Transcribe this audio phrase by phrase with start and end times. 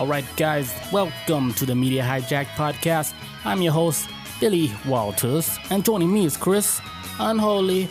[0.00, 3.12] All right, guys, welcome to the Media Hijack Podcast.
[3.44, 4.08] I'm your host,
[4.40, 6.80] Billy Walters, and joining me is Chris
[7.18, 7.86] Unholy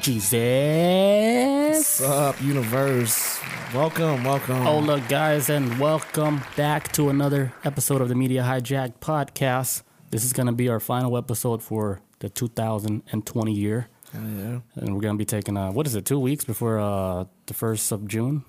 [0.00, 2.00] Jesus.
[2.00, 3.40] What's up, universe?
[3.72, 4.62] Welcome, welcome.
[4.62, 9.84] Hola, guys, and welcome back to another episode of the Media Hijack Podcast.
[10.10, 13.86] This is going to be our final episode for the 2020 year.
[14.12, 14.58] Hell yeah.
[14.74, 17.54] And we're going to be taking, uh, what is it, two weeks before uh, the
[17.54, 18.44] 1st of June?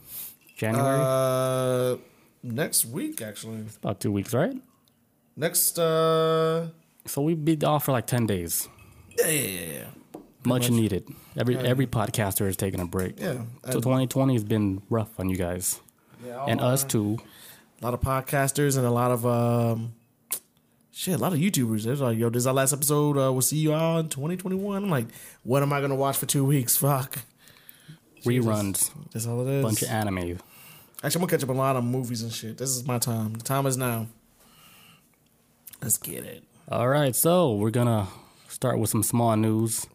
[0.57, 0.99] January?
[0.99, 1.97] Uh,
[2.43, 3.65] next week, actually.
[3.81, 4.55] About two weeks, right?
[5.35, 6.67] Next, uh,
[7.05, 8.67] So we'd be off for like 10 days.
[9.17, 10.19] yeah, yeah, yeah, yeah.
[10.45, 11.07] Much needed.
[11.37, 13.17] Every every podcaster is taking a break.
[13.17, 13.43] Yeah.
[13.71, 15.79] So 2020 has been rough on you guys.
[16.25, 17.17] Yeah, And us too.
[17.81, 19.93] A lot of podcasters and a lot of, um,
[20.91, 21.83] shit, a lot of YouTubers.
[21.85, 23.17] They're like, yo, this is our last episode.
[23.17, 24.83] Uh, we'll see you all in 2021.
[24.83, 25.07] I'm like,
[25.43, 26.75] what am I going to watch for two weeks?
[26.75, 27.19] Fuck.
[28.25, 28.91] Reruns.
[29.11, 29.63] That's all it is.
[29.63, 30.39] Bunch of anime.
[31.03, 32.57] Actually, I'm to catch up on a lot of movies and shit.
[32.57, 33.33] This is my time.
[33.33, 34.07] The time is now.
[35.81, 36.43] Let's get it.
[36.71, 38.07] All right, so we're gonna
[38.47, 39.85] start with some small news.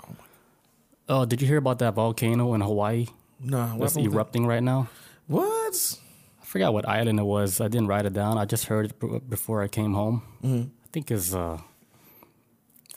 [1.08, 3.06] Oh, did you hear about that volcano in Hawaii
[3.40, 4.88] Nah, that's happened with erupting right now?
[5.28, 5.34] that?
[5.34, 5.98] What?
[6.42, 7.62] I forgot what island it was.
[7.62, 8.36] I didn't write it down.
[8.36, 10.22] I just heard it b- before I came home.
[10.44, 10.68] Mm-hmm.
[10.84, 11.58] I think it's uh,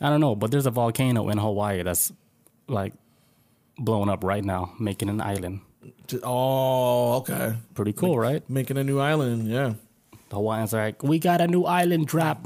[0.02, 2.12] I don't know, but there's a volcano in Hawaii that's
[2.68, 2.94] like
[3.78, 5.62] blowing up right now, making an island.
[6.24, 7.56] Oh, okay.
[7.74, 8.48] Pretty cool, right?
[8.50, 9.74] Making a new island, yeah.
[10.30, 12.46] The Hawaiians are like, we got a new island drop.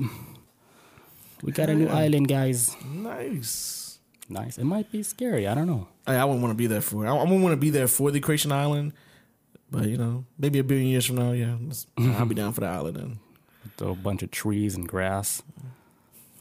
[1.44, 2.76] We got a new island, guys.
[2.86, 4.00] Nice.
[4.30, 4.58] Nice.
[4.58, 5.48] It might be scary.
[5.48, 5.88] I don't know.
[6.08, 7.10] I, I wouldn't want to be there for it.
[7.10, 8.94] I, I wouldn't want to be there for the Creation Island,
[9.70, 11.56] but you know, maybe a billion years from now, yeah,
[12.18, 13.20] I'll be down for the island then.
[13.64, 15.44] With a bunch of trees and grass,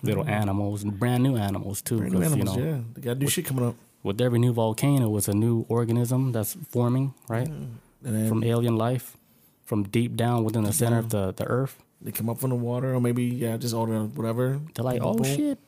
[0.02, 1.96] little animals, and brand new animals too.
[1.96, 2.08] Mm-hmm.
[2.08, 2.80] Brand new animals, you know, yeah.
[2.94, 3.74] They got new shit coming up,
[4.04, 7.48] with every new volcano, it's a new organism that's forming, right?
[7.48, 9.16] and then From alien life,
[9.64, 11.82] from deep down within the center of the, the earth.
[12.02, 14.60] they come up from the water, or maybe yeah, just all the whatever.
[14.74, 15.24] They're like, oh boom.
[15.24, 15.58] shit,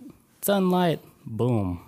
[0.43, 1.81] sunlight, boom,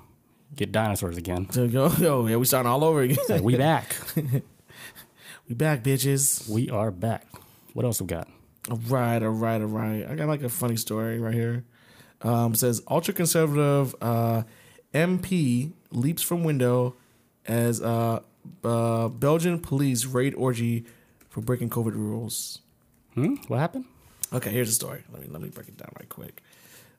[0.57, 1.47] get dinosaurs again.
[1.53, 3.19] So go, yo, yeah, we starting all over again.
[3.29, 3.95] Like, we back.
[5.49, 6.49] we back, bitches.
[6.49, 7.27] we are back.
[7.75, 8.27] What else we got?
[8.71, 10.07] All right, all right, all right.
[10.09, 11.65] I got like a funny story right here.
[12.23, 14.43] Um, says ultra conservative uh,
[14.95, 16.95] MP leaps from window
[17.47, 18.21] as uh,
[18.65, 20.85] uh, Belgian police raid orgy
[21.29, 22.61] for breaking COVID rules.
[23.15, 23.37] Hmm?
[23.49, 23.85] What happened?
[24.33, 25.03] Okay, here's the story.
[25.11, 26.43] Let me let me break it down right quick.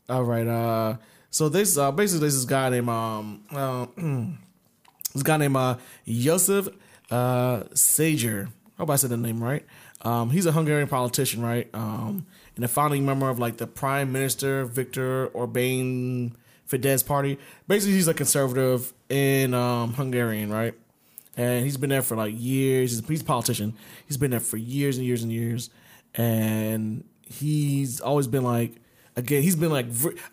[0.10, 0.48] All right.
[0.48, 0.98] Uh,
[1.30, 3.86] so this uh, basically this is guy named um uh,
[5.14, 5.78] this guy named uh,
[6.08, 6.68] Josef
[7.12, 8.50] uh, Sager.
[8.78, 9.66] I hope I said the name right.
[10.02, 11.70] Um, he's a Hungarian politician, right?
[11.74, 12.26] Um,
[12.56, 16.36] and a founding member of like the Prime Minister Viktor Orban
[16.69, 17.38] Fidesz party.
[17.68, 20.75] Basically, he's a conservative in um, Hungarian, right?
[21.40, 22.91] and he's been there for like years.
[22.91, 23.74] He's, he's a politician.
[24.06, 25.69] He's been there for years and years and years,
[26.13, 28.75] and he's always been like,
[29.16, 29.85] again, he's been like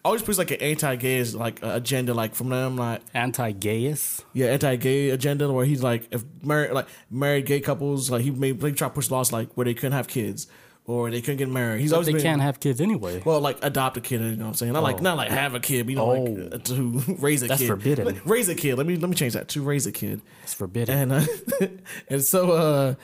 [0.05, 4.25] always puts like an anti-gay like uh, agenda, like from them, like Anti-gayist?
[4.33, 8.61] yeah, anti-gay agenda where he's like if married like married gay couples, like he made
[8.61, 10.49] like try to push laws like where they couldn't have kids
[10.89, 11.81] or they couldn't get married.
[11.81, 13.21] He's always They been, can't have kids anyway.
[13.25, 14.73] well, like adopt a kid, you know what I'm saying?
[14.73, 15.03] Not like Oh.
[15.03, 17.67] not like have a kid, but you know, like uh, to raise a That's kid.
[17.69, 18.05] forbidden.
[18.07, 18.77] Like, raise a kid.
[18.77, 20.21] Let me let me change that to raise a kid.
[20.45, 21.11] It's forbidden.
[21.11, 21.67] And uh,
[22.09, 22.95] and so uh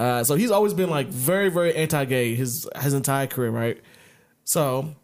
[0.00, 3.80] uh so he's always been like very very anti-gay his his entire career, right?
[4.44, 4.94] So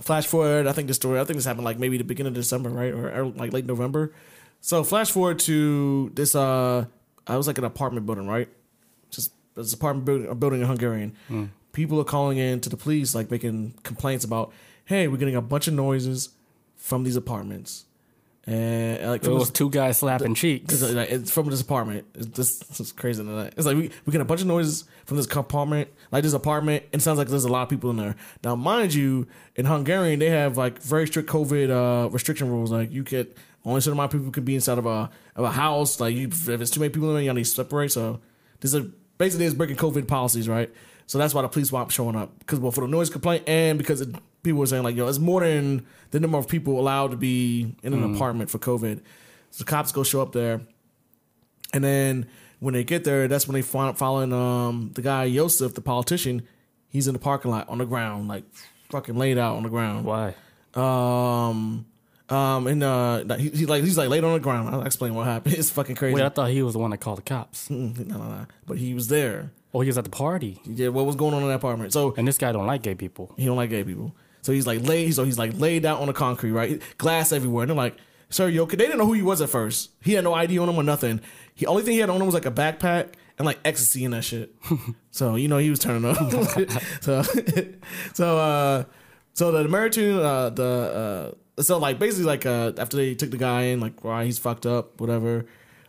[0.00, 2.34] flash forward, I think the story, I think this happened like maybe the beginning of
[2.34, 4.12] December, right, or, or like late November.
[4.62, 6.86] So flash forward to this uh
[7.26, 8.48] I was like an apartment building, right?
[9.62, 11.12] This apartment building, a building in Hungarian.
[11.72, 14.52] People are calling in to the police, like making complaints about,
[14.86, 16.30] hey, we're getting a bunch of noises
[16.76, 17.84] from these apartments,
[18.46, 20.64] and like it was this, two guys slapping cheeks.
[20.64, 22.06] because like, it's from this apartment.
[22.14, 23.22] It's just it's just crazy.
[23.22, 26.84] It's like we, we get a bunch of noises from this apartment, like this apartment.
[26.92, 28.16] And it sounds like there's a lot of people in there.
[28.42, 32.72] Now, mind you, in Hungarian they have like very strict COVID uh, restriction rules.
[32.72, 33.28] Like you can
[33.64, 36.00] only a certain amount of people can be inside of a of a house.
[36.00, 37.92] Like you, if it's too many people in there, you need to separate.
[37.92, 38.20] So
[38.60, 38.86] this is
[39.20, 40.70] basically is breaking COVID policies, right?
[41.06, 43.76] So that's why the police were showing up because well for the noise complaint and
[43.76, 44.08] because it,
[44.42, 47.74] people were saying like yo it's more than the number of people allowed to be
[47.82, 49.00] in an apartment for COVID.
[49.50, 50.62] So the cops go show up there.
[51.74, 52.28] And then
[52.60, 56.42] when they get there, that's when they find following um, the guy Yosef, the politician.
[56.88, 58.44] He's in the parking lot on the ground, like
[58.88, 60.04] fucking laid out on the ground.
[60.04, 60.34] Why?
[60.74, 61.86] Um,
[62.30, 64.74] um, and uh, he, he like he's like laid on the ground.
[64.74, 65.54] I'll explain what happened.
[65.58, 66.14] It's fucking crazy.
[66.14, 67.68] Wait, I thought he was the one that called the cops.
[67.70, 68.46] No, no, no.
[68.66, 69.52] But he was there.
[69.72, 71.92] Oh, he was at the party, Yeah, what was going on in that apartment?
[71.92, 73.32] So and this guy don't like gay people.
[73.36, 74.14] he don't like gay people.
[74.42, 75.14] So he's like laid.
[75.14, 76.82] So he's like laid out on the concrete, right?
[76.98, 77.62] Glass everywhere.
[77.64, 77.96] And they're like,
[78.30, 79.90] "Sir, you okay?" They didn't know who he was at first.
[80.02, 81.20] He had no ID on him or nothing.
[81.54, 84.14] He only thing he had on him was like a backpack and like ecstasy and
[84.14, 84.54] that shit.
[85.10, 86.16] so you know he was turning up.
[87.00, 87.22] so
[88.14, 88.84] so uh
[89.34, 93.36] so the American uh the uh so like basically like uh after they took the
[93.36, 95.46] guy in like why he's fucked up whatever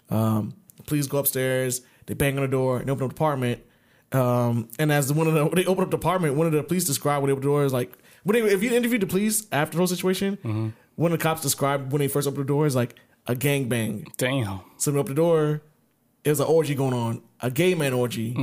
[0.10, 0.54] um
[0.86, 3.62] please go upstairs they bang on the door and open up the apartment
[4.12, 6.84] um and as one of the they open up the apartment one of the police
[6.86, 9.48] described when they opened the door is like when they, if you interviewed the police
[9.52, 10.38] after the whole situation
[10.96, 12.96] one of the cops described when they first opened the door is like
[13.28, 14.06] a gang bang.
[14.18, 14.62] Damn.
[14.78, 15.62] so we opened the door.
[16.24, 18.34] It was an orgy going on, a gay man orgy.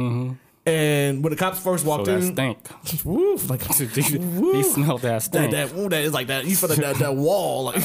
[0.69, 2.59] And when the cops first So walked that in, stink.
[3.05, 5.50] woof, like he, woof, he smelled that that stink.
[5.53, 6.44] that ooh, that is like that.
[6.44, 7.76] You feel like that, that wall, like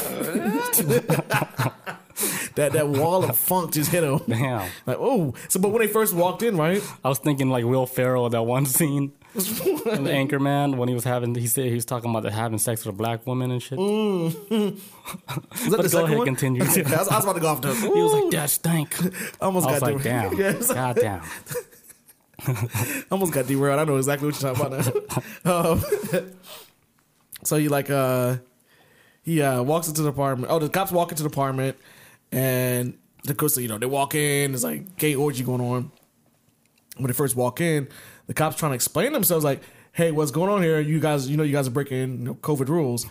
[2.54, 4.20] that that wall of funk just hit him.
[4.28, 4.70] Damn.
[4.86, 6.82] Like oh, so but when they first walked in, right?
[7.04, 9.40] I was thinking like Will Ferrell that one scene in
[10.04, 12.94] the Anchorman when he was having he said he was talking about having sex with
[12.94, 13.78] a black woman and shit.
[13.78, 14.32] Mm.
[14.50, 16.26] Was that But the go ahead, one?
[16.26, 16.62] continue.
[16.62, 16.78] I, was,
[17.08, 17.74] I was about to go off there.
[17.74, 18.94] He was like, "That stink."
[19.40, 20.36] almost I was got like, derailed.
[20.36, 20.72] "Damn, Yes.
[20.72, 21.22] god damn."
[23.10, 23.80] almost got derailed.
[23.80, 25.14] I know exactly what you're talking about
[25.44, 25.70] now.
[25.72, 25.84] um,
[27.44, 28.36] so he like uh
[29.22, 30.52] he uh walks into the apartment.
[30.52, 31.76] Oh, the cops walk into the apartment
[32.32, 32.98] and
[33.28, 34.52] of course you know they walk in.
[34.52, 35.90] There's like gay orgy going on.
[36.96, 37.88] When they first walk in,
[38.26, 39.62] the cops trying to explain themselves like,
[39.92, 40.80] "Hey, what's going on here?
[40.80, 43.06] You guys, you know, you guys are breaking you know, COVID rules."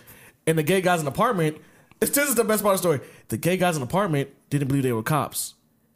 [0.46, 1.58] And the gay guys in the apartment.
[2.00, 3.00] This is the best part of the story.
[3.28, 5.54] The gay guys in the apartment didn't believe they were cops.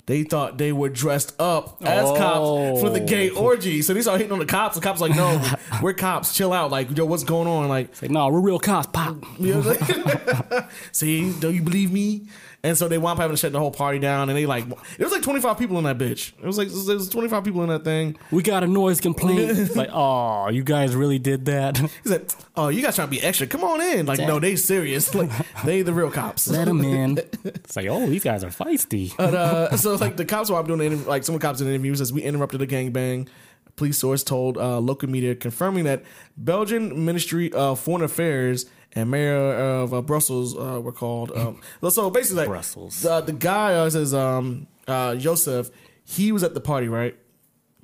[0.09, 2.17] They thought they were dressed up as oh.
[2.17, 3.45] cops for the gay Oh.
[3.45, 3.83] orgy.
[3.83, 4.75] So they started hitting on the cops.
[4.75, 5.39] The cops like, no,
[5.83, 6.35] we're cops.
[6.35, 6.71] Chill out.
[6.71, 7.69] Like, yo, what's going on?
[7.69, 8.89] Like, Like, no, we're real cops.
[8.91, 9.17] Pop.
[9.39, 10.67] you know?
[10.93, 12.23] See, don't you believe me?
[12.65, 14.29] And so they wound up having to shut the whole party down.
[14.29, 16.33] And they like, it was like 25 people in that bitch.
[16.43, 18.19] It was like, there was 25 people in that thing.
[18.33, 19.71] We got a noise complaint.
[19.79, 21.79] Like, oh, you guys really did that.
[22.03, 23.47] He said, oh, you guys trying to be extra.
[23.47, 24.07] Come on in.
[24.07, 25.15] Like, no, they serious.
[25.19, 25.31] Like,
[25.65, 26.49] they the real cops.
[26.49, 27.19] Let them in.
[27.45, 29.17] It's like, oh, these guys are feisty.
[29.17, 31.47] But uh, so like the cops were up doing the interview, like some of the
[31.47, 33.29] cops in the interview says we interrupted a gangbang.
[33.77, 36.03] Police source told uh, local media confirming that
[36.37, 41.33] Belgian Ministry of Foreign Affairs and Mayor of uh, Brussels uh, were called.
[41.35, 43.03] Um, so basically, like Brussels.
[43.03, 45.71] the, the guy uh, says um, uh, Joseph,
[46.05, 47.17] he was at the party, right?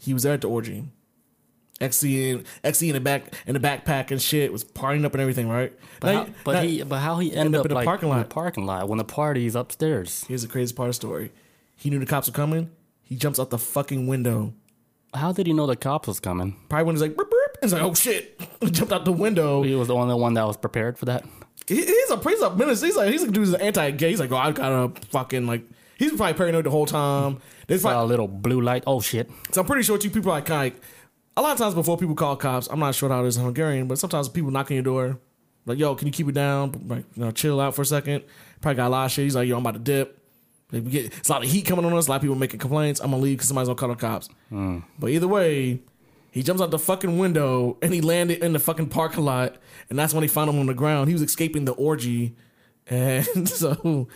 [0.01, 0.85] He was there at the orgy.
[1.81, 5.21] XC in, XC in the back in the backpack and shit was partying up and
[5.21, 5.73] everything, right?
[6.01, 7.85] But, Now- how, but now- he, but how he ended up up, in the like
[7.85, 8.31] parking in the lot.
[8.31, 10.25] parking lot when the party's upstairs?
[10.29, 11.33] Here's the craziest part of the story.
[11.77, 12.71] He knew the cops were coming.
[13.03, 14.55] He jumps out the fucking window.
[15.13, 16.57] How did he know the cops was coming?
[16.69, 18.41] Probably when he's like, burp, burp, he's like, oh shit.
[18.71, 19.63] Jumped out the window.
[19.63, 21.25] He was the only one that was prepared for that.
[21.67, 22.83] He, he's a he's a menace.
[22.83, 24.11] He's like he's a dude who's anti-gay.
[24.11, 25.65] He's like, oh, I gotta fucking like.
[25.97, 27.41] He's probably paranoid the whole time.
[27.69, 28.85] There's Saw a little blue light.
[28.87, 29.31] Oh shit!
[29.53, 30.77] so I'm pretty sure two people are like like,
[31.37, 32.67] a lot of times before people call cops.
[32.67, 35.19] I'm not sure how it is in Hungarian, but sometimes people knock on your door,
[35.67, 36.85] like, yo, can you keep it down?
[36.87, 38.25] Like, you know, chill out for a second.
[38.61, 39.25] Probably got a lot of shit.
[39.25, 40.19] He's like, yo, I'm about to dip.
[40.73, 42.07] Like, we get it's a lot of heat coming on us.
[42.07, 43.01] A lot of people making complaints.
[43.01, 44.29] I'm gonna leave because somebody's gonna call the cops.
[44.49, 44.81] Hmm.
[44.99, 45.81] But either way,
[46.35, 49.55] he jumps out the fucking window and he landed in the fucking parking lot,
[49.89, 51.07] and that's when they found him on the ground.
[51.07, 52.35] He was escaping the orgy,
[52.89, 54.09] and so,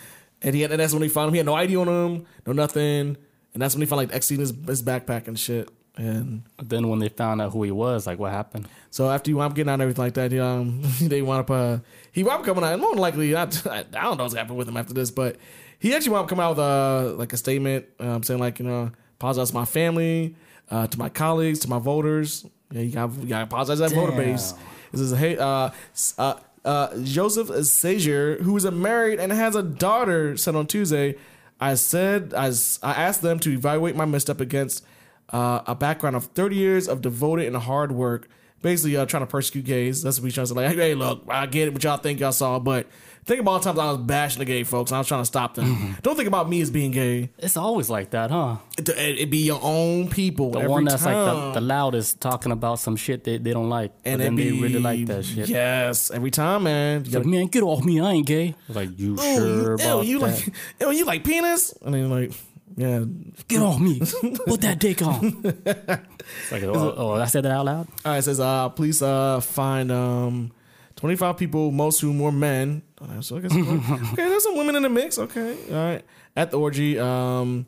[0.42, 1.34] and he had, and that's when they found him.
[1.34, 3.16] He had no ID on him, no nothing,
[3.54, 5.68] and that's when they found like X in his, his backpack and shit.
[5.96, 8.66] And Then when they found out who he was, like what happened?
[8.90, 11.40] so after you wound up getting out and everything like that, he, um, they wound
[11.42, 11.78] up uh,
[12.10, 12.72] he wound up coming out.
[12.72, 15.36] And more than likely, I, I don't know what's happened with him after this, but
[15.78, 18.64] he actually wound up coming out with uh, like a statement, um, saying like you
[18.64, 20.34] know, apologize to my family,
[20.70, 22.46] uh, to my colleagues, to my voters.
[22.70, 24.54] Yeah, you got you got to apologize to that voter base.
[24.92, 25.70] This is hey, uh,
[26.18, 26.34] uh,
[26.64, 31.16] uh, Joseph Sager, who is a married and has a daughter, said on Tuesday.
[31.60, 34.84] I said I, I asked them to evaluate my misstep against
[35.30, 38.28] uh, a background of 30 years of devoted and hard work.
[38.60, 40.02] Basically, uh, trying to persecute gays.
[40.02, 40.54] That's what we trying to say.
[40.54, 42.88] Like, hey, look, I get it, what y'all think y'all saw, but
[43.24, 44.90] think about all the times I was bashing the gay folks.
[44.90, 45.96] And I was trying to stop them.
[46.02, 47.30] Don't think about me as being gay.
[47.38, 48.56] It's always like that, huh?
[48.78, 50.50] It, it, be your own people.
[50.52, 53.68] The every one that's like the, the loudest talking about some shit they, they don't
[53.68, 55.48] like, and then it they really like that shit.
[55.48, 57.04] Yes, every time, man.
[57.04, 58.00] You Like, gotta, man, get off me!
[58.00, 58.54] I ain't gay.
[58.68, 60.26] Like, you Ooh, sure ew, about you that?
[60.26, 61.72] like, ew, you like penis?
[61.82, 62.32] And then like,
[62.76, 63.04] yeah.
[63.48, 63.98] get off me!
[64.46, 65.42] Put that dick on.
[66.52, 67.88] Like, oh, oh, I said that out loud.
[68.04, 70.52] All right, it says uh, police uh, find um,
[70.98, 72.82] 25 people, most whom were men.
[73.00, 75.18] Uh, So I guess, okay, there's some women in the mix.
[75.18, 76.04] Okay, all right.
[76.36, 77.66] At the orgy, um,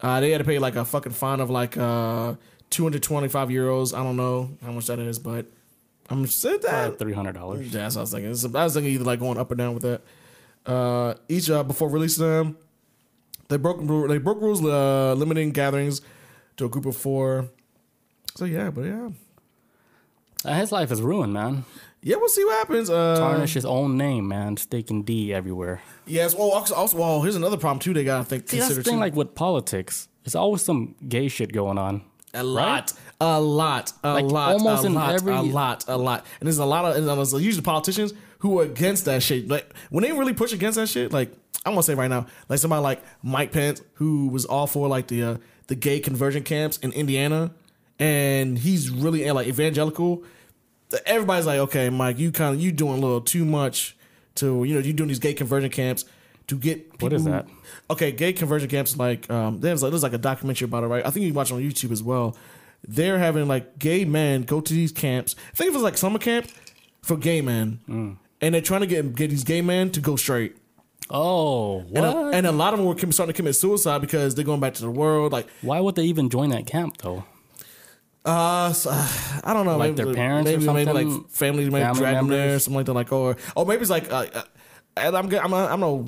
[0.00, 2.34] uh, they had to pay like a fucking fine of like uh,
[2.70, 3.94] 225 euros.
[3.98, 5.46] I don't know how much that is, but
[6.08, 6.98] I'm said that.
[6.98, 7.72] Three hundred dollars.
[7.72, 8.56] Yeah, that's what I was thinking.
[8.60, 10.02] I was thinking either like going up or down with that.
[10.66, 12.56] Uh, each uh, before releasing them,
[13.48, 16.02] they broke they broke rules uh, limiting gatherings
[16.58, 17.48] to a group of four.
[18.36, 19.08] So yeah, but yeah,
[20.44, 21.64] Uh, his life is ruined, man.
[22.02, 22.90] Yeah, we'll see what happens.
[22.90, 24.56] Uh, Tarnish his own name, man.
[24.56, 25.80] Staking D everywhere.
[26.06, 26.34] Yes.
[26.34, 27.92] Well, also, also, well, here's another problem too.
[27.94, 29.00] They got to think See, that's consider the thing, too.
[29.00, 30.08] like with politics.
[30.24, 32.02] There's always some gay shit going on.
[32.32, 35.96] A lot, a lot, a Like, lot, almost a in lot, every- a lot, a
[35.98, 36.24] lot.
[36.38, 39.48] And there's a lot of, and there's usually politicians who are against that shit.
[39.48, 41.32] Like when they really push against that shit, like
[41.66, 45.08] I'm gonna say right now, like somebody like Mike Pence, who was all for like
[45.08, 47.50] the uh, the gay conversion camps in Indiana,
[47.98, 50.22] and he's really like evangelical.
[51.06, 53.96] Everybody's like, okay, Mike, you kind of you doing a little too much
[54.36, 56.04] to you know you doing these gay conversion camps
[56.48, 57.46] to get people What is that?
[57.90, 61.04] Okay, gay conversion camps like um there's like there's like a documentary about it, right?
[61.06, 62.36] I think you can watch it on YouTube as well.
[62.86, 65.36] They're having like gay men go to these camps.
[65.52, 66.48] I think it was like summer camp
[67.02, 68.16] for gay men, Mm.
[68.40, 70.56] and they're trying to get get these gay men to go straight.
[71.12, 72.04] Oh, what?
[72.04, 74.60] And a, and a lot of them were starting to commit suicide because they're going
[74.60, 75.32] back to the world.
[75.32, 77.24] Like, Why would they even join that camp though?
[78.24, 81.80] Uh, so, I don't know, Like maybe their parents or maybe, maybe like family might
[81.80, 82.64] Family drag them there, members?
[82.64, 82.92] something like that.
[82.92, 84.12] Like, or or maybe it's like.
[84.12, 84.42] Uh, uh,
[84.96, 86.02] and I'm I'm a, I'm no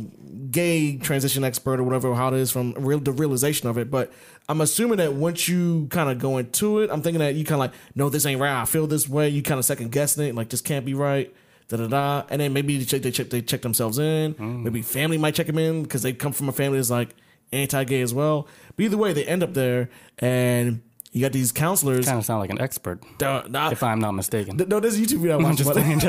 [0.51, 4.13] gay transition expert or whatever how it is from real the realization of it, but
[4.49, 7.55] I'm assuming that once you kind of go into it, I'm thinking that you kind
[7.55, 8.61] of like no, this ain't right.
[8.61, 9.29] I feel this way.
[9.29, 11.33] You kind of second guessing it, like this can't be right.
[11.69, 12.27] Da da da.
[12.29, 14.35] And then maybe they check they check they check themselves in.
[14.35, 14.65] Mm.
[14.65, 17.15] Maybe family might check them in because they come from a family that's like
[17.53, 18.49] anti-gay as well.
[18.77, 20.83] But either way, they end up there and.
[21.15, 22.07] You got these counselors.
[22.07, 24.57] Kind of sound like an expert, nah, if I'm not mistaken.
[24.67, 25.59] no, there's a YouTube video I watched.
[25.59, 26.05] just about it.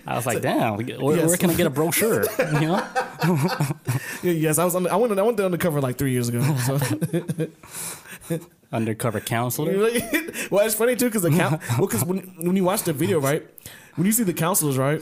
[0.06, 1.28] I was like, damn, where, Yes.
[1.28, 2.24] where can I get a brochure?
[2.52, 2.86] You know?
[4.22, 4.74] Yes, I was.
[4.74, 5.18] On, I went.
[5.18, 6.42] I went undercover like three years ago.
[6.66, 6.78] So.
[8.72, 9.72] Undercover counselor.
[10.50, 11.62] well, it's funny too because the count.
[11.78, 13.42] well, because when when you watch the video, right,
[13.96, 15.00] when you see the counselors, right,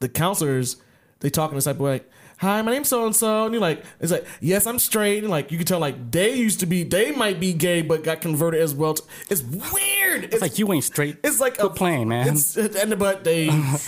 [0.00, 0.76] the counselors
[1.20, 2.02] they talk in this type of way.
[2.38, 5.30] Hi, my name's so and so, and you're like, it's like, yes, I'm straight, and
[5.30, 8.20] like you can tell, like they used to be, they might be gay, but got
[8.20, 8.96] converted as well.
[9.30, 10.24] It's weird.
[10.24, 11.18] It's, It's like you ain't straight.
[11.22, 12.28] it's like Quit plane, man.
[12.28, 13.78] It's and but they, uh,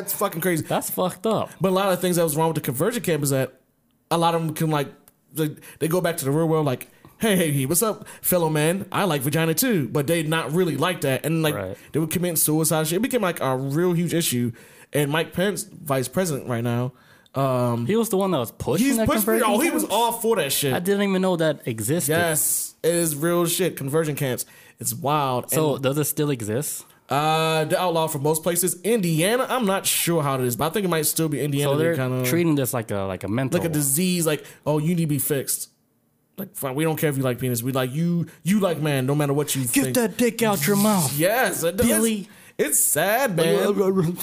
[0.00, 0.64] it's fucking crazy.
[0.64, 1.50] That's fucked up.
[1.60, 3.54] But a lot of the things that was wrong with the conversion camp is that
[4.10, 4.88] a lot of them can like
[5.32, 6.88] they, they go back to the real world like,
[7.18, 8.86] hey, hey, hey, what's up, fellow man?
[8.92, 11.76] I like vagina too, but they not really like that, and like Right.
[11.92, 12.86] they would commit suicide.
[12.86, 12.96] Shit.
[12.96, 14.52] It became like a real huge issue.
[14.92, 16.92] And Mike Pence, vice president right now,
[17.34, 19.38] um, He was the one that was pushing he's that pushed me.
[19.38, 20.72] conversion Oh, he was all for that shit.
[20.72, 22.12] I didn't even know that existed.
[22.12, 23.76] yes, it is real shit.
[23.76, 24.46] Conversion camps.
[24.78, 25.50] It's wild.
[25.50, 26.84] So And, does it still exist?
[27.10, 28.80] uh, the outlaw for most places.
[28.82, 31.72] Indiana, I'm not sure how it is, but I think it might still be Indiana.
[31.72, 33.60] So they're kind of treating this like a like a mental.
[33.60, 35.70] like a disease, like oh, you need to be fixed.
[36.38, 37.62] Like fine, we don't care if you like penis.
[37.62, 38.26] We like you.
[38.42, 39.94] You like man, no matter what you Get think.
[39.96, 41.12] that dick out your mouth.
[41.16, 41.86] yes, it does.
[41.86, 42.28] Billy.
[42.58, 44.16] It's sad, man.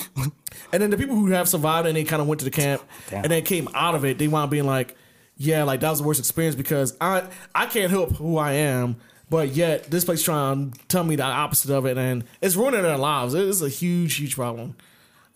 [0.74, 2.82] And then the people who have survived and they kind of went to the camp
[3.10, 3.24] Damn.
[3.24, 4.96] and then came out of it, they wound up being like,
[5.38, 7.24] yeah, like that was the worst experience because I
[7.56, 8.98] I can't help who I am,
[9.30, 12.84] but yet this place trying to tell me the opposite of it, and it's ruining
[12.84, 13.34] their lives.
[13.34, 14.76] It is a huge, huge problem.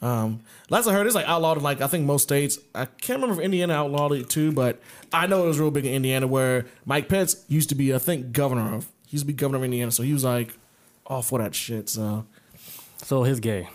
[0.01, 2.59] Um, last I heard, it's like outlawed in like I think most states.
[2.75, 4.79] I can't remember if Indiana outlawed it too, but
[5.11, 7.97] I know it was real big in Indiana where Mike Pence used to be, I
[7.97, 8.91] think, governor of.
[9.07, 10.55] He used to be governor of Indiana, so he was like
[11.07, 11.89] all for that shit.
[11.89, 12.25] So
[13.03, 13.67] So he's gay.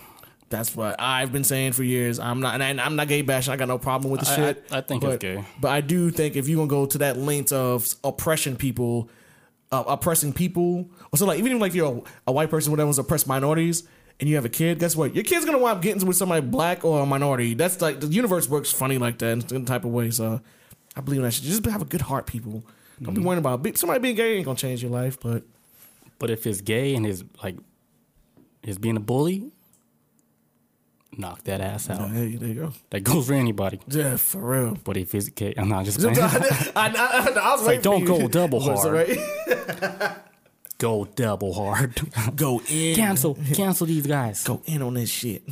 [0.48, 2.18] that's what I've been saying for years.
[2.18, 3.52] I'm not, and I'm not gay bashing.
[3.52, 4.64] I got no problem with the I- shit.
[4.72, 5.44] I- I think but, it's gay.
[5.60, 9.08] but I do think if you're gonna go to that length of oppression people,
[9.70, 12.90] uh, oppressing people, or so like even if like you're a, a white person, whatever,
[13.00, 13.84] oppressed minorities,
[14.18, 15.14] and you have a kid, guess what?
[15.14, 17.54] Your kid's gonna wind up getting with somebody black or a minority.
[17.54, 20.10] That's like the universe works funny like that in some type of way.
[20.10, 20.40] So
[20.96, 21.44] I believe in that shit.
[21.44, 22.64] Just have a good heart, people.
[23.00, 23.14] Don't Mm-hmm.
[23.14, 25.44] be worrying about somebody being gay ain't gonna change your life, but
[26.18, 27.54] But if he's gay and he's like,
[28.62, 29.50] he's being a bully,
[31.16, 32.10] knock that ass out.
[32.10, 32.72] hey, there you go.
[32.90, 33.80] That goes for anybody.
[33.88, 34.78] Yeah, for real.
[34.84, 36.18] But if he's okay, I'm not just I, playing.
[36.20, 38.06] I, I, I was waiting don't you.
[38.06, 38.92] go double hard.
[38.92, 40.16] right?
[40.78, 42.00] go double hard.
[42.36, 42.94] go in.
[42.96, 44.44] cancel, cancel these guys.
[44.44, 45.42] Go in on this shit.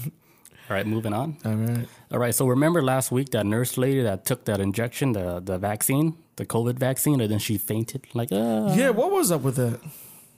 [0.71, 1.37] All right, moving on.
[1.47, 1.89] All right.
[2.13, 5.57] All right, so remember last week that nurse lady that took that injection, the the
[5.59, 8.07] vaccine, the COVID vaccine, and then she fainted.
[8.15, 9.81] Like, uh, Yeah, what was up with that?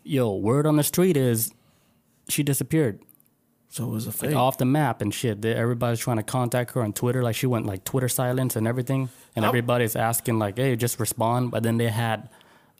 [0.04, 1.52] yo, word on the street is
[2.32, 3.00] she disappeared
[3.68, 4.34] So it was a fake.
[4.34, 5.44] off the map and shit.
[5.44, 7.22] Everybody's trying to contact her on Twitter.
[7.22, 11.50] Like she went like Twitter silence and everything, and everybody's asking like, hey, just respond.
[11.50, 12.28] But then they had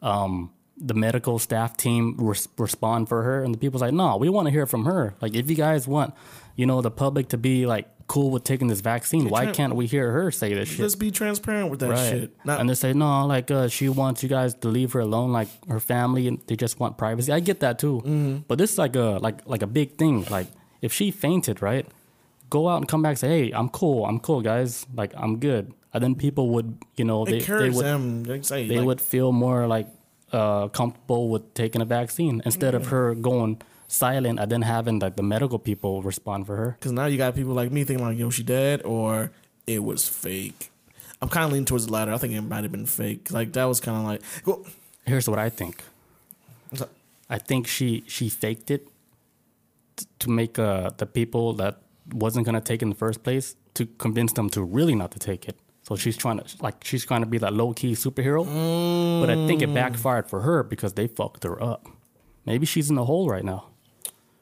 [0.03, 4.29] um, the medical staff team res- respond for her, and the people's like, no, we
[4.29, 5.15] want to hear from her.
[5.21, 6.15] Like, if you guys want,
[6.57, 9.87] you know, the public to be like cool with taking this vaccine, why can't we
[9.87, 10.81] hear her say this shit?
[10.81, 12.11] Let's be transparent with that Right.
[12.11, 12.37] shit.
[12.45, 15.31] Not, and they say no, like uh, she wants you guys to leave her alone,
[15.33, 17.33] like her family, and they just want privacy.
[17.33, 18.37] I get that too, Mm-hmm.
[18.49, 20.25] but this is like a like like a big thing.
[20.31, 20.49] Like
[20.83, 21.87] if she fainted, right,
[22.51, 25.39] go out and come back, and say, hey, I'm cool, I'm cool, guys, like I'm
[25.39, 28.25] good, and then people would, you know, they they would them.
[28.25, 29.87] They say they like, would feel more like
[30.33, 35.17] uh, comfortable with taking a vaccine instead of her going silent and then having like
[35.17, 36.77] the medical people respond for her.
[36.79, 39.31] because now you got people like me thinking like, yo, she dead or
[39.67, 40.71] it was fake.
[41.23, 42.13] I'm kind of leaning towards the latter.
[42.13, 43.31] I think it might have been fake.
[43.31, 44.65] Like that was kind of like, well,
[45.07, 45.83] Here's what I think.
[47.29, 48.87] I think she she faked it
[49.97, 51.79] t- to make uh, the people that
[52.13, 55.19] wasn't gonna take it in the first place to convince them to really not to
[55.19, 55.57] take it.
[55.83, 58.45] So she's trying to like she's trying to be that low key superhero,
[59.21, 61.89] but I think it backfired for her because they fucked her up.
[62.47, 63.70] Maybe she's in the hole right now.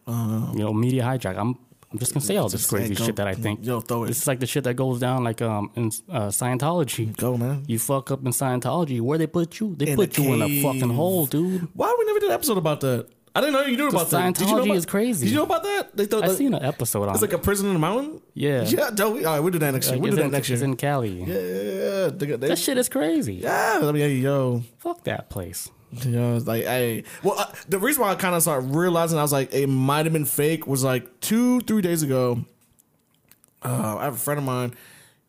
[0.08, 1.36] You know, media hijack.
[1.38, 1.56] I'm
[1.90, 3.64] I'm just gonna say all this crazy go- shit that I think.
[3.64, 4.08] yo, throw it.
[4.08, 7.16] This is like the shit that goes down like um in uh, Scientology.
[7.16, 7.64] go man.
[7.66, 9.00] You fuck up in Scientology.
[9.00, 9.74] Where they put you?
[9.76, 11.68] They In put you in a fucking hole, dude.
[11.74, 13.08] Why we never did an episode about that?
[13.34, 14.34] I didn't know you knew about that.
[14.34, 15.26] Did you know Scientology about, is crazy.
[15.26, 15.96] Did you know about that?
[15.96, 17.26] They thought I like, seen an episode on it's it.
[17.30, 18.20] like a prison in the mountain.
[18.34, 18.64] Yeah.
[18.64, 19.24] Yeah, don't we?
[19.24, 19.94] All right, we'll do that next year.
[19.96, 20.70] Like, We'll it's do that in, next it's year.
[20.70, 21.10] in Cali.
[21.22, 21.62] Yeah, yeah,
[22.04, 22.08] yeah.
[22.08, 23.34] They, they, That shit is crazy.
[23.36, 23.78] yeah.
[23.82, 25.70] I mean, hey, yo, Fuck that place.
[25.92, 27.04] You know, it's like, hey.
[27.22, 30.06] Well, uh, the reason why I kind of started realizing I was like, it might
[30.06, 32.44] have been fake was like two, three days ago.
[33.62, 34.74] Uh, I have a friend of mine.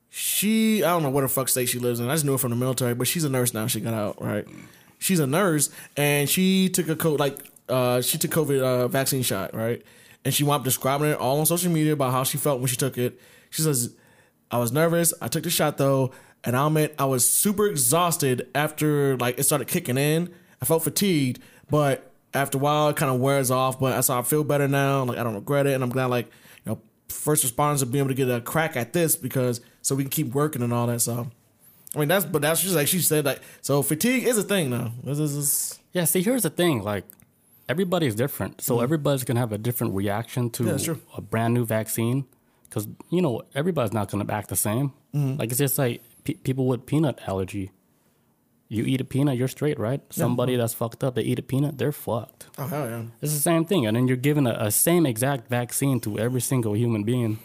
[0.10, 2.10] She, I don't know what the fuck state she lives in.
[2.10, 3.68] I just knew her from the military, but she's a nurse now.
[3.68, 4.46] She got out, right?
[4.98, 7.40] She's a nurse, and she took a COVID, like,
[7.70, 9.82] uh, she took COVID uh, vaccine shot, right?
[10.26, 12.68] And she wound up describing it all on social media about how she felt when
[12.68, 13.20] she took it.
[13.50, 13.94] She says,
[14.52, 15.14] I was nervous.
[15.22, 16.12] I took the shot though,
[16.44, 20.34] and I'll admit I was super exhausted after like it started kicking in.
[20.62, 21.40] I felt fatigued,
[21.70, 23.80] but after a while it kind of wears off.
[23.80, 25.04] But I saw I feel better now.
[25.04, 26.28] Like I don't regret it, and I'm glad like
[26.66, 29.96] you know first responders will be able to get a crack at this because so
[29.96, 31.00] we can keep working and all that.
[31.02, 31.30] So
[31.96, 34.70] I mean that's but that's just like she said like so fatigue is a thing
[34.70, 34.92] now.
[35.04, 36.84] This is Yeah, see, here's the thing.
[36.84, 37.04] Like,
[37.68, 38.62] everybody's different.
[38.62, 40.92] So everybody's going to have a different reaction to Mm-hmm.
[40.92, 42.26] Yeah, a brand new vaccine.
[42.64, 44.94] Because, you know, everybody's not going to act the same.
[45.16, 45.40] Mm-hmm.
[45.40, 47.72] Like, it's just like pe- people with peanut allergy.
[48.72, 50.00] You eat a peanut, you're straight, right?
[50.12, 52.46] Somebody that's fucked up, they eat a peanut, they're fucked.
[52.60, 53.04] oh hell yeah.
[53.22, 53.88] It's the same thing.
[53.88, 57.40] And then you're giving a, a same exact vaccine to every single human being.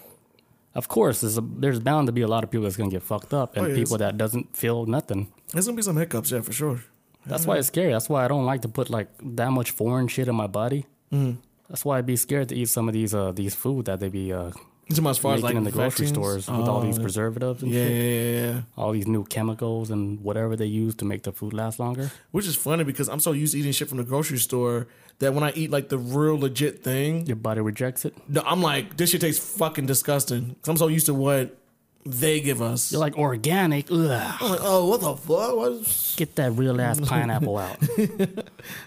[0.74, 2.94] Of course, there's, a, there's bound to be a lot of people that's going to
[2.94, 5.32] get fucked up and Oh, yeah, people that doesn't feel nothing.
[5.52, 6.80] There's gonna be some hiccups, yeah, for sure.
[7.26, 7.92] That's why it's scary.
[7.92, 10.84] That's why I don't like to put like that much foreign shit in my body.
[11.12, 11.38] Mm-hmm.
[11.70, 14.08] That's why I'd be scared to eat some of these uh these food that they
[14.10, 14.50] be uh
[14.90, 16.10] As far as like in the grocery vaccines?
[16.10, 17.92] stores with all Oh, these preservatives and Yeah, shit.
[17.92, 18.60] yeah, yeah, yeah.
[18.76, 22.10] All these new chemicals and whatever they use to make the food last longer.
[22.32, 24.86] Which is funny because I'm so used to eating shit from the grocery store
[25.20, 28.14] that when I eat like the real legit thing, Your body rejects it.
[28.28, 30.56] no, I'm like, this shit tastes fucking disgusting.
[30.60, 31.56] 'Cause I'm so used to what
[32.04, 32.92] they give us.
[32.92, 33.90] You're like organic.
[33.90, 33.96] Ugh.
[34.40, 35.56] I'm like, oh, what the fuck?
[35.56, 36.14] What?
[36.18, 37.78] Get that real ass pineapple out.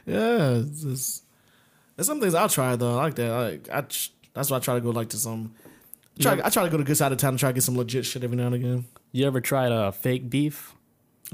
[0.06, 1.24] Yeah, it's just,
[1.96, 2.98] there's some things I'll try though.
[3.00, 3.32] I like that.
[3.32, 3.82] I, like, I
[4.34, 5.54] that's why I try to go like to some.
[6.19, 7.77] Try, I try to go to good side of town and try to get some
[7.77, 8.86] legit shit every now and again.
[9.12, 10.73] You ever tried uh, fake beef?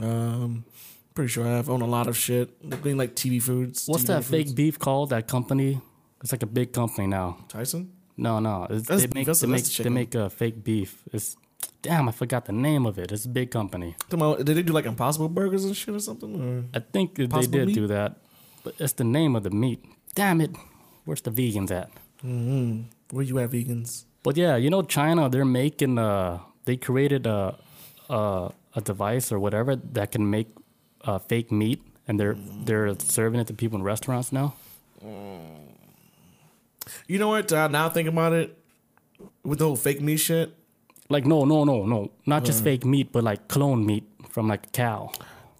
[0.02, 0.66] Um,
[1.14, 3.88] pretty sure I have owned a lot of shit, being like TV foods.
[3.88, 4.30] What's TV that foods.
[4.50, 5.10] fake beef called?
[5.12, 5.82] That company?
[6.22, 7.38] It's like a big company now.
[7.50, 7.92] Tyson?
[8.18, 8.68] No, no.
[8.70, 11.04] It's, That's they make That's- they that's make the they make uh, fake beef.
[11.12, 11.36] It's
[11.82, 12.08] damn.
[12.08, 13.12] I forgot the name of it.
[13.12, 13.96] It's a big company.
[14.10, 16.70] Did they do like Impossible Burgers and shit or something?
[16.74, 16.78] Or?
[16.78, 17.76] I think that they did meat?
[17.76, 18.18] do that,
[18.64, 19.84] but it's the name of the meat.
[20.16, 20.52] Damn it,
[21.06, 21.90] where's the vegans at?
[22.24, 22.84] Mm-hmm.
[23.12, 24.06] Where you at, vegans?
[24.24, 27.58] But yeah, you know China, they're making uh they created a
[28.10, 30.48] a, a device or whatever that can make
[31.04, 34.56] uh, fake meat, and they're they're serving it to people in restaurants now.
[37.08, 37.52] You know what?
[37.52, 38.58] Uh, now thinking about it,
[39.44, 40.56] with the whole fake meat shit.
[41.10, 44.68] Like no, no, no, no, not just fake meat, but like clone meat from like
[44.68, 45.12] a cow.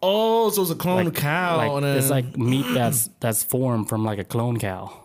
[0.02, 1.58] Oh, so it's a clone Like, cow.
[1.58, 5.03] like and then, it's like meat that's that's formed from like a clone cow.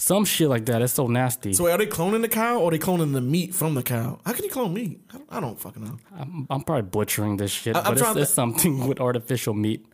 [0.00, 0.80] Some shit like that.
[0.80, 1.52] It's so nasty.
[1.52, 4.18] So are they cloning the cow or are they cloning the meat from the cow?
[4.24, 4.98] How can you clone meat?
[5.12, 5.98] I don't, I don't fucking know.
[6.18, 9.84] I'm, I'm probably butchering this shit, I- but it's, to- it's something with artificial meat.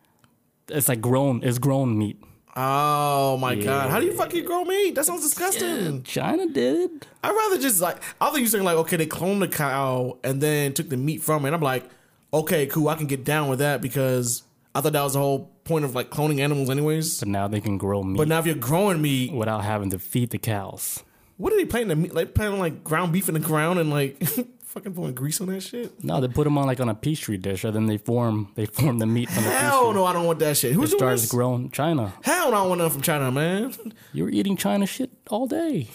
[0.69, 1.43] It's like grown.
[1.43, 2.23] It's grown meat.
[2.59, 3.91] Oh my god!
[3.91, 4.95] How do you fucking grow meat?
[4.95, 6.03] That sounds disgusting.
[6.05, 7.07] China did.
[7.23, 10.41] I'd rather just like I think you saying like okay, they cloned the cow and
[10.41, 11.49] then took the meat from it.
[11.49, 11.85] And I'm like,
[12.33, 14.43] okay, cool, I can get down with that because
[14.75, 17.19] I thought that was the whole point of like cloning animals, anyways.
[17.21, 19.99] But now they can grow meat But now if you're growing meat, without having to
[19.99, 21.03] feed the cows.
[21.37, 22.15] what are they planting the meat?
[22.15, 24.23] Like planting like ground beef in the ground and like
[24.65, 26.03] fucking pouring grease on that shit?
[26.05, 28.67] No, they put them on like on a petri dish, and then they form they
[28.67, 30.73] form the meat from the Hell no, I don't want that shit.
[30.73, 31.31] Who's It starts this?
[31.31, 32.15] growing China.
[32.23, 33.75] Hell no, I don't want nothing from China, man.
[34.13, 35.89] You were eating China shit all day.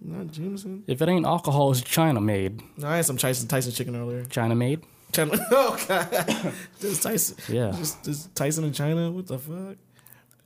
[0.00, 0.84] Not Jameson.
[0.86, 2.62] If it ain't alcohol, it's China made.
[2.78, 4.24] No, I had some Tyson Tyson chicken earlier.
[4.24, 4.80] China made.
[5.12, 5.32] China.
[5.50, 6.08] Oh god,
[6.80, 7.36] this Tyson.
[7.48, 7.70] Yeah.
[7.76, 9.10] Just this Tyson in China.
[9.10, 9.76] What the fuck?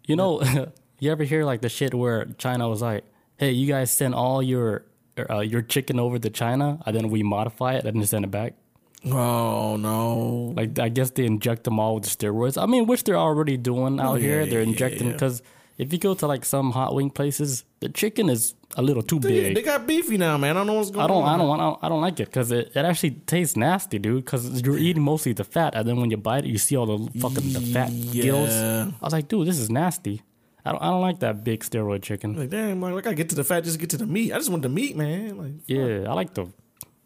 [0.06, 0.42] You know,
[0.98, 3.04] you ever hear like the shit where China was like,
[3.36, 4.84] "Hey, you guys send all your
[5.28, 8.30] uh, your chicken over to China, and then we modify it and then send it
[8.30, 8.54] back."
[9.06, 10.52] Oh no.
[10.56, 12.60] Like I guess they inject them all with steroids.
[12.60, 14.46] I mean, which they're already doing out Oh, yeah, here.
[14.46, 15.16] they're yeah, injecting yeah.
[15.82, 19.18] If you go to like some hot wing places, the chicken is a little too
[19.18, 19.54] They, big.
[19.56, 20.56] they got beefy now, man.
[20.56, 21.34] I don't know what's going I don't, on.
[21.34, 24.24] I don't want, I don't like it because it, it actually tastes nasty, dude.
[24.24, 26.86] Because you're eating mostly the fat, and then when you bite it, you see all
[26.86, 28.50] the fucking the fat gills.
[28.50, 30.22] I was like, dude, this is nasty.
[30.64, 32.36] I don't, I don't like that big steroid chicken.
[32.36, 34.32] Like, damn, like, I gotta get to the fat, just get to the meat.
[34.32, 35.38] I just want the meat, man.
[35.38, 36.46] Like, Yeah, I like the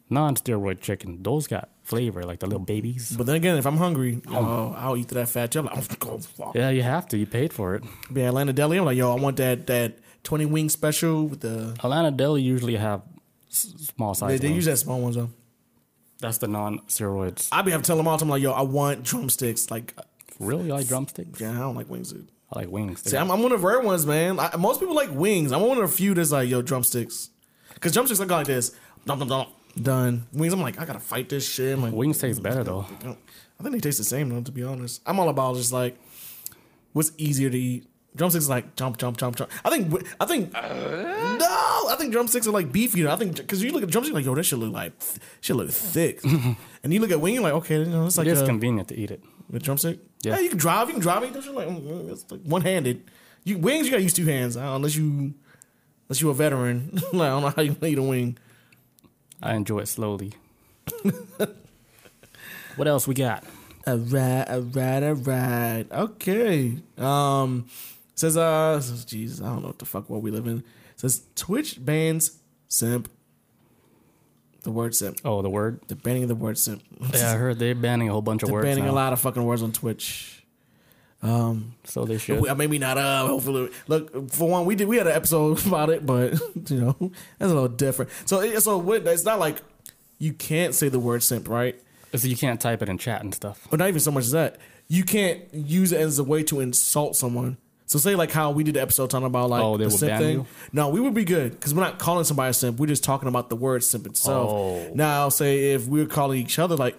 [0.09, 1.23] non-steroid chicken.
[1.23, 3.15] Those got flavor, like the little babies.
[3.15, 5.55] but then again, if I'm hungry, oh, oh I'll eat that fat.
[5.55, 6.55] I'm like, oh, fuck.
[6.55, 7.17] Yeah, you have to.
[7.17, 7.83] You paid for it.
[8.11, 8.77] Be Atlanta Deli.
[8.77, 11.75] I'm like, yo, I want that that 20 wing special with the.
[11.83, 13.01] Atlanta Deli usually have
[13.49, 14.39] small size.
[14.39, 14.55] they ones.
[14.55, 15.29] use that small ones though.
[16.19, 17.49] That's the non-steroids.
[17.51, 19.69] I be have to tell them all time, like, yo, I want drumsticks.
[19.69, 19.93] Like,
[20.39, 21.39] Really, you like drumsticks?
[21.39, 22.29] yeah, I don't like wings, dude.
[22.53, 23.01] I like wings.
[23.03, 24.39] See, I'm, I'm one of the rare ones, man.
[24.39, 25.51] I, most people like wings.
[25.51, 27.29] I'm one of the few that's like, yo, drumsticks.
[27.73, 28.71] Because drumsticks look like this.
[29.05, 29.47] Dum, dum, dum,
[29.81, 30.25] done.
[30.33, 31.73] Wings, I'm like, I gotta fight this shit.
[31.73, 32.85] I'm like, wings taste better though.
[33.59, 35.01] I think they taste the same though, to be honest.
[35.05, 35.97] I'm all about just like
[36.93, 37.87] what's easier to eat.
[38.15, 39.51] Drumsticks is like jump, jump, jump, jump.
[39.65, 40.59] I think I think no,
[41.89, 43.07] I think drumsticks are like beefier.
[43.09, 44.93] I think because you look at drumsticks like yo, that should look like
[45.41, 46.23] should look thick,
[46.83, 48.87] and you look at wing, you're like okay, you know, it's like It is convenient
[48.89, 49.21] to eat it.
[49.53, 49.99] a drumstick.
[50.21, 50.35] Yeah.
[50.35, 50.39] Yeah.
[50.39, 51.33] you can drive, you can drive it.
[51.53, 53.03] Like mm, it's like one handed.
[53.43, 55.33] You wings, you gotta use two hands uh, unless you
[56.07, 56.91] unless you a veteran.
[57.13, 58.37] like, I don't know how you eat a wing.
[59.41, 60.33] I enjoy it slowly.
[62.75, 63.43] what else we got?
[63.87, 65.85] A ride, a All right, all right, all right.
[65.91, 66.77] Okay.
[66.97, 67.67] Um,
[68.15, 70.63] says uh, Jesus, I don't know what the fuck world we live in.
[70.95, 73.09] says Twitch bans simp.
[74.63, 75.19] The word simp.
[75.23, 75.81] Oh, the word.
[75.87, 76.81] They're banning the word simp.
[77.13, 78.91] Yeah, I heard they're banning a whole bunch of They're words banning now.
[78.91, 80.34] a lot of fucking words on Twitch.
[81.85, 82.57] So they should.
[82.57, 82.97] Maybe not.
[82.97, 86.33] Uh, hopefully, look for one, we did we had an episode about it, but
[86.69, 88.11] you know that's a little different.
[88.25, 89.57] So, so it's not like
[90.17, 91.79] you can't say the word simp, right?
[92.15, 93.67] So you can't type it in chat and stuff.
[93.69, 94.57] But not even so much as that.
[94.87, 97.57] You can't use it as a way to insult someone.
[97.87, 100.19] So say like how we did the episode talking about like Oh, they the simp
[100.19, 100.37] thing.
[100.37, 100.45] you?
[100.73, 102.79] No, we would be good because we're not calling somebody a simp.
[102.79, 104.49] We're just talking about the word simp itself.
[104.51, 104.91] Oh.
[104.95, 106.97] Now, say if we're calling each other like,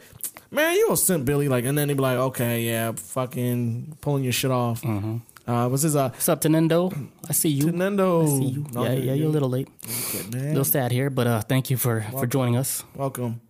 [0.50, 4.24] "Man, you a simp, Billy," like, and then they'd be like, "Okay, yeah, fucking pulling
[4.24, 5.16] your shit off." Mm-hmm.
[5.50, 6.08] Uh, what's his uh?
[6.10, 7.08] What's up, Tenendo?
[7.28, 7.66] I see you.
[7.66, 8.66] Tenendo, I see you.
[8.72, 9.68] No, yeah, yeah, you're a little late.
[10.12, 12.84] good, A little sad here, but uh, thank you for for joining us.
[12.94, 13.40] Welcome.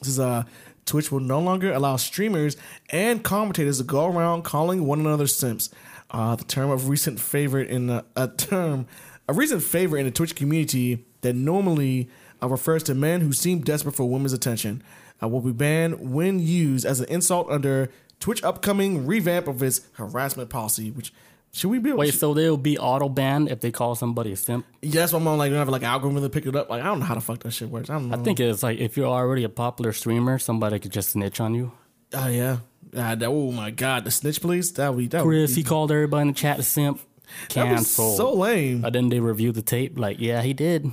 [0.00, 0.44] This is uh
[0.86, 2.56] Twitch will no longer allow streamers
[2.90, 5.70] and commentators to go around calling one another simps.
[6.10, 8.86] Uh, the term of recent favorite in the, a term
[9.28, 12.10] a recent favorite in the Twitch community that normally
[12.44, 14.82] uh, refers to men who seem desperate for women's attention
[15.22, 19.80] uh, will be banned when used as an insult under Twitch upcoming revamp of its
[19.94, 20.90] harassment policy.
[20.90, 21.12] Which
[21.52, 21.92] should we be?
[21.92, 24.66] Wait, so they'll be auto banned if they call somebody a simp?
[24.82, 26.68] yeah, that's I'm on, like we have like an algorithm to pick it up.
[26.68, 27.90] Like I don't know how the fuck that shit works.
[27.90, 28.18] I don't know.
[28.18, 31.54] I think it's like if you're already a popular streamer, somebody could just snitch on
[31.54, 31.72] you.
[32.12, 32.58] Oh yeah.
[32.96, 34.70] Ah, that, oh my god, the snitch police.
[34.72, 37.00] That would be that would Chris, be, he called everybody in the chat a simp.
[37.48, 38.16] Cancel.
[38.16, 38.82] so lame.
[38.82, 40.90] But then they reviewed the tape, like, yeah, he did.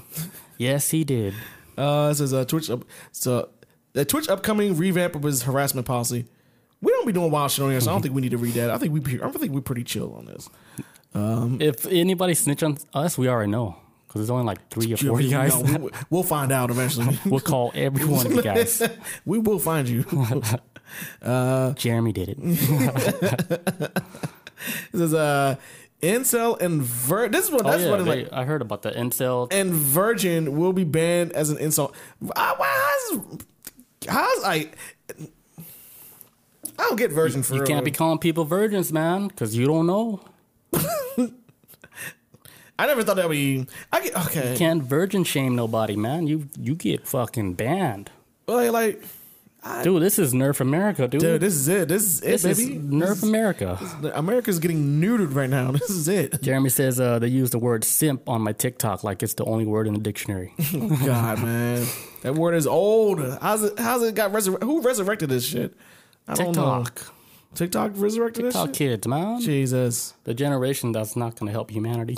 [0.62, 1.34] Yes, he did.
[1.78, 2.70] Uh, it says uh, Twitch.
[2.70, 3.50] Up, so
[3.94, 6.26] the Twitch upcoming revamp of his harassment policy.
[6.82, 8.38] We don't be doing wild shit on here, so I don't think we need to
[8.38, 8.70] read that.
[8.72, 10.50] I think we I think we're pretty chill on this.
[11.14, 13.76] Um, If anybody snitch on us, we already know
[14.08, 15.62] because there's only like three or four We- guys.
[15.64, 17.18] no, we, we'll find out eventually.
[17.26, 18.82] we'll call every one of you guys.
[19.26, 20.04] we will find you.
[21.24, 22.38] Jeremy did it.
[24.92, 25.56] This is uh,
[26.02, 27.30] Incel and Vir.
[27.30, 28.34] This is what Oh that's yeah, what they- like.
[28.34, 29.48] I heard about the incel.
[29.54, 31.96] And Virgin will be banned as an insult.
[32.36, 32.68] I- why-
[33.12, 33.20] How's
[34.08, 34.70] how's I?
[36.80, 37.68] I don't get Virgin for You real.
[37.68, 40.22] can't be calling people virgins, man, because you don't know.
[42.80, 43.68] I never thought that would be.
[43.92, 44.56] I get okay.
[44.58, 46.26] Can't virgin shame nobody, man.
[46.26, 48.10] You you get fucking banned,
[48.48, 49.04] Like, like,
[49.84, 50.02] dude.
[50.02, 51.22] This is Nerf America, dude.
[51.22, 51.88] dude, this is it.
[51.88, 52.80] This is it, this is baby.
[52.80, 53.80] Nerf America.
[54.14, 55.72] America's getting neutered right now.
[55.82, 56.42] This is it.
[56.42, 59.66] Jeremy says uh, they use the word simp on my TikTok like it's the only
[59.66, 60.54] word in the dictionary.
[61.06, 61.86] God, man,
[62.24, 63.20] that word is old.
[63.42, 63.78] How's it?
[63.80, 64.68] How's it got resurrected?
[64.68, 65.74] Who resurrected this shit?
[66.28, 66.84] I don't know.
[66.84, 67.14] TikTok.
[67.54, 69.42] TikTok resurrected TikTok this kids, man.
[69.42, 72.18] Jesus, The generation that's not going to help humanity.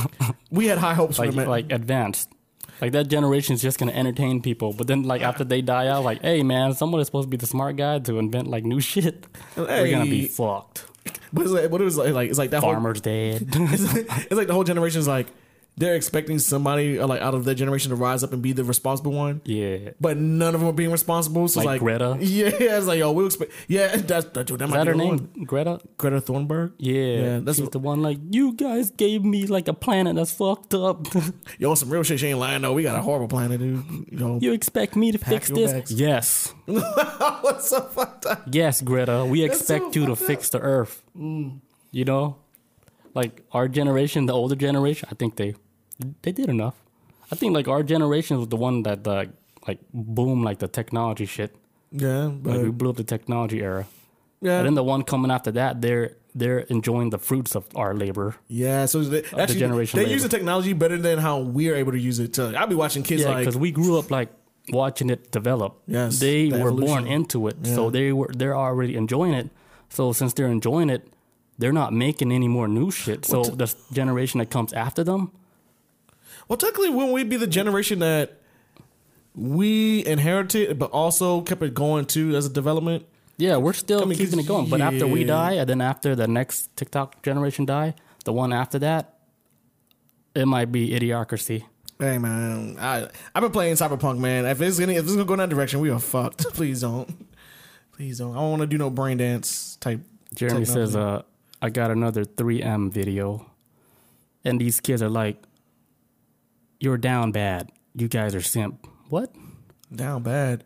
[0.50, 1.48] we had high hopes like for them.
[1.48, 2.30] like advanced.
[2.80, 6.04] Like that generation is just gonna entertain people, but then like after they die out,
[6.04, 8.80] like, hey man, someone is supposed to be the smart guy to invent like new
[8.80, 9.26] shit.
[9.56, 10.86] We're gonna be fucked.
[11.32, 13.48] But it's like, what it was like, like it's like that whole Farmer's dead.
[13.52, 15.28] it's, like, it's like the whole generation is like
[15.76, 18.64] they're expecting somebody uh, like out of their generation to rise up and be the
[18.64, 19.40] responsible one.
[19.44, 19.90] yeah.
[20.00, 21.48] But none of them are being responsible.
[21.48, 22.16] So Like it's like Greta?
[22.20, 23.52] Yeah, it's like yo, we'll expect.
[23.66, 25.08] Yeah, that's that, dude, that Is might that be her name?
[25.08, 25.44] one.
[25.46, 25.80] Greta?
[25.96, 26.72] Greta Thunberg.
[26.78, 26.92] Yeah.
[26.94, 30.32] Yeah, that's She's what- the one like, you guys gave me like a planet that's
[30.32, 31.06] fucked up.
[31.58, 32.20] Yo, some real shit.
[32.20, 32.74] She ain't lying though.
[32.74, 33.84] We got a horrible planet, dude.
[34.12, 35.72] You you expect me to fix this?
[35.72, 35.92] bags.
[35.92, 36.52] Yes.
[36.66, 38.42] what's so fucked up?
[38.50, 39.24] Yes, Greta.
[39.28, 41.02] We That's expect so you to fucked fix the earth.
[41.92, 42.36] You know,
[43.14, 45.54] like our generation, the older generation, I think they
[46.22, 46.74] they did enough.
[47.32, 49.24] I think like our generation was the one that uh,
[49.68, 51.54] like boom like the technology shit.
[51.92, 53.86] Yeah, Like we blew up the technology era.
[54.40, 57.92] yeah, And then the one coming after that, they're they're enjoying the fruits of our
[57.94, 58.36] labor.
[58.46, 58.86] yeah.
[58.86, 60.14] So they, actually, generation they later.
[60.14, 62.34] use the technology better than how we're able to use it.
[62.34, 64.28] To I'll be watching kids Yeah, like because we grew up like
[64.70, 65.82] watching it develop.
[65.88, 67.74] Yes, they the were born into it, Yeah.
[67.74, 69.50] so they were they're already enjoying it.
[69.88, 71.02] So since they're enjoying it,
[71.60, 73.24] they're not making any more new shit.
[73.26, 75.30] So the generation that comes after them,
[76.48, 78.38] Well, technically, wouldn't we be the generation that
[79.34, 83.04] we inherited, but also kept it going too as a development?
[83.36, 84.68] yeah, we're still I mean, keeping it going.
[84.68, 87.94] But after we die, and then after the next TikTok generation die,
[88.24, 89.18] the one after that,
[90.34, 91.64] it might be idiocracy.
[91.98, 94.46] Hey man, I I've been playing Cyberpunk, man.
[94.46, 96.46] If it's gonna if it's gonna go in that direction, we are fucked.
[96.54, 97.26] Please don't,
[97.92, 98.32] please don't.
[98.32, 100.00] I don't want to do no brain dance type.
[100.34, 101.22] Jeremy says, uh,
[101.62, 103.50] I got another 3M video.
[104.44, 105.42] And these kids are like,
[106.78, 107.70] You're down bad.
[107.94, 108.86] You guys are simp.
[109.08, 109.34] What?
[109.94, 110.64] down bad.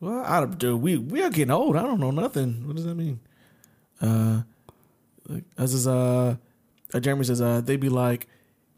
[0.00, 1.76] Well, I don't dude, we we are getting old.
[1.76, 2.66] I don't know nothing.
[2.66, 3.20] What does that mean?
[4.00, 4.42] Uh,
[5.28, 6.36] like, as is uh,
[6.94, 8.26] uh, Jeremy says, uh, they be like,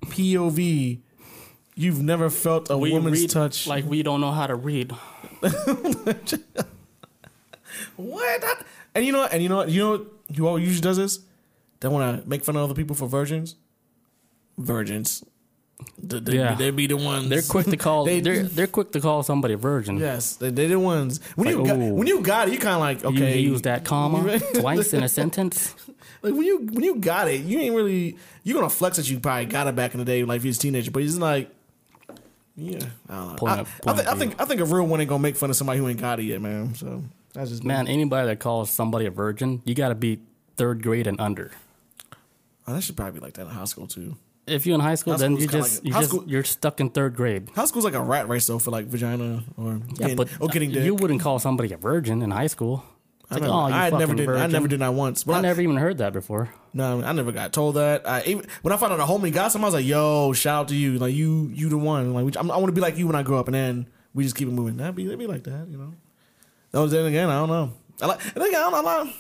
[0.07, 1.01] POV.
[1.75, 3.67] You've never felt a woman's read touch.
[3.67, 4.93] like we don't know how to read.
[7.97, 8.67] what?
[8.95, 11.21] And you know, and you know, what you know, who always usually does this?
[11.83, 13.57] They want to make fun of other people for virgins.
[14.57, 15.25] Virgins.
[16.01, 16.55] They, they, Yeah.
[16.55, 17.29] they be the ones.
[17.29, 19.99] They're quick to call They- they, are they're quick to call somebody a virgin.
[19.99, 21.19] Yes, they, they're the ones.
[21.35, 23.41] When you got, when you got it, you kind of like okay.
[23.41, 25.75] You use that comma twice in a sentence.
[26.25, 29.19] Like when you when you got it, you ain't really you're gonna flex that you
[29.19, 30.93] probably got it back in the day, like if you was a teenager.
[30.93, 31.51] But it's like,
[32.55, 33.35] yeah, I don't know.
[33.35, 35.51] Point I, I, think, I think I think a real one ain't gonna make fun
[35.51, 36.77] of somebody who ain't got it yet, man.
[36.77, 40.21] So that's just Man, anybody that calls somebody a virgin, you got to be
[40.57, 41.51] third grade and under.
[42.67, 44.17] Oh, that should probably be like that in high school too.
[44.47, 46.81] If you're in high school, High then you just like- you just school, you're stuck
[46.81, 47.49] in third grade.
[47.55, 50.49] High school's like a rat race though for like vagina or Yeah, getting, but or
[50.49, 50.85] getting dick.
[50.85, 52.85] you wouldn't call somebody a virgin in high school.
[53.25, 54.29] It's I, like, never, oh, I never did.
[54.29, 55.23] I never did that once.
[55.25, 56.51] But I I, never even heard that before.
[56.75, 58.07] no, I never got told that.
[58.07, 60.61] I even when I found out a homie got some, I was like, "Yo, shout
[60.63, 60.99] out to you!
[60.99, 62.13] Like you, you the one.
[62.13, 64.35] Like I want to be like you when I grow up." And then we just
[64.37, 64.77] keep it moving.
[64.77, 65.95] That'd be, that'd be like that, you know.
[66.73, 67.29] That was then again.
[67.31, 67.73] I don't know.
[68.03, 68.19] I like.
[68.27, 69.13] I think I don't know.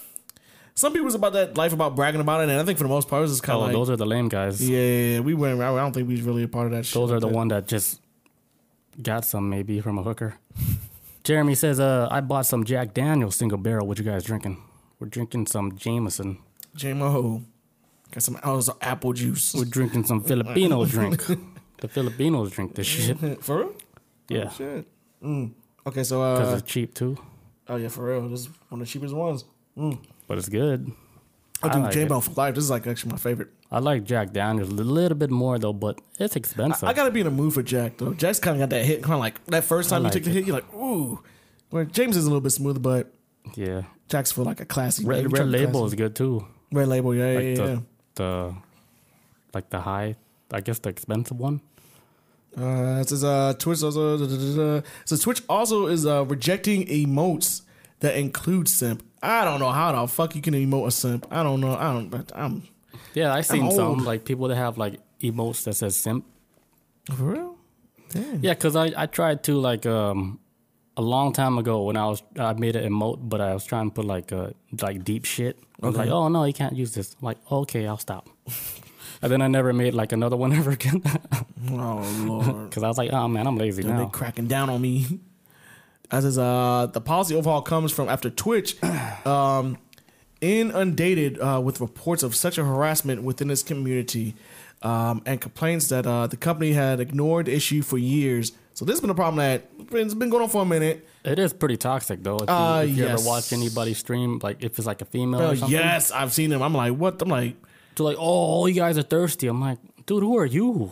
[0.74, 3.08] Some people's about that life about bragging about it, and I think for the most
[3.08, 4.66] part, it's just kind Oh, of like, those are the lame guys.
[4.66, 5.60] yeah, yeah, yeah, we weren't.
[5.60, 6.86] I don't think we was really a part of that.
[6.86, 7.34] shit Those are the that.
[7.34, 8.00] one that just
[9.02, 10.36] got some maybe from a hooker.
[11.24, 13.86] Jeremy says, uh, I bought some Jack Daniels single barrel.
[13.86, 14.60] What you guys drinking?
[14.98, 16.38] We're drinking some Jameson.
[16.76, 17.42] JMO.
[18.10, 19.54] Got some ounce of apple juice.
[19.54, 21.22] We're drinking some Filipino drink.
[21.78, 23.18] The Filipinos drink this shit.
[23.44, 23.72] for real?
[24.28, 24.50] Yeah.
[24.50, 24.86] Shit.
[25.22, 25.52] Mm.
[25.86, 27.16] Okay, so Because uh, it's cheap too.
[27.68, 28.28] oh yeah, for real.
[28.28, 29.44] This is one of the cheapest ones.
[30.32, 30.90] But it's good.
[31.62, 32.54] I do like for life.
[32.54, 33.50] This is like actually my favorite.
[33.70, 36.88] I like Jack Daniels a little bit more though, but it's expensive.
[36.88, 38.14] I gotta be in the mood for Jack though.
[38.14, 40.24] Jack's kind of got that hit, kind of like that first time like you take
[40.24, 41.22] the hit, you're like, ooh.
[41.68, 43.12] Where James is a little bit smoother, but
[43.56, 43.82] yeah.
[44.08, 45.04] Jack's for like a classy.
[45.04, 45.86] Red, red label classy.
[45.88, 46.46] is good too.
[46.72, 47.78] Red label, yeah, Like yeah, the, yeah.
[48.14, 48.54] the
[49.52, 50.16] like the high,
[50.50, 51.60] I guess the expensive one.
[52.58, 54.16] Uh, it says uh, Twitch also.
[54.16, 54.86] Da, da, da.
[55.04, 57.60] So Twitch also is uh, rejecting emotes
[58.00, 59.02] that include simp.
[59.22, 61.26] I don't know how the fuck you can emote a simp.
[61.30, 61.76] I don't know.
[61.76, 62.08] I don't.
[62.10, 62.62] But I'm
[63.14, 66.24] Yeah, I seen some like people that have like emotes that says simp.
[67.14, 67.56] for real.
[68.10, 68.40] Damn.
[68.42, 70.40] Yeah, because I, I tried to like um
[70.96, 73.90] a long time ago when I was I made an emote, but I was trying
[73.90, 74.50] to put like uh
[74.82, 75.58] like deep shit.
[75.82, 76.04] I was Okay.
[76.04, 77.14] like, oh no, you can't use this.
[77.20, 78.28] I'm like, okay, I'll stop.
[79.22, 81.02] and then I never made like another one ever again
[81.70, 82.68] Oh lord.
[82.70, 84.06] because I was like, oh man, I'm lazy They now.
[84.06, 85.20] cracking down on me.
[86.12, 88.76] As is, uh, the policy overhaul comes from after Twitch,
[89.26, 89.78] um,
[90.42, 94.34] inundated uh, with reports of sexual harassment within its community,
[94.82, 98.52] um, and complaints that uh, the company had ignored the issue for years.
[98.74, 101.06] So this has been a problem that it's been going on for a minute.
[101.24, 102.36] It is pretty toxic though.
[102.38, 103.20] If you, Uh, if you yes.
[103.20, 106.50] ever watch anybody stream, like if it's like a female or something, yes, I've seen
[106.50, 106.62] them.
[106.62, 107.22] I'm like, what?
[107.22, 107.56] I'm like,
[107.94, 109.46] to like, oh, all you guys are thirsty.
[109.46, 110.90] I'm like, dude, who are you?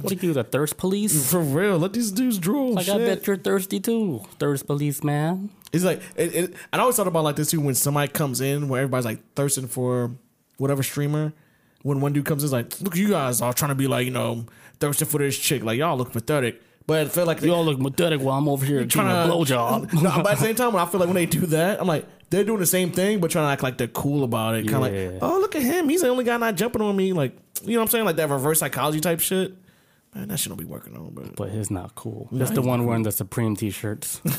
[0.00, 1.30] What are you, do, the thirst police?
[1.30, 2.74] for real, let these dudes drool.
[2.74, 3.06] Like, I shit.
[3.06, 5.50] bet you're thirsty too, thirst police man.
[5.72, 8.40] It's like it, it, and I always thought about like this too when somebody comes
[8.40, 10.10] in where everybody's like thirsting for
[10.58, 11.32] whatever streamer.
[11.82, 14.04] When one dude comes in, it's like, look, you guys are trying to be like,
[14.06, 14.46] you know,
[14.80, 15.62] thirsting for this chick.
[15.62, 16.60] Like y'all look pathetic.
[16.86, 19.92] But I feel like You all look pathetic while I'm over here trying to blowjob.
[20.02, 21.86] no, but at the same time, when I feel like when they do that, I'm
[21.88, 24.68] like, they're doing the same thing, but trying to act like they're cool about it.
[24.68, 25.08] Kind of Yeah.
[25.10, 25.88] like, oh, look at him.
[25.88, 27.12] He's the only guy not jumping on me.
[27.12, 28.04] Like, you know what I'm saying?
[28.04, 29.54] Like that reverse psychology type shit.
[30.16, 32.28] Man, that shit don't be working on, but but he's not cool.
[32.32, 34.22] That's the one wearing the Supreme t-shirts.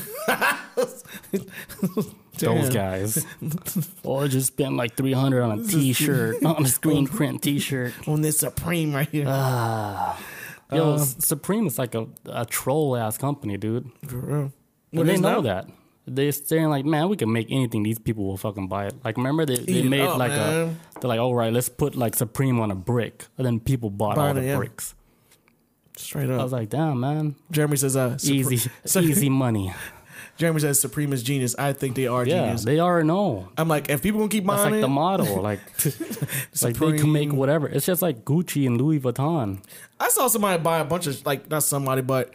[2.38, 3.24] Those guys.
[4.02, 7.94] or just spend like three hundred on a t-shirt, on a screen print t-shirt.
[8.08, 9.26] on this Supreme right here.
[9.28, 10.20] Ah.
[10.72, 13.88] Yo, uh, S- Supreme is like a, a troll ass company, dude.
[14.04, 14.52] For real.
[14.92, 15.40] They know now?
[15.42, 15.68] that.
[16.06, 17.84] They're saying like, man, we can make anything.
[17.84, 18.94] These people will fucking buy it.
[19.04, 20.74] Like, remember they, they made up, like a.
[21.00, 24.16] They're like, all right, let's put like Supreme on a brick, and then people bought
[24.16, 24.56] Buy all it, the yeah.
[24.56, 24.96] bricks.
[25.98, 26.40] Straight up.
[26.40, 29.72] I was like, damn, man, Jeremy says, uh, Supre- easy, So- easy money.
[30.36, 31.56] Jeremy says Supreme is genius.
[31.58, 32.64] I think they are Yeah, genius.
[32.64, 33.48] they are no.
[33.58, 35.26] I'm like, if people gonna keep That's like the model.
[35.42, 35.58] Like,
[36.62, 37.66] like they can make whatever.
[37.66, 39.58] It's just like Gucci and Louis Vuitton.
[39.98, 42.32] I saw somebody buy a bunch of like not somebody, but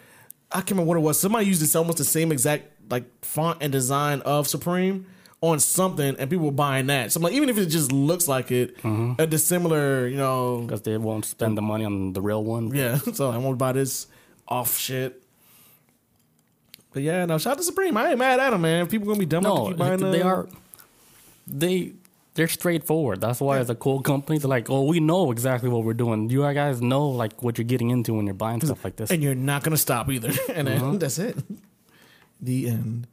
[0.52, 1.18] I can't remember what it was.
[1.18, 5.06] Somebody used this almost the same exact like font and design of Supreme
[5.44, 7.12] on something, and people buying that.
[7.12, 9.22] So I'm like, even if it just looks like it, Mm-hmm.
[9.22, 12.74] a dissimilar, you know, because they won't spend the money on the real one.
[12.74, 12.98] yeah.
[13.14, 14.08] So I won't buy this
[14.48, 15.22] off shit.
[16.94, 17.98] But yeah, no, shout out to Supreme.
[17.98, 18.88] I ain't mad at them, man.
[18.88, 20.48] People gonna be dumb enough No, to keep buying they uh, are.
[21.46, 21.94] They
[22.36, 23.20] they're straightforward.
[23.20, 24.38] That's why it's a cool company.
[24.40, 26.30] They're like, oh, we know exactly what we're doing.
[26.30, 29.12] You guys know like what you're getting into when you're buying stuff like this.
[29.12, 30.32] and you're not gonna stop either.
[30.54, 30.98] and then Uh-huh.
[30.98, 31.36] that's it.
[32.40, 33.08] The end.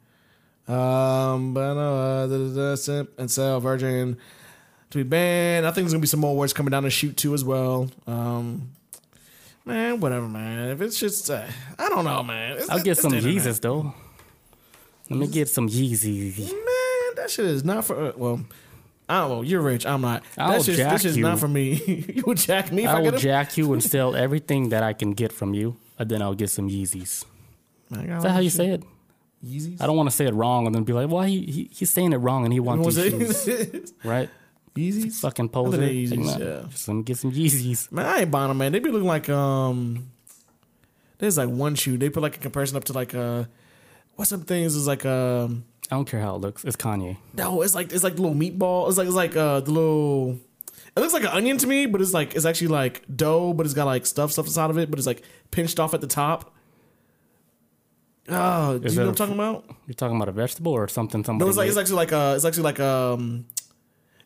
[0.71, 4.17] Um, but uh, simp incel virgin
[4.89, 5.65] to be banned.
[5.65, 7.89] I think there's gonna be some more words coming down the chute too as well.
[8.07, 8.71] Um,
[9.65, 10.69] man, whatever, man.
[10.69, 11.43] If it's just, uh,
[11.77, 12.57] I don't know, man.
[12.57, 13.11] It's, I'll get some.
[13.11, 13.93] Yeezys though.
[15.09, 16.39] Let me get some Yeezys.
[16.39, 18.01] Man, that shit is not for.
[18.01, 18.41] Uh, well,
[19.09, 19.41] I don't know.
[19.41, 19.85] You're rich.
[19.85, 20.23] I'm not.
[20.37, 21.23] I'll That's just jack this is you.
[21.23, 21.83] not for me.
[22.15, 25.11] you would jack me I, I will jack you and sell everything that I can
[25.11, 27.25] get from you, and then I'll get some Yeezys.
[27.91, 28.83] Is that how you say it?
[29.45, 29.81] Yeezys?
[29.81, 31.89] I don't want to say it wrong and then be like, "Well, he, he he's
[31.89, 34.29] saying it wrong and he wants these shoes, right?"
[34.75, 35.15] Yeezys?
[35.19, 35.79] Fucking poser.
[35.79, 36.61] Yeezys, Like, nah, yeah.
[36.69, 37.91] Just let me get some Yeezys.
[37.91, 38.71] Man, I ain't buying them, man.
[38.71, 40.11] They be looking like um.
[41.17, 41.97] There's like one shoe.
[41.97, 43.45] They put like a comparison up to like uh,
[44.15, 45.65] what's some things is like um.
[45.91, 46.63] I don't care how it looks.
[46.63, 47.17] It's Kanye.
[47.33, 48.87] No, it's like it's like the little meatball.
[48.87, 50.39] It's like it's like uh the little.
[50.95, 53.65] It looks like an onion to me, but it's like it's actually like dough, but
[53.65, 56.07] it's got like stuff stuff inside of it, but it's like pinched off at the
[56.07, 56.53] top.
[58.31, 59.65] Oh, do Is you know what I'm talking about?
[59.87, 61.23] You're talking about a vegetable or something?
[61.23, 61.81] Somebody No, it's like it's made?
[61.81, 63.45] actually like uh, it's actually like um,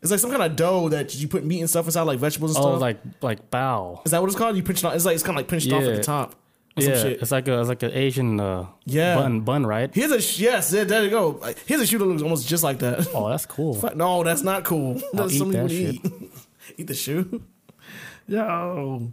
[0.02, 2.56] it's like some kind of dough that you put meat and stuff inside, like vegetables
[2.56, 2.82] and oh, stuff.
[2.82, 4.02] like like bow.
[4.06, 4.56] is that what it's called?
[4.56, 4.96] You pinch it off.
[4.96, 5.96] It's like it's kind of like pinched off at Yeah.
[5.96, 6.36] the top.
[6.78, 7.22] Or some Yeah, shit.
[7.22, 9.16] it's like a it's like an Asian uh, Yeah.
[9.16, 9.94] bun bun, right?
[9.96, 11.42] Here's a sh- yes, there, there you go.
[11.66, 13.08] Here's a shoe that looks almost just like that.
[13.14, 13.74] Oh, that's cool.
[13.82, 15.02] Fuck, no, that's not cool.
[15.14, 16.32] That's eat something that you would eat.
[16.78, 17.42] eat the shoe.
[18.28, 19.12] Yo,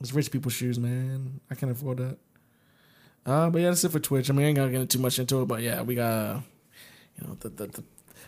[0.00, 1.40] it's rich people's shoes, man.
[1.50, 2.16] I can't afford that.
[3.26, 4.30] Uh, but yeah, that's it for Twitch.
[4.30, 6.42] I mean, I ain't gonna get too much into it, but yeah, we got,
[7.20, 7.84] you know, the, the, the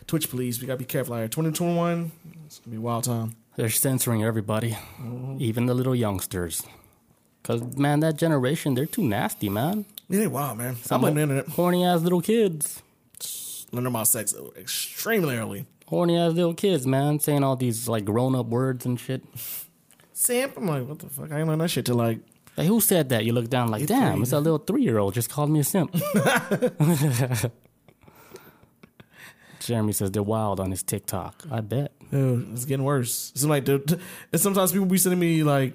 [0.06, 0.60] Twitch police.
[0.60, 1.28] We gotta be careful out here.
[1.28, 2.12] 2021,
[2.46, 3.36] it's gonna be a wild time.
[3.56, 5.36] They're censoring everybody, Mm-hmm.
[5.40, 6.62] even the little youngsters.
[7.42, 9.84] Cause man, that generation, they're too nasty, man.
[10.08, 10.76] Yeah, they wild, man.
[10.76, 12.82] Some I'm on the internet horny ass little kids,
[13.72, 15.66] learning about sex extremely early.
[15.88, 19.22] horny ass little kids, man, saying all these like grown up words and shit.
[20.12, 20.56] Simp.
[20.56, 21.32] I'm like, what the fuck?
[21.32, 22.20] I ain't learned that shit till like
[22.56, 23.24] Like who said that?
[23.24, 24.22] You look down like, It's damn, crazy.
[24.22, 25.94] it's a little three year old just called me a simp.
[29.60, 31.44] Jeremy says they're wild on his TikTok.
[31.50, 31.92] I bet.
[32.10, 33.30] Dude, it's getting worse.
[33.34, 35.74] It's like it's sometimes people be sending me like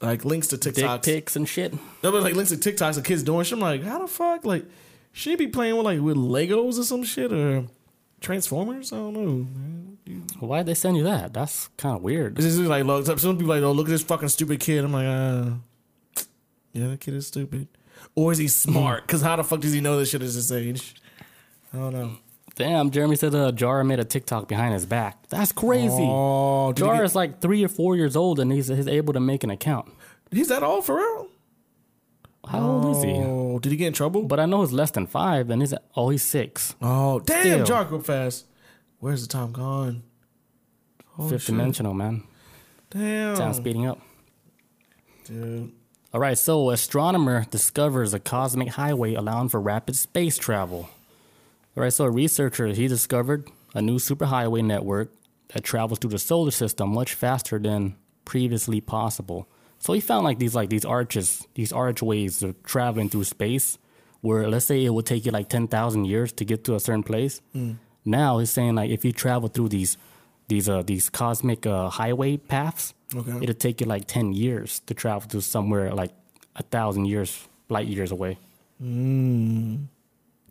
[0.00, 1.72] like links to Dick pics and shit.
[2.00, 3.52] They'll be like links to TikToks of kids doing shit.
[3.54, 4.44] I'm like, how the fuck?
[4.44, 4.64] Like,
[5.12, 7.64] should he be playing with like with Legos or some shit or
[8.20, 8.92] Transformers?
[8.92, 9.20] I don't know.
[9.20, 9.91] Man.
[10.40, 11.32] Why'd they send you that?
[11.34, 12.38] That's kind of weird.
[12.38, 14.84] It's just like look, some people like, oh, look at this fucking stupid kid.
[14.84, 15.50] I'm like, uh,
[16.72, 17.68] yeah, that kid is stupid.
[18.14, 19.06] Or is he smart?
[19.06, 20.94] Because how the fuck does he know this shit is this age?
[21.72, 22.12] I don't know.
[22.54, 25.26] Damn, Jeremy said uh, Jar made a TikTok behind his back.
[25.28, 26.02] That's crazy.
[26.06, 29.14] Oh, did Jar get- is like three or four years old and he's, he's able
[29.14, 29.90] to make an account.
[30.30, 31.28] he's that old for real?
[32.46, 33.10] How old is he?
[33.12, 34.24] Oh, did he get in trouble?
[34.24, 36.74] But I know he's less than five, and he's oh he's six.
[36.82, 37.64] Oh, damn, Still.
[37.64, 38.46] Jar go fast.
[39.02, 40.04] Where's the time gone?
[41.18, 41.56] Oh, Fifth shit.
[41.56, 42.22] dimensional, man.
[42.88, 43.34] Damn.
[43.34, 43.98] Sounds speeding up.
[45.24, 45.72] Dude.
[46.14, 50.88] All right, so astronomer discovers a cosmic highway allowing for rapid space travel.
[51.76, 55.10] All right, so a researcher he discovered a new superhighway network
[55.48, 59.48] that travels through the solar system much faster than previously possible.
[59.80, 63.78] So he found like these like these arches, these archways of traveling through space,
[64.20, 66.80] where let's say it would take you like ten thousand years to get to a
[66.80, 67.40] certain place.
[67.52, 67.72] Hmm.
[68.04, 69.96] Now he's saying like if you travel through these
[70.48, 73.38] these uh these cosmic uh, highway paths, Okay.
[73.42, 76.12] it'll take you like ten years to travel to somewhere like
[76.56, 78.38] a thousand years light years away.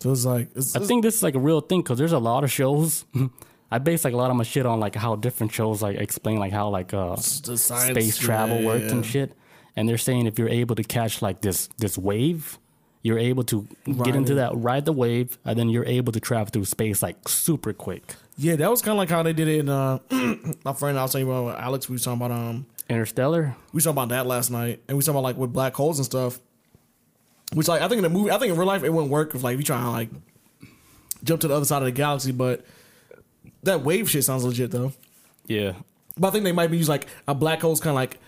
[0.02, 2.20] So it's like, it's, I think this is like a real thing because there's a
[2.20, 3.06] lot of shows.
[3.74, 6.40] I base like a lot of my shit on like how different shows like explain
[6.40, 8.92] like how like uh science, space travel yeah, worked yeah.
[8.92, 9.34] and shit.
[9.76, 12.60] and they're saying if you're able to catch like this this wave,
[13.04, 14.36] you're able to Ride get into it.
[14.36, 18.16] that ride the wave, and then you're able to travel through space like super quick.
[18.38, 20.00] Yeah, that was kind of like how they did it in uh,
[20.66, 20.98] my friend.
[20.98, 21.90] I was talking about Alex.
[21.90, 23.56] We was talking about um, Interstellar.
[23.72, 25.74] we was talking about that last night, and we was talking about like with black
[25.74, 26.40] holes and stuff.
[27.54, 29.36] Which like I think in the movie, I think in real life it wouldn't work
[29.36, 30.10] if like we try to like
[31.24, 32.32] jump to the other side of the galaxy.
[32.32, 32.66] But
[33.64, 34.94] that wave shit sounds legit though.
[35.48, 35.74] Yeah,
[36.18, 38.20] But I think they might be use like a black hole's kind of like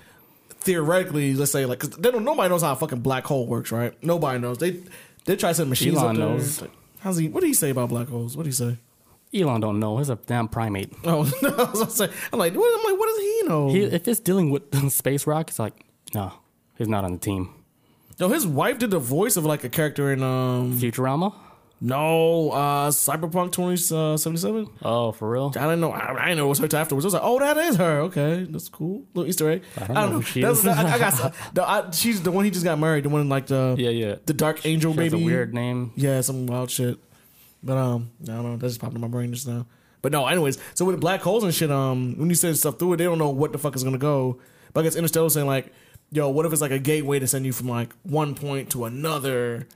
[0.63, 3.71] theoretically, let's say like because they don't nobody knows how a fucking black hole works,
[3.71, 3.93] right?
[4.03, 4.57] Nobody knows.
[4.57, 4.81] They
[5.25, 6.27] they try to send machines Elon up there.
[6.29, 6.61] knows.
[6.61, 7.27] Like, How's he?
[7.29, 8.35] What did he say about black holes?
[8.37, 8.77] What did he say?
[9.35, 9.97] Elon don't know.
[9.97, 10.93] He's a damn primate.
[11.05, 13.69] Oh, no, I was gonna say, I'm like, what, I'm like, what does he know?
[13.69, 15.73] He, if it's dealing with space rock, it's like
[16.13, 16.31] no,
[16.77, 17.53] he's not on the team.
[18.19, 21.33] no, his wife did the voice of like a character in um Futurama.
[21.85, 24.69] No uh Cyberpunk 2077.
[24.83, 25.47] Oh, for real?
[25.55, 25.91] I didn't know.
[25.91, 27.05] I, I didn't know it was her afterwards.
[27.05, 27.99] I was like, oh, that is her.
[28.03, 29.03] Okay, that's cool.
[29.13, 29.63] Little Easter egg.
[29.77, 30.67] I don't know who she That's- is.
[30.67, 31.33] I, I got.
[31.53, 33.03] The, I, she's the one he just got married.
[33.03, 34.15] The one like the Yeah, yeah.
[34.25, 35.21] the Dark Angel She has baby.
[35.23, 35.91] a weird name.
[35.95, 36.97] Yeah, some wild shit.
[37.61, 38.57] But um, I don't know.
[38.57, 39.65] That just popped in my brain just now.
[40.01, 40.57] But no, anyways.
[40.73, 43.03] So with the black holes and shit, um, when you send stuff through it, they
[43.05, 44.39] don't know what the fuck is gonna go.
[44.73, 45.71] But I guess Interstellar saying like,
[46.11, 48.85] yo, what if it's like a gateway to send you from like one point to
[48.85, 49.67] another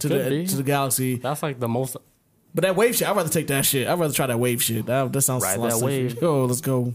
[0.00, 0.46] to the be.
[0.46, 1.16] to the galaxy?
[1.16, 1.96] That's like the most.
[2.54, 3.88] But that wave shit, I'd rather take that shit.
[3.88, 4.86] I'd rather try that wave shit.
[4.86, 6.20] That, that sounds Ride that wave.
[6.20, 6.92] Yo, let's go.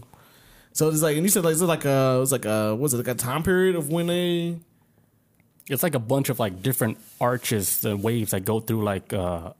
[0.72, 2.76] So it's like, and you said like, is it like a, it was like a,
[2.76, 4.58] was it like a time period of when they?
[5.68, 9.52] It's like a bunch of like different arches and waves that go through like uh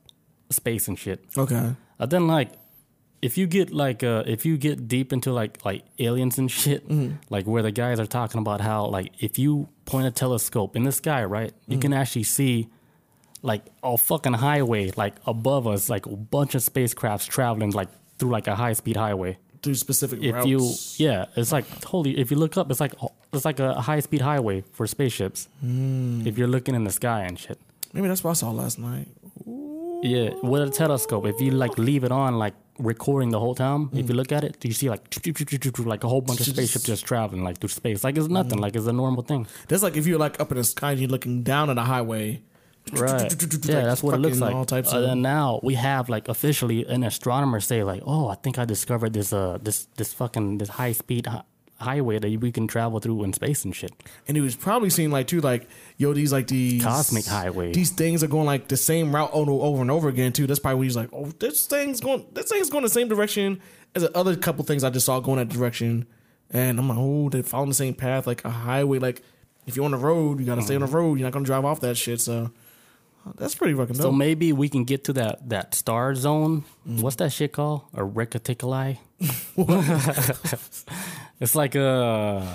[0.51, 1.25] space and shit.
[1.37, 1.75] Okay.
[1.99, 2.53] And then like
[3.21, 6.89] if you get like uh if you get deep into like like aliens and shit,
[7.29, 10.85] like where the guys are talking about how like if you point a telescope in
[10.85, 12.69] the sky, right, you can actually see
[13.43, 18.31] like a fucking highway like above us, like a bunch of spacecrafts traveling like through
[18.31, 19.39] like a high speed highway.
[19.63, 21.01] Through specific If routes.
[21.01, 23.81] you yeah, it's like holy if you look up, it's like oh, it's like a
[23.81, 25.49] high speed highway for spaceships.
[25.61, 26.27] Hmm.
[26.27, 27.59] If you're looking in the sky and shit.
[27.93, 29.09] Maybe that's what I saw last night.
[30.03, 33.91] Yeah, with a telescope, if you like leave it on, like recording the whole time,
[33.93, 34.13] if you hmm.
[34.13, 35.03] look at it, do you see like
[35.79, 38.63] like a whole bunch of spaceships just traveling like through space, like it's nothing, hmm.
[38.63, 41.01] like it's a normal thing, That's like if you're like up in the sky and
[41.01, 42.43] you're looking down at a highway.
[42.93, 43.33] Right?
[43.65, 44.55] Yeah, that's what it looks like.
[44.55, 48.29] all types Uh, of- then now we have like officially an astronomer say like, oh,
[48.29, 51.43] I think I discovered this uh this this fucking this high speed hi-
[51.81, 53.93] highway that we can travel through in space and shit.
[54.27, 57.73] And he was probably seeing like too, like yo, these like these Cosmic highway.
[57.73, 60.47] These things are going like the same route over, and over again too.
[60.47, 63.61] That's probably when he's like, oh, this thing's going, this thing's going the same direction
[63.95, 66.07] as the other couple things I just saw going that direction.
[66.51, 68.99] And I'm like, oh, they're following the same path, like a highway.
[68.99, 69.23] Like
[69.67, 71.19] if you're on the road, you gotta stay on the road.
[71.19, 72.21] You're not gonna drive off that shit.
[72.21, 72.51] So
[73.37, 74.03] that's pretty fucking dope.
[74.03, 76.65] So maybe we can get to that that star zone.
[76.89, 77.03] Mm.
[77.03, 77.83] What's that shit called?
[77.95, 78.99] A reticuli?
[81.41, 82.47] it's like a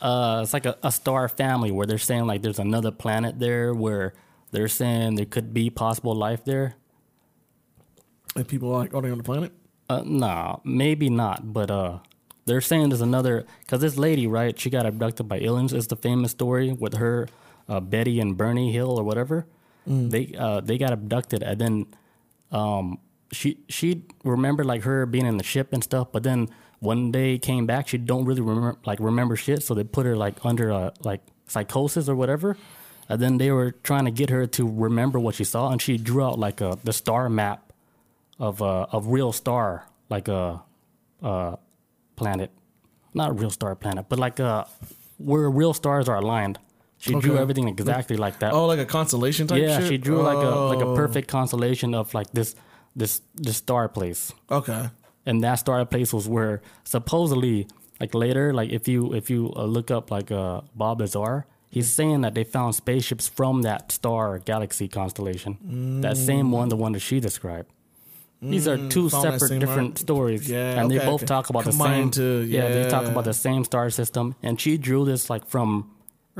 [0.00, 3.72] uh, it's like a, a star family where they're saying like there's another planet there
[3.74, 4.14] where
[4.50, 6.74] they're saying there could be possible life there.
[8.36, 9.52] And people are like, oh, they on the planet.
[9.88, 11.98] Uh, nah, maybe not, but uh,
[12.46, 14.58] they're saying there's another because this lady, right?
[14.58, 15.72] She got abducted by aliens.
[15.72, 17.28] It's the famous story with her,
[17.68, 19.46] uh, Betty and Bernie Hill or whatever.
[19.86, 21.86] They uh, they got abducted, and then
[22.52, 22.98] um,
[23.32, 26.12] she she remembered like her being in the ship and stuff.
[26.12, 26.48] But then
[26.80, 29.62] one day came back, she don't really remember like remember shit.
[29.62, 32.56] So they put her like under a like psychosis or whatever.
[33.08, 35.96] And then they were trying to get her to remember what she saw, and she
[35.98, 37.72] drew out like a the star map
[38.38, 40.62] of a of real star, like a,
[42.16, 42.50] planet,
[43.14, 44.66] not a real star planet, but like a
[45.18, 46.58] where real stars are aligned.
[47.00, 48.52] She drew everything exactly like that.
[48.52, 49.60] Oh, like a constellation type.
[49.62, 49.88] yeah, shit?
[49.88, 52.54] she drew like a like a Oh, perfect constellation of like this
[52.94, 54.90] this this star place, Okay.
[55.26, 57.66] and that star place was where supposedly
[58.00, 61.46] like later like if you if you uh, look up like uh Bob Lazar.
[61.72, 66.00] He's saying that they found spaceships from that star galaxy constellation.
[66.02, 67.68] That same one, the one that she described.
[68.42, 69.22] These are two Mm.
[69.22, 69.98] separate different arc.
[69.98, 71.26] stories, Yeah, and they both okay.
[71.26, 72.10] talk about the same.
[72.18, 75.70] to- yeah, they talk about the same star system, and she drew this like from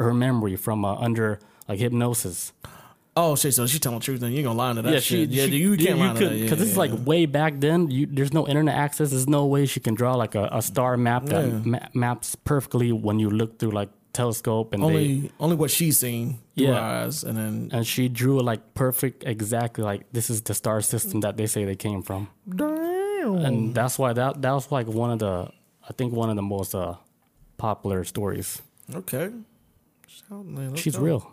[0.01, 1.39] her memory from uh, under
[1.69, 2.53] like hypnosis.
[3.17, 3.55] Oh shit!
[3.55, 5.31] So she telling the truth, then you ain't gonna lie to that yeah, shit.
[5.31, 6.41] she, yeah, she- you can't lie to that.
[6.41, 6.97] because Yeah, it's yeah, like yeah.
[7.11, 7.91] way back then.
[7.91, 9.11] You, there's no internet access.
[9.11, 12.93] There's no way she can draw like a, a star map that ma- maps perfectly
[12.93, 16.75] when you look through like telescope and they only only what she's seen through Yeah.
[16.75, 20.81] her eyes, and then and she drew like perfect, exactly like this is the star
[20.81, 22.29] system that they say they came from.
[22.49, 23.37] damn.
[23.45, 25.51] and that's why that that was like one of the
[25.89, 26.95] I think one of the most uh,
[27.59, 28.63] popular stories.
[28.95, 29.31] okay,
[30.29, 31.03] Shout- She's go.
[31.03, 31.33] real.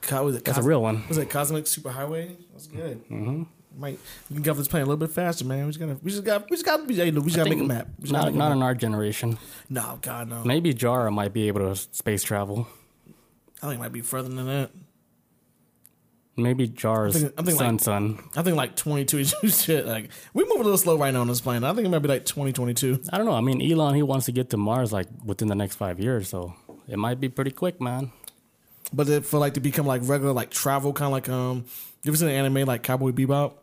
[0.00, 1.04] Co- was it That's a real one.
[1.08, 2.36] Was it Cosmic Superhighway?
[2.52, 3.02] That's good.
[3.08, 3.42] Mm-hmm.
[3.78, 3.98] might
[4.30, 5.66] we can get off this plane a little bit faster, man.
[5.66, 7.88] We just gotta, we just got, we just got, we just gotta make a map.
[7.98, 8.56] We just gotta Not, make a not map.
[8.56, 9.38] in our generation.
[9.68, 10.44] No, God, no.
[10.44, 12.66] Maybe Jara might be able to space travel.
[13.62, 14.70] I think it might be further than that.
[16.36, 18.18] Maybe Jara's I think- I think, son, like- son.
[18.36, 19.84] I think like 22 shit.
[19.86, 21.64] Like we move a little slow right now on this plane.
[21.64, 23.02] I think it might be like 2022.
[23.12, 23.32] I don't know.
[23.34, 26.28] I mean, Elon, he wants to get to Mars like within the next five years,
[26.28, 26.54] so
[26.88, 28.12] it might be pretty quick, man.
[28.92, 31.64] But it, for like to become like regular like travel, kind of like um,
[32.02, 33.54] you ever seen an anime like Cowboy Bebop?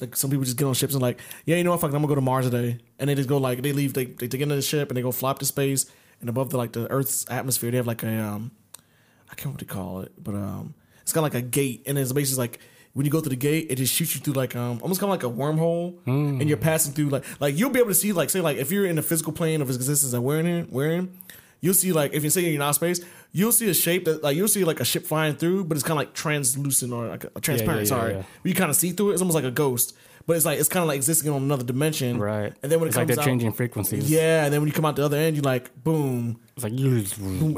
[0.00, 1.80] Like some people just get on ships and like, yeah, you know what?
[1.80, 4.06] Fuck, I'm gonna go to Mars today, and they just go like they leave, they
[4.06, 5.86] they get into the ship and they go flop to space,
[6.20, 8.50] and above the like the Earth's atmosphere, they have like a um,
[9.30, 11.82] I can't remember what they call it, but um, it's kind of like a gate,
[11.86, 12.60] and it's basically like
[12.92, 15.12] when you go through the gate, it just shoots you through like um, almost kind
[15.12, 15.98] of like a wormhole,
[16.40, 18.70] and you're passing through like like you'll be able to see like say like if
[18.72, 21.18] you're in the physical plane of existence that we're in, we're in,
[21.60, 23.00] you'll see like if you're in outer space,
[23.32, 25.84] you'll see a shape that like you'll see like a ship flying through, but it's
[25.84, 27.82] kind of like translucent or like a, transparent.
[27.82, 28.22] yeah, sorry, yeah.
[28.44, 29.12] you kind of see through it.
[29.14, 29.96] It's almost like a ghost,
[30.30, 32.52] but it's like it's kind of like existing on another dimension, Right.
[32.62, 34.08] And then when it it's comes like they're out, changing frequencies.
[34.08, 36.72] yeah, and then when you come out the other end, you like boom, It's like
[36.78, 37.04] you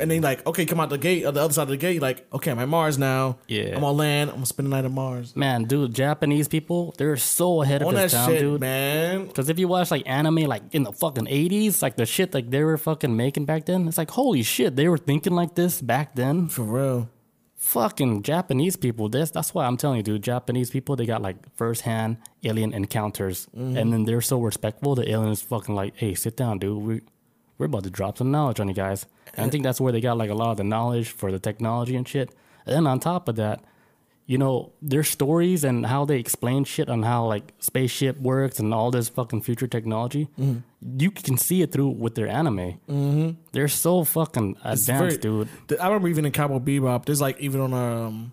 [0.01, 1.93] and then like okay, come out the gate, on the other side of the gate,
[1.97, 3.37] you're like okay, I'm at Mars now.
[3.47, 3.77] Yeah.
[3.77, 4.31] I'm on land.
[4.31, 5.37] I'm gonna spend the night at Mars.
[5.37, 5.95] man, dude.
[5.95, 8.61] Japanese people, they're so ahead of On that this town, shit, dude.
[8.63, 9.27] man.
[9.27, 12.49] Because if you watch like anime, like in the fucking eighties, like the shit like
[12.51, 15.83] they were fucking making back then, it's like holy shit, they were thinking like this
[15.83, 16.49] back then.
[16.49, 17.11] For real.
[17.63, 20.23] Fucking Japanese people, this that's why I'm telling you, dude.
[20.23, 23.77] Japanese people, they got like first hand alien encounters, Mm-hmm.
[23.77, 24.97] and then they're so respectful.
[24.97, 26.83] The alien is fucking like, hey, sit down, dude.
[26.83, 27.01] We
[27.59, 29.07] we're about to drop some knowledge on you guys.
[29.35, 31.39] And I think that's where they got like a lot of the knowledge for the
[31.39, 32.31] technology and shit.
[32.67, 33.63] And then on top of that,
[34.33, 38.73] you know, their stories and how they explain shit on how like spaceship works and
[38.73, 40.61] all this fucking future technology, Mm-hmm.
[41.05, 42.71] you can see it through with their anime.
[42.89, 43.31] Mm-hmm.
[43.53, 45.49] They're so fucking advanced, very- dude.
[45.81, 48.33] I remember even in Cowboy Bebop, there's like even on um,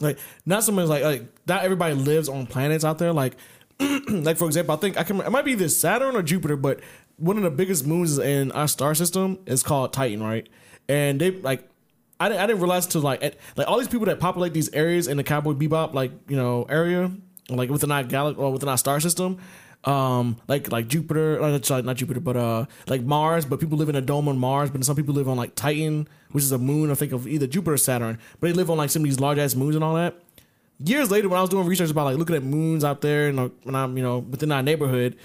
[0.00, 3.12] like not so much like like not everybody lives on planets out there.
[3.14, 3.36] Like
[4.28, 6.80] like for example, I think I can it might be either Saturn or Jupiter, but
[7.16, 10.46] one of the biggest moons in our star system is called Titan, right?
[10.88, 11.62] And they like.
[12.20, 14.68] I didn't, I didn't realize to like at- like all these people that populate these
[14.74, 17.10] areas in the Cowboy Bebop like you know area
[17.48, 19.38] like within our galaxy or within our star system,
[19.84, 23.96] um like like Jupiter sorry, not Jupiter but uh like Mars but people live in
[23.96, 26.90] a dome on Mars but some people live on like Titan which is a moon
[26.90, 29.18] I think of either Jupiter or Saturn but they live on like some of these
[29.18, 30.14] large ass moons and all that.
[30.78, 33.40] Years later when I was doing research about like looking at moons out there and
[33.40, 35.16] uh, when I'm you know within our neighborhood,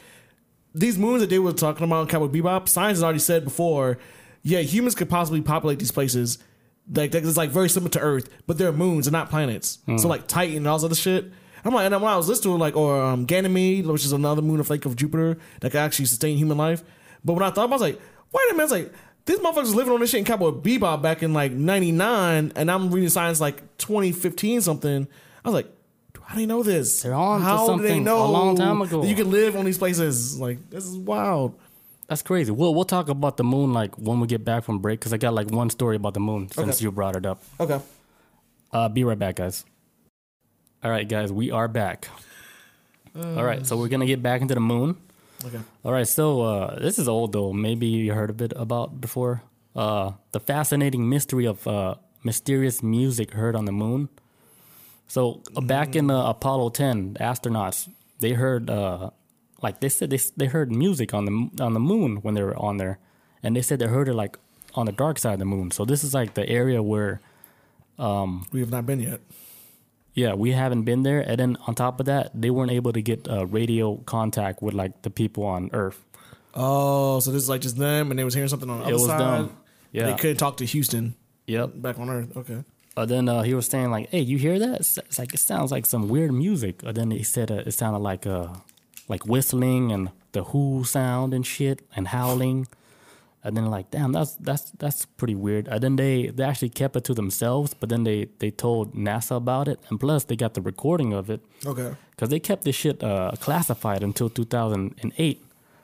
[0.73, 3.97] these moons that they were talking about in Cowboy Bebop, science has already said before,
[4.43, 6.37] yeah, humans could possibly populate these places.
[6.93, 9.79] Like that is like very similar to Earth, but they're moons, they're not planets.
[9.97, 11.31] So like Titan and all this other shit.
[11.63, 14.43] I'm like, and when I was listening to like, or um, Ganymede, which is another
[14.43, 16.83] moon of like of Jupiter that can actually sustain human life.
[17.23, 18.93] But when I thought, about it, I was like, wait a minute, I was like,
[19.25, 22.91] these motherfuckers living on this shit in Cowboy Bebop back in like '99, and I'm
[22.91, 25.07] reading science like 2015 something.
[25.43, 25.67] I was like,
[26.21, 27.01] how do they know this?
[27.01, 29.03] They're on to How do they know a long time ago.
[29.03, 30.39] you can live on these places?
[30.39, 31.59] Like, this is wild.
[32.07, 32.51] That's crazy.
[32.51, 35.17] We'll we'll talk about the moon like when we get back from break because I
[35.17, 36.83] got like one story about the moon since Okay.
[36.83, 37.41] you brought it up.
[37.59, 37.79] Okay.
[38.71, 39.65] Uh, be right back, guys.
[40.83, 42.07] All right, guys, we are back.
[43.15, 44.97] All right, so we're gonna get back into the moon.
[45.45, 45.59] Okay.
[45.83, 47.53] All right, so uh, this is old though.
[47.53, 49.41] Maybe you heard of it about before.
[49.75, 54.09] Uh, the fascinating mystery of uh, mysterious music heard on the moon.
[55.07, 57.89] So uh, back in uh, Apollo 10, the astronauts
[58.19, 59.09] they heard uh,
[59.67, 61.35] like they said they they heard music on the
[61.65, 62.95] on the moon when they were on there,
[63.43, 64.33] and they said they heard it like
[64.79, 65.71] on the dark side of the moon.
[65.71, 67.13] So this is like the area where
[68.53, 69.19] We have not been yet.
[70.13, 73.01] yeah we haven't been there, and then on top of that, they weren't able to
[73.01, 75.99] get uh, radio contact with like the people on Earth.
[76.53, 78.93] Oh, so this is like just them, and they was hearing something on the It
[78.95, 79.19] other side.
[79.19, 79.57] them.
[79.91, 80.05] Yeah.
[80.11, 81.15] They couldn't talk to Houston
[81.47, 81.69] Yep.
[81.81, 82.31] back on Earth.
[82.37, 82.63] Okay.
[82.97, 84.79] Uh, then uh, he was saying like, "Hey, you hear that?
[84.81, 87.73] It's, it's like it sounds like some weird music." Uh, then he said uh, it
[87.73, 88.47] sounded like uh,
[89.07, 92.67] like whistling and the who sound and shit and howling.
[93.43, 95.67] And then like, damn, that's that's that's pretty weird.
[95.67, 99.35] And then they they actually kept it to themselves, but then they they told NASA
[99.35, 101.93] about it, and plus they got the recording of it Okay.
[102.11, 105.39] because they kept this shit uh, classified until 2008.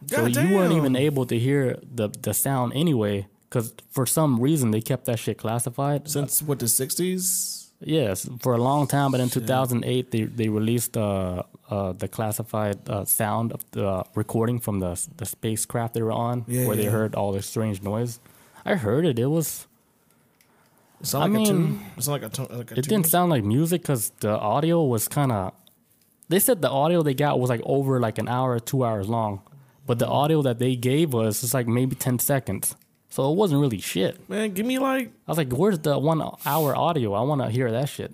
[0.08, 4.40] so God you weren't even able to hear the the sound anyway, because for some
[4.42, 6.10] reason they kept that shit classified.
[6.10, 7.61] Since what the sixties?
[7.84, 12.78] Yes, for a long time, but in 2008 they they released uh, uh, the classified
[12.90, 16.86] uh, sound of the recording from the the spacecraft they were on, Yeah, where they
[16.86, 18.20] heard all this strange noise.
[18.66, 19.18] I heard it.
[19.20, 19.68] It was.
[21.02, 21.80] It sound I like a mean, tune.
[21.98, 22.48] It sound like a tune.
[22.58, 22.90] Like a It tune.
[22.94, 25.54] didn't sound like music because the audio was kind of.
[26.30, 29.42] They said the audio they got was like over like an hour, two hours long,
[29.88, 32.76] but the audio that they gave us is like maybe ten seconds,
[33.12, 34.28] so it wasn't really shit.
[34.28, 37.14] Man, give me like I was like, "Where's the one hour audio?
[37.14, 38.12] I want to hear that shit."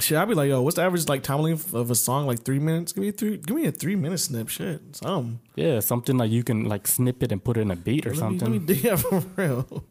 [0.00, 2.28] Shit, I'd be like, yo, what's the average like time length of a song?
[2.28, 2.92] Like three minutes?
[2.92, 3.36] Give me a three.
[3.36, 4.48] Give me a three minute snip.
[4.48, 5.40] Shit, something.
[5.56, 8.14] Yeah, something like you can like snip it and put it in a beat or
[8.14, 8.66] Let me- something.
[8.66, 9.84] Let me, yeah, for real.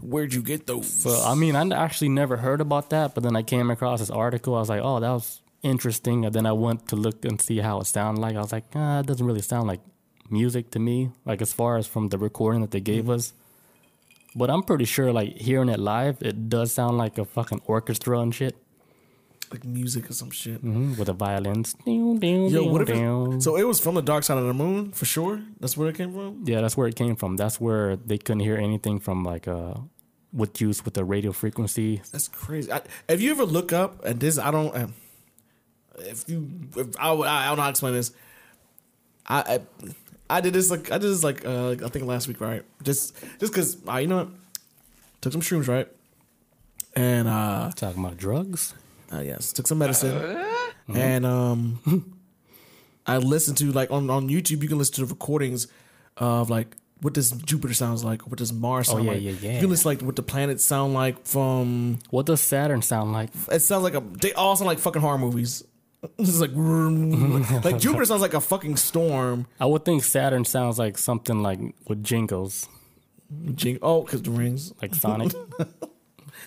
[0.00, 0.92] Where'd you get those?
[0.92, 4.10] So I mean, I actually never heard about that, but then I came across this
[4.10, 4.54] article.
[4.56, 6.24] I was like, oh, that was interesting.
[6.24, 8.34] And then I went to look and see how it sounded like.
[8.36, 9.80] I was like, ah, it doesn't really sound like
[10.30, 11.10] music to me.
[11.24, 13.12] Like as far as from the recording that they gave Mm-hmm.
[13.12, 13.32] us.
[14.34, 18.20] But I'm pretty sure, like hearing it live, it does sound like a fucking orchestra
[18.20, 18.56] and shit
[19.50, 20.60] like music or some shit.
[20.60, 21.74] hmm with the violins.
[21.86, 22.96] Yo, what if it,
[23.42, 23.56] so?
[23.56, 25.40] It was from the dark side of the moon for sure.
[25.58, 26.44] That's where it came from.
[26.44, 27.36] Yeah, that's where it came from.
[27.36, 29.74] That's where they couldn't hear anything from like uh
[30.34, 32.02] with use with the radio frequency.
[32.12, 32.70] That's crazy.
[32.70, 34.76] I, if you ever look up and this, I don't.
[34.76, 34.94] Um,
[36.00, 38.12] if you, if I, I, I don't know how to explain this.
[39.26, 39.60] I, I,
[40.30, 42.62] I did this like I did this like uh, I think last week, right?
[42.82, 44.28] Just just because uh, you know what?
[45.20, 45.88] took some shrooms, right?
[46.94, 48.74] And uh, Talking about drugs.
[49.12, 50.14] uh yes, took some medicine,
[50.92, 52.14] and um,
[53.06, 54.62] I listened to like on on YouTube.
[54.62, 55.66] You can listen to the recordings
[56.16, 59.22] of like what does Jupiter sounds like, what does Mars sound Oh, yeah, like.
[59.22, 59.54] yeah, yeah.
[59.54, 63.30] You can listen like what the planets sound like from What does Saturn sound like?
[63.52, 64.00] it sounds like a.
[64.00, 65.62] They all sound like fucking horror movies.
[66.18, 66.50] It's like
[67.64, 69.46] like Jupiter sounds like a fucking storm.
[69.58, 72.68] I would think Saturn sounds like something like with jingles,
[73.54, 74.72] Jing- Oh, because the rings.
[74.80, 75.32] like Sonic.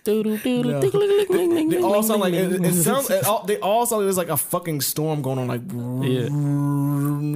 [0.03, 3.09] They all sound like it, it sounds.
[3.09, 5.47] It all, they all sound like there's like a fucking storm going on.
[5.47, 6.29] Like Yeah.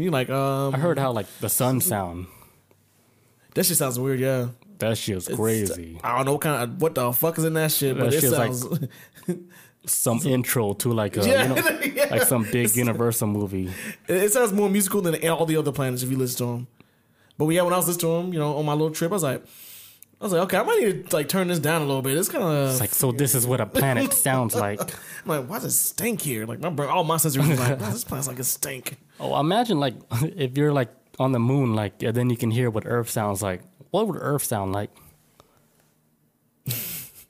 [0.03, 0.73] you like um.
[0.73, 2.27] I heard how like the sun sound.
[3.55, 4.19] that shit sounds weird.
[4.19, 4.47] Yeah,
[4.79, 5.99] That shit's crazy.
[6.03, 8.13] I don't know what kind of what the fuck is in that shit, but That
[8.13, 8.79] it shit's like- sounds.
[9.87, 11.61] Some intro to like a yeah, you know.
[12.11, 13.71] Like some big Universal movie.
[14.07, 16.67] It, sounds more musical than all the other planets if you listen to them.
[17.37, 19.13] But yeah, when I was listening to them, you know, on my little trip, I
[19.13, 19.43] was like,
[20.21, 22.17] I was like, okay, I might need to like turn this down a little bit.
[22.17, 23.11] It's kind of It's like so.
[23.11, 24.79] This is what a planet sounds like.
[24.79, 24.87] I'm
[25.25, 26.45] like, why does it stink here?
[26.45, 28.97] Like my all my senses are like, wow, this plant's like a stink.
[29.19, 30.89] Oh, imagine like if you're like
[31.19, 33.61] on the moon, like and then you can hear what Earth sounds like.
[33.91, 34.89] What would Earth sound like?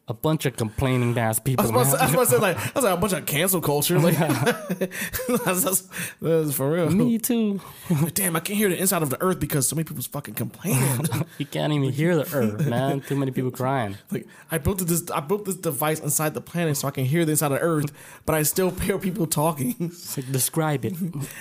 [0.08, 1.64] A bunch of complaining ass I people.
[1.64, 3.14] was about to, say- I was about to say like, I was like a bunch
[3.14, 3.98] of cancel culture.
[3.98, 5.90] Like, that's, that's,
[6.22, 6.92] that's for real.
[6.92, 7.60] Me too.
[8.14, 11.06] Damn, I can't hear the inside of the earth because so many people's fucking complaining.
[11.38, 13.02] You can't even hear the Earth, man.
[13.02, 13.98] Too many people crying.
[14.12, 17.26] like, I built this, I built this device inside the planet so I can hear
[17.26, 17.92] the inside of earth,
[18.26, 19.76] but I still hear people talking,
[20.16, 20.94] like, describe it.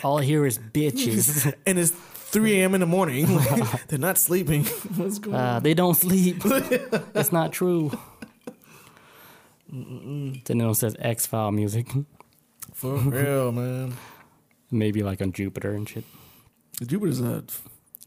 [0.02, 1.52] All I hear is bitches.
[1.66, 2.74] and it's 3 a.m.
[2.74, 3.26] in the morning.
[3.88, 4.64] They're not sleeping.
[4.64, 5.40] What's going on?
[5.56, 6.42] Uh, they don't sleep.
[6.42, 7.92] That's not true.
[9.70, 11.88] Then it says X File music.
[12.74, 13.94] For real, man.
[14.70, 16.04] Maybe like on Jupiter and shit.
[16.84, 17.44] Jupiter's a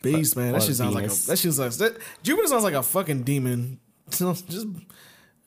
[0.03, 0.53] beast, man.
[0.53, 3.79] That shit sounds like a, that shit sounds that, Jupiter sounds like a fucking demon.
[4.09, 4.67] Just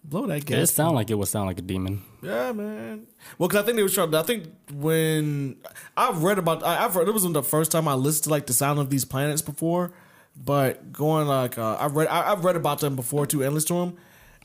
[0.03, 0.71] blow that It gas.
[0.71, 2.03] sound like it would sound like a demon.
[2.23, 3.07] Yeah, man.
[3.39, 4.15] Well, because I think they were trying.
[4.15, 5.57] I think when
[5.97, 8.47] I've read about, I, I've read it wasn't the first time I listened to like
[8.47, 9.93] the sound of these planets before,
[10.37, 13.75] but going like uh, I've read, I, I've read about them before too, endless to
[13.75, 13.97] them,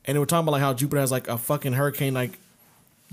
[0.06, 2.38] and they were talking about like how Jupiter has like a fucking hurricane like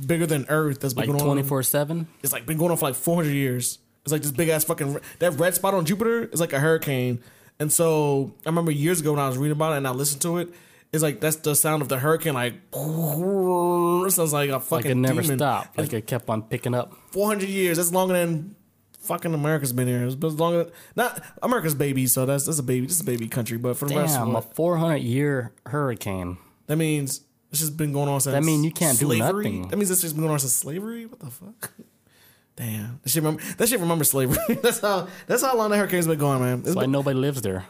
[0.07, 1.49] bigger than Earth that's been Like going twenty on.
[1.49, 2.07] four seven.
[2.23, 3.79] It's like been going on for like 400 years.
[4.05, 7.21] It's like this big ass fucking that red spot on Jupiter is like a hurricane.
[7.61, 10.23] And so I remember years ago when I was reading about it and I listened
[10.23, 10.49] to it,
[10.93, 12.35] it's like that's the sound of the hurricane.
[12.35, 15.39] Like it sounds like a fucking Like it never demon.
[15.39, 15.79] stopped.
[15.79, 16.95] Like it kept on picking up.
[17.13, 17.77] 400 years.
[17.77, 18.57] That's longer than
[19.01, 20.05] fucking America's been here.
[20.05, 20.71] It's been longer.
[20.97, 22.07] Not America's baby.
[22.07, 22.87] So that's that's a baby.
[22.87, 23.59] This is a baby country.
[23.59, 26.39] But for the rest of Damn, a four hundred year hurricane.
[26.73, 27.21] That means
[27.51, 28.33] it's just been going on since.
[28.33, 29.45] That mean you can't do slavery?
[29.45, 29.69] nothing.
[29.69, 31.05] That means it's just been going on since slavery.
[31.05, 31.71] What the fuck?
[32.57, 34.55] Damn, that shit remember that shit remember slavery.
[34.63, 36.59] that's how that's how long the hurricane's been going, man.
[36.61, 37.67] It's That's why been, nobody lives there.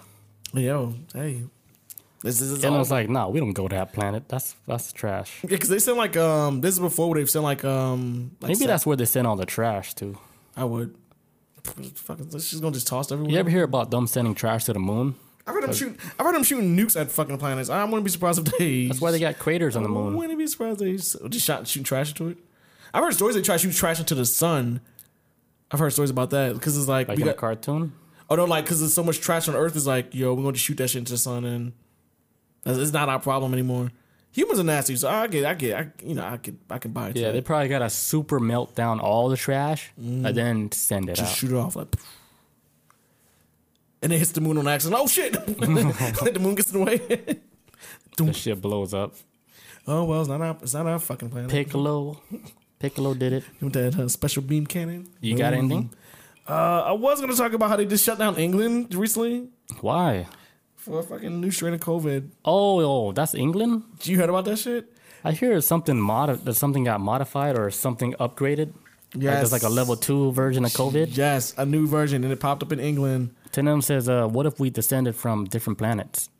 [0.53, 1.43] yo, hey,
[2.23, 4.29] this is And I was like, no, we don't go to that planet.
[4.29, 5.41] That's that's trash.
[5.43, 6.61] yeah, because they send like um.
[6.61, 8.37] This is before where they've sent like um.
[8.41, 10.17] Like Maybe that's where they send all the trash to.
[10.57, 10.95] I would.
[11.65, 13.33] Fucking, she's gonna just toss everywhere.
[13.33, 15.17] You ever hear about them sending trash to the moon?
[15.47, 15.99] I heard them shoot.
[16.19, 17.69] I heard them shooting nukes at fucking planets.
[17.69, 18.87] I wouldn't be surprised if they.
[18.89, 20.13] That's why they got craters on the moon.
[20.15, 20.87] I wouldn't be surprised if
[21.23, 22.39] they just shot shooting trash into it.
[22.95, 24.81] I've heard stories they try to shoot trash into the sun.
[25.71, 27.93] I've heard stories about that because it's like, Like we in a got, cartoon.
[28.31, 29.75] oh no, like because there's so much trash on Earth.
[29.75, 31.73] Is like, yo, we're going to shoot that shit into the sun, and
[32.65, 33.91] it's not our problem anymore.
[34.33, 36.93] Humans are nasty, so I get, I get, I, you know, I could, I can
[36.93, 37.17] buy it.
[37.17, 41.13] Yeah, they probably got to super melt down all the trash and then send it
[41.13, 41.17] Mm.
[41.17, 41.37] just out.
[41.37, 41.89] shoot it off like,
[44.03, 45.01] and it hits the moon on accident.
[45.01, 45.33] Oh shit!
[45.47, 47.37] the moon gets in the way.
[48.17, 49.15] The shit blows up.
[49.87, 51.51] oh well, it's not our, it's not our fucking planet.
[51.51, 52.21] Piccolo,
[52.79, 53.45] Piccolo did it.
[53.61, 55.09] With that uh, special beam cannon.
[55.21, 55.91] You got anything?
[56.49, 59.49] Uh, I was gonna talk about how they just shut down England recently.
[59.81, 60.27] Why?
[60.83, 62.29] for a fucking new strain of COVID.
[62.45, 63.85] Oh, oh, that's England.
[63.99, 64.93] Did you heard about that shit?
[65.25, 68.73] I hear something mod that something got modified or something upgraded.
[69.15, 69.39] Like Yes.
[69.39, 71.17] there's like a level two version of COVID.
[71.17, 73.35] Yes, a new version, and it popped up in England.
[73.51, 76.31] Tenem says, uh, "What if we descended from different planets?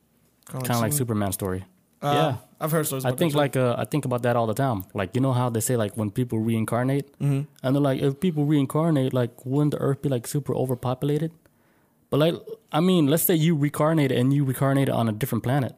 [0.47, 1.65] Kind of like Superman story."
[2.01, 3.05] Uh, yeah, I've heard stories.
[3.05, 4.85] I think like uh, I think about that all the time.
[4.95, 7.43] Like you know how they say like when people reincarnate, mm-hmm.
[7.63, 11.31] and they're like, if people reincarnate, like wouldn't the Earth be like super overpopulated?
[12.11, 12.35] But like,
[12.73, 15.75] I mean, let's say you reincarnated and you reincarnated on a different planet.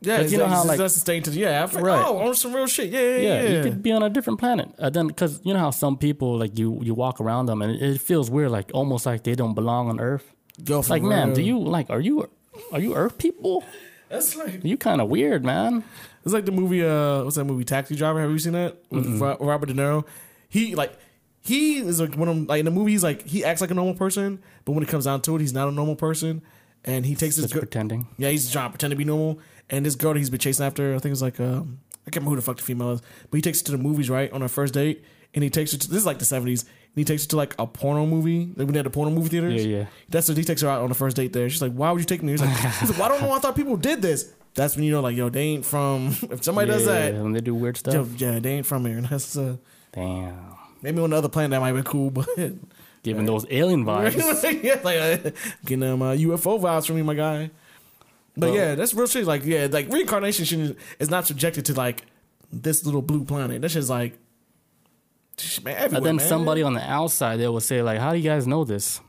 [0.00, 1.64] Yeah, you know how, like- that's the state to yeah.
[1.64, 2.04] I Right.
[2.04, 2.90] Oh, on some real shit.
[2.90, 3.56] Yeah, yeah, Yeah, yeah.
[3.56, 4.68] you could be on a different planet.
[4.78, 7.72] And then, because you know how some people like you you walk around them and
[7.74, 10.24] it, it feels weird, like almost like they don't belong on Earth.
[10.66, 12.28] For Like, man, do you like are you
[12.72, 13.64] are you Earth people?
[14.08, 15.82] That's like You kind of weird, man.
[16.24, 16.84] it's like the movie.
[16.84, 17.64] Uh, what's that movie?
[17.64, 18.20] Taxi Driver.
[18.20, 20.04] Have you seen that with Ro- Robert De Niro?
[20.48, 20.92] He like
[21.40, 22.92] he is like one of them, like in the movie.
[22.92, 25.40] He's like he acts like a normal person, but when it comes down to it,
[25.40, 26.42] he's not a normal person.
[26.84, 27.60] And he takes his Just good.
[27.62, 28.06] pretending.
[28.16, 29.40] Yeah, he's trying to pretend to be normal.
[29.70, 32.16] And this girl that he's been chasing after, I think it's like um, I can't
[32.16, 34.30] remember who the fuck the female is, but he takes her to the movies right
[34.32, 35.04] on her first date,
[35.34, 37.36] and he takes her to this is like the seventies, and he takes her to
[37.36, 38.46] like a porno movie.
[38.46, 39.64] Like when they had the porno movie theaters.
[39.66, 39.86] Yeah, yeah.
[40.08, 41.50] That's what he takes her out on the first date there.
[41.50, 43.32] She's like, "Why would you take me?" He's like, he's like "Well, I don't know.
[43.32, 46.16] I thought people did this." That's when you know, like, yo, they ain't from.
[46.30, 47.92] If somebody does Yeah, that, when they do weird stuff.
[47.94, 48.96] yo, yeah, they ain't from here.
[48.98, 49.56] And that's uh,
[49.92, 52.26] Damn, maybe on the other planet that might be cool, but
[53.02, 54.62] giving those alien vibes.
[54.62, 55.30] yeah, like uh,
[55.64, 57.50] getting them uh, UFO vibes from me, my guy.
[58.36, 59.24] But yeah, that's real shit.
[59.26, 62.02] Like, yeah, like reincarnation shouldn't- is not subjected to like
[62.52, 63.62] this little blue planet.
[63.62, 64.18] That's just like,
[65.62, 66.28] man, everywhere, But then man.
[66.28, 69.00] somebody on the outside they will say like, "How do you guys know this?"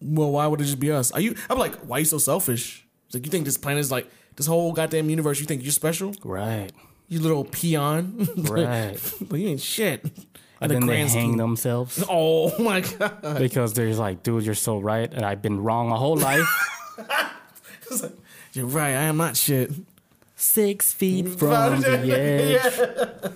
[0.00, 1.10] Well, why would it just be us?
[1.12, 1.34] Are you?
[1.48, 2.86] I'm like, why are you so selfish?
[3.06, 5.40] It's like you think this planet is like this whole goddamn universe.
[5.40, 6.12] You think you're special?
[6.24, 6.70] Right,
[7.08, 8.28] You little peon.
[8.36, 8.98] right.
[9.22, 10.04] but you ain't shit.
[10.60, 11.36] And the then they hang scheme.
[11.36, 13.38] themselves Oh my god.
[13.38, 16.48] because they're just like, "Dude, you're so right, and I've been wrong my whole life."
[17.88, 18.12] It's like,
[18.56, 18.94] you're right.
[18.94, 19.70] I am not shit.
[20.34, 23.32] Six feet from the edge.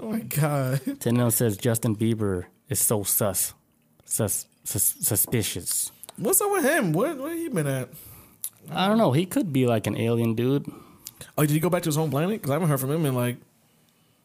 [0.00, 0.80] Oh my god.
[1.00, 3.54] Tenno says Justin Bieber is so sus,
[4.04, 5.90] sus, sus suspicious.
[6.16, 6.92] What's up with him?
[6.92, 7.88] What where he been at?
[8.70, 9.12] I don't know.
[9.12, 10.70] He could be like an alien dude.
[11.36, 12.30] Oh, did he go back to his home planet?
[12.40, 13.36] Because I haven't heard from him in like.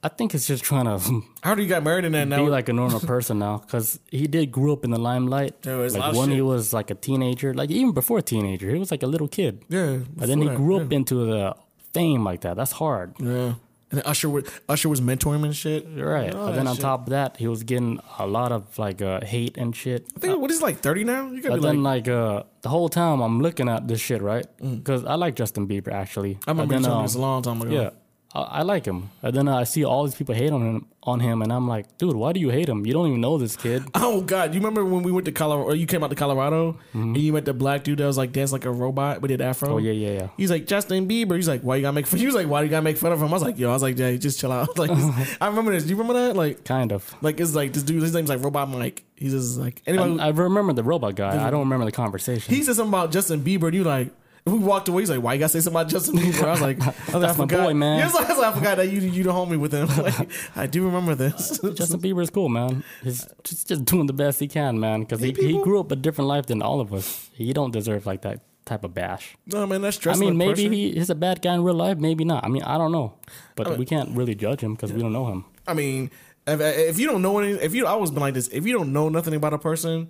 [0.04, 0.98] I think it's just trying to
[1.42, 2.44] How heard he got married in that be now.
[2.44, 5.62] Be like a normal person now because he did grew up in the limelight.
[5.62, 8.22] There was a lot like when he was like a teenager, like even before a
[8.22, 9.64] teenager, he was like a little kid.
[9.70, 11.56] yeah, And then he grew that, up into the
[11.94, 12.56] fame like that.
[12.58, 13.16] That's hard.
[13.20, 13.28] Yeah.
[13.30, 13.54] yeah.
[13.92, 15.86] And Usher was Usher was mentoring him and shit.
[15.96, 16.34] Right.
[16.34, 16.82] And then on shit.
[16.82, 20.08] top of that, he was getting a lot of like uh, hate and shit.
[20.18, 21.30] I think what is like thirty now?
[21.30, 22.08] You gotta But then like.
[22.08, 24.48] like uh, the whole time I'm looking at this shit, right?
[24.60, 26.40] Because I like Justin Bieber actually.
[26.48, 27.70] I remember you then, um, this a long time ago.
[27.72, 27.90] Yeah,
[28.36, 29.10] I, I like him.
[29.22, 31.98] And then I see all these people hate on him, on him, and I'm like,
[31.98, 32.86] dude, why do you hate him?
[32.86, 33.84] You don't even know this kid.
[33.96, 34.54] Oh God!
[34.54, 35.70] You remember when we went to Colorado?
[35.70, 38.32] Or you came out to Colorado and you met the black dude that was like
[38.32, 39.70] dancing like a robot, but had afro.
[39.70, 39.76] Mm-hmm.
[39.76, 40.28] Oh yeah, yeah, yeah.
[40.38, 41.36] He's like Justin Bieber.
[41.36, 42.20] He's like, why you gotta make fun?
[42.20, 43.28] He was like, why do you gotta make fun of him?
[43.30, 44.78] I was like, yo, I was like, yeah, just chill out.
[44.78, 44.92] Like,
[45.42, 45.84] I remember this.
[45.84, 46.36] Do you remember that?
[46.36, 47.16] Like, Kind of.
[47.22, 48.02] like it's like this dude.
[48.02, 49.04] His name's like Robot Mike.
[49.16, 50.20] He's just like anybody.
[50.20, 51.46] I, I remember the robot guy.
[51.46, 52.54] I don't remember the conversation.
[52.54, 54.10] he said something about Justin Bieber, and you like.
[54.46, 55.04] We walked away.
[55.04, 56.96] He's like, "Why you gotta say something about Justin Bieber?" I was like, I, was
[56.96, 57.64] like, That's I my forgot.
[57.68, 58.00] boy, man.
[58.00, 59.88] Yeah, I was like, I forgot that you you the homie with him.
[60.04, 61.60] Like, I do remember this.
[61.60, 62.84] Justin Bieber is cool, man.
[63.04, 65.02] He's just, just doing the best he can, man.
[65.02, 67.30] Because he, he grew up a different life than all of us.
[67.34, 69.36] He don't deserve like that type of bash.
[69.46, 70.26] no man, that's stressful.
[70.26, 70.72] I mean, maybe pressure.
[70.74, 71.98] he, he's a bad guy in real life.
[71.98, 72.44] Maybe not.
[72.46, 73.14] I mean, I don't know.
[73.56, 75.46] But we can't really judge him because we don't know him.
[75.68, 76.12] I mean,
[76.46, 78.74] if, if you don't know any, if you I always been like this, if you
[78.74, 80.10] don't know nothing about a person,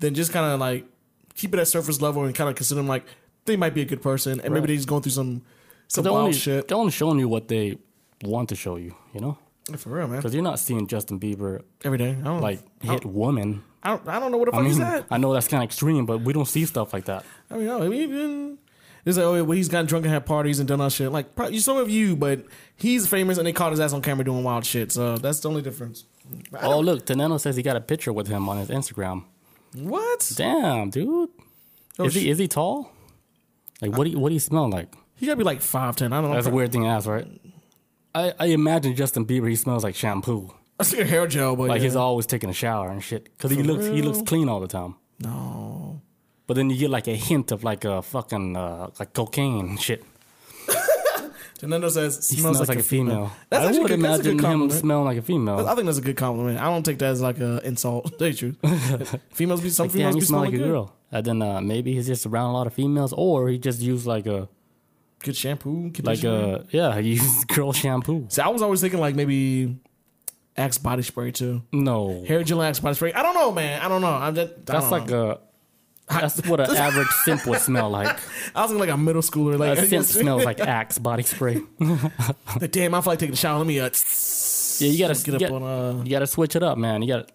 [0.00, 0.84] then just kind of like
[1.34, 3.04] keep it at surface level and kind of consider them like
[3.46, 4.66] they might be a good person, and maybe Right.
[4.68, 5.42] they're just going through some
[5.88, 6.68] some wild only, shit.
[6.68, 7.78] they're only showing you what they
[8.22, 9.38] want to show you, you know?
[9.76, 10.16] For real, man.
[10.18, 13.62] Because you're not seeing Justin Bieber Every day, I don't like I hit don't, women.
[13.82, 15.06] I don't, I don't know what the I fuck he's mean, at.
[15.10, 17.24] I know that's kind of extreme, but we don't see stuff like that.
[17.50, 18.58] I mean, oh, I mean,
[19.04, 21.12] it's like, oh, well, he's gotten drunk and had parties and done all shit.
[21.12, 24.24] Like, probably some of you, but he's famous and they caught his ass on camera
[24.24, 24.90] doing wild shit.
[24.92, 26.04] So that's the only difference.
[26.62, 29.24] Oh, look, Teneno says he got a picture with him on his Instagram.
[29.74, 30.32] what?
[30.36, 31.28] Damn, dude.
[31.98, 32.90] Oh, is he is he tall?
[33.86, 34.88] Like what do you, what do you smell like?
[35.16, 36.12] He gotta be like five ten.
[36.12, 36.34] I don't know.
[36.36, 37.26] That's a weird thing to ask, right?
[38.14, 40.52] I, I imagine Justin Bieber he smells like shampoo.
[40.78, 41.84] I see a hair gel, but Like yeah.
[41.84, 43.36] he's always taking a shower and shit.
[43.38, 44.94] Cause he For looks he looks clean all the time.
[45.20, 46.00] no.
[46.46, 49.80] But then you get like a hint of like a fucking uh, like cocaine and
[49.80, 50.04] shit.
[51.58, 53.32] Fernando says He smells, like, a female.
[53.50, 55.66] I actually would good- that's a good him smelling like a female.
[55.66, 56.58] I think that's a good compliment.
[56.60, 58.12] I don't take that as like an insult.
[58.18, 58.56] Tell you truth.
[59.30, 60.70] females be some Like, females damn, you be smell smelling like a good.
[60.70, 60.92] girl.
[61.14, 64.04] And then uh, maybe he's just around a lot of females, or he just used
[64.04, 64.48] like a
[65.20, 68.26] Good shampoo, like a yeah, he used girl shampoo.
[68.28, 69.78] See, I was always thinking like maybe
[70.56, 71.62] Axe body spray too.
[71.72, 73.12] No, Hair gel, Axe body spray.
[73.14, 73.80] I don't know, man.
[73.80, 74.12] I don't know.
[74.12, 74.66] I'm just.
[74.66, 75.30] That's like know.
[76.10, 78.18] a That's what an average simp would smell like.
[78.54, 79.56] I was like a middle schooler.
[79.58, 81.62] Like, A simp smells like Axe body spray.
[81.80, 83.58] like, damn, I feel like taking a shower.
[83.58, 83.88] Let me uh,
[84.80, 85.62] Yeah, you gotta get up gotta- on.
[85.62, 87.00] Uh, You gotta switch it up, man.
[87.02, 87.26] You gotta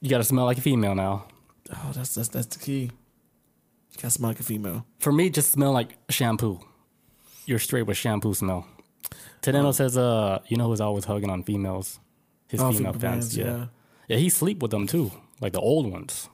[0.00, 1.26] you gotta smell like a female now.
[1.72, 2.82] Oh, that's that's that's the key.
[2.82, 4.86] You gotta smell like a female.
[4.98, 6.60] For me, just smell like shampoo.
[7.46, 8.66] You're straight with shampoo smell.
[9.40, 11.98] Teneno says, uh, you know who's always hugging on females?
[12.48, 13.44] His Oh, female fans, yeah.
[13.46, 13.66] yeah.
[14.08, 14.16] yeah.
[14.16, 15.10] he sleep with them too,
[15.40, 16.28] like the old ones.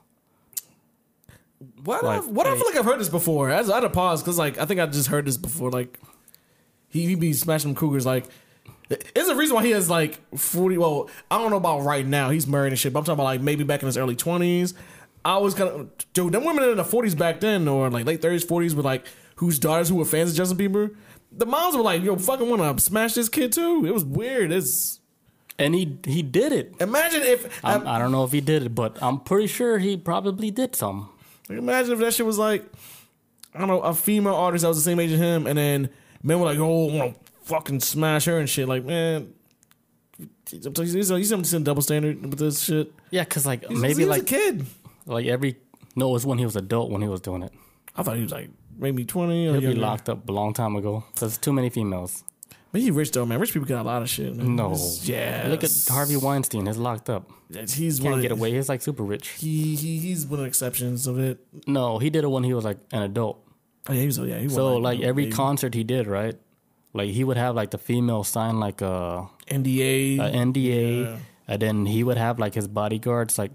[1.83, 2.03] What?
[2.03, 2.47] Like, I, what?
[2.47, 3.51] I feel like I've heard this before.
[3.51, 5.71] I, I had to pause because like I think I just heard this before.
[5.71, 5.99] Like
[6.89, 8.05] he, he be smashing them cougars.
[8.05, 8.25] Like
[8.89, 10.77] there's a reason why he has like forty.
[10.77, 12.29] Well, I don't know about right now.
[12.29, 12.91] He's married and shit.
[12.93, 14.73] But I'm talking about like maybe back in his early twenties.
[15.25, 16.31] I was kind of dude.
[16.33, 19.05] Them women in the forties back then, or like late thirties, forties, were like
[19.37, 20.95] whose daughters who were fans of Justin Bieber.
[21.31, 24.51] The moms were like, "Yo, fucking want to smash this kid too." It was weird.
[24.51, 24.99] It's
[25.57, 26.75] And he he did it.
[26.79, 29.97] imagine if I'm, I don't know if he did it, but I'm pretty sure he
[29.97, 31.09] probably did some.
[31.49, 32.63] Imagine if that shit was like,
[33.53, 35.89] I don't know, a female artist that was the same age as him, and then
[36.23, 38.67] men were like, oh, I want to fucking smash her and shit.
[38.67, 39.33] Like, man,
[40.49, 42.93] he's he's he's a double standard with this shit.
[43.11, 44.65] Yeah, cause like He's- maybe he was like a kid.
[45.05, 45.57] Like every
[45.95, 47.51] no, it was when he was adult when he was doing it.
[47.95, 49.81] I thought he was like maybe twenty or He'll be younger.
[49.81, 51.03] locked up a long time ago.
[51.15, 52.23] Cause too many females.
[52.71, 53.39] But he rich though, man.
[53.39, 54.35] Rich people got a lot of shit.
[54.35, 54.57] Man.
[54.57, 55.45] No, yeah.
[55.49, 56.65] Look at Harvey Weinstein.
[56.65, 57.31] He's locked up.
[57.69, 58.51] He's one Can't of, get away.
[58.51, 59.29] He's like super rich.
[59.29, 61.39] He, he he's one of the exceptions of it.
[61.67, 63.39] No, he did it when he was like an adult.
[63.87, 64.19] Oh yeah, he was.
[64.19, 65.35] Oh, yeah, he was So like every baby.
[65.35, 66.35] concert he did, right?
[66.93, 70.19] Like he would have like the female sign like uh, a, NDA.
[70.19, 71.17] a NDA, Yeah.
[71.47, 73.51] and then he would have like his bodyguards like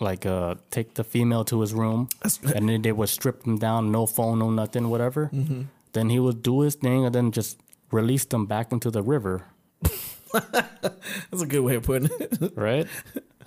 [0.00, 2.08] like uh take the female to his room,
[2.54, 5.30] and then they would strip him down, no phone, no nothing, whatever.
[5.32, 5.62] Mm-hmm.
[5.92, 7.58] Then he would do his thing, and then just
[7.90, 9.44] release them back into the river,
[10.32, 12.52] That's a good way of putting it.
[12.56, 12.86] right?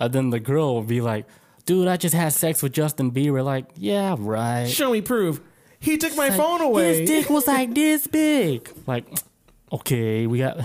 [0.00, 1.26] and then the girl would be like,
[1.64, 4.68] "Dude, I just had sex with Justin Bieber." Like, yeah, right.
[4.68, 5.40] Show me proof.
[5.80, 7.00] He took my Like, phone away.
[7.00, 8.70] His dick was like this big.
[8.86, 9.06] Like,
[9.72, 10.58] okay, we got.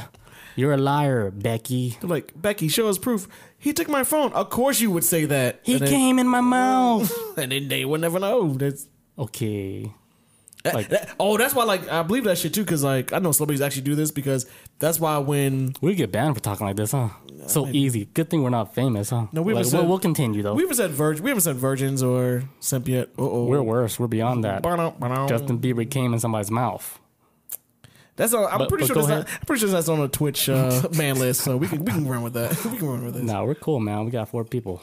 [0.55, 1.97] You're a liar, Becky.
[2.01, 3.27] They're like, Becky, show us proof.
[3.61, 4.33] He took my phone.
[4.33, 5.59] Of course you would say that.
[5.61, 7.15] He and then, came in my mouth.
[7.37, 8.53] and then they would never know.
[8.55, 8.87] That's
[9.19, 9.91] Okay.
[10.65, 13.31] Like- that- oh, that's why like I believe that shit too, because like I know
[13.31, 14.47] celebrities actually do this because
[14.79, 17.09] that's why when We get banned for talking like this, huh?
[17.47, 18.05] So easy.
[18.13, 19.27] Good thing we're not famous, huh?
[19.31, 20.53] No, we like, haven't we'll, we'll continue though.
[20.53, 23.09] we haven't said virgin, we haven't said virgins or simp yet.
[23.17, 23.45] Uh oh.
[23.45, 23.99] We're worse.
[23.99, 24.63] We're beyond that.
[24.63, 25.27] Justin.
[25.27, 26.99] Justin Bieber came in somebody's mouth.
[28.17, 30.07] That's on, I'm But- pretty but sure that's not, I'm pretty sure that's on a
[30.07, 32.51] Twitch uh, ban list, so we can we can run with that.
[32.71, 33.23] We can run with this.
[33.23, 34.05] Nah, we're cool, man.
[34.05, 34.81] We got four people.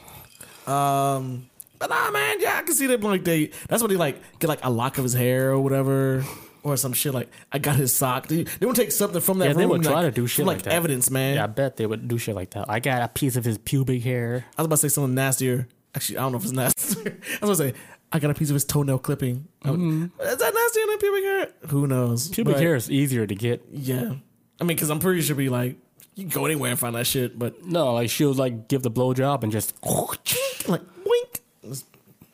[0.66, 1.48] Um,
[1.78, 3.50] but nah, man, yeah, I can see them like they.
[3.68, 6.24] That's what he like get like a lock of his hair or whatever,
[6.62, 8.26] or some shit like I got his sock.
[8.28, 9.58] They, they would take something from that Yeah, room.
[9.58, 10.72] they would try like, to do shit like, like that.
[10.72, 11.36] evidence, man.
[11.36, 12.68] Yeah, I bet they would do shit like that.
[12.68, 14.44] I got a piece of his pubic hair.
[14.56, 15.68] I was about to say something nastier.
[15.94, 17.18] Actually, I don't know if it's nastier.
[17.42, 17.78] I was gonna say
[18.12, 19.46] I got a piece of his toenail clipping.
[19.64, 21.48] Would- Is that nasty in that pubic hair?
[21.68, 22.24] Who knows?
[22.24, 22.34] Mm-hmm.
[22.34, 23.64] Pubic But, hair is easier to get.
[23.70, 24.14] Yeah,
[24.60, 25.76] I mean, because I'm pretty sure be like
[26.14, 28.90] you can go anywhere and find that shit, but No, like she'll like give the
[28.90, 29.74] blowjob and just
[30.68, 31.40] like wink.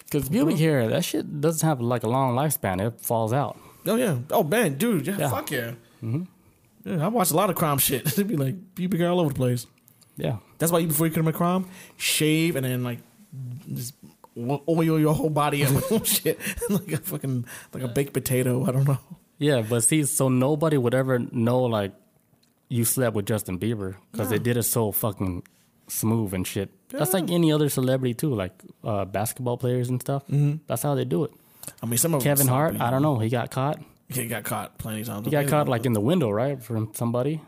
[0.04, 2.80] because pubic hair that shit doesn't have like a long lifespan.
[2.86, 3.58] It falls out.
[3.86, 4.18] Oh yeah.
[4.30, 5.06] Oh man, dude.
[5.06, 5.18] Yeah.
[5.18, 5.28] Yeah.
[5.30, 5.72] Fuck yeah.
[6.86, 8.06] Yeah, I watch a lot of crime shit.
[8.06, 9.66] It'd be like pubic hair all over the place.
[10.16, 10.36] Yeah.
[10.58, 11.66] That's why you before you commit a crime,
[11.96, 13.00] shave and then like
[13.72, 13.94] just
[14.36, 16.38] oil your whole body up with shit
[16.70, 18.64] like a fucking like a baked potato.
[18.66, 18.98] I don't know.
[19.38, 21.92] Yeah, but see, so nobody would ever know like
[22.68, 25.42] you slept with Justin Bieber because they did it so fucking
[25.88, 26.70] smooth and shit.
[26.88, 30.22] That's like any other celebrity too, like uh, basketball players and stuff.
[30.28, 30.58] Mm-hmm.
[30.66, 31.32] That's how they do it.
[31.82, 33.80] I mean, some of Kevin Hart, I don't know, he got caught.
[34.08, 35.24] He got caught plenty of times.
[35.26, 37.40] He got caught like in the window, right, from somebody.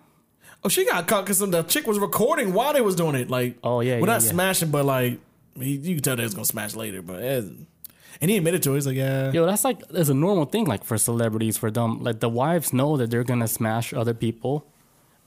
[0.64, 3.30] Oh, she got caught because the chick was recording while they was doing it.
[3.30, 4.30] Like, Oh, yeah, we're yeah, not yeah.
[4.30, 5.20] smashing, but like,
[5.61, 7.02] he, you can tell that it's gonna smash later.
[7.02, 8.74] But and he admitted to it.
[8.76, 12.02] He's like, yeah, Yo, that's like it's a normal thing, like for celebrities, for them.
[12.02, 14.66] Like the wives know that they're gonna smash other people,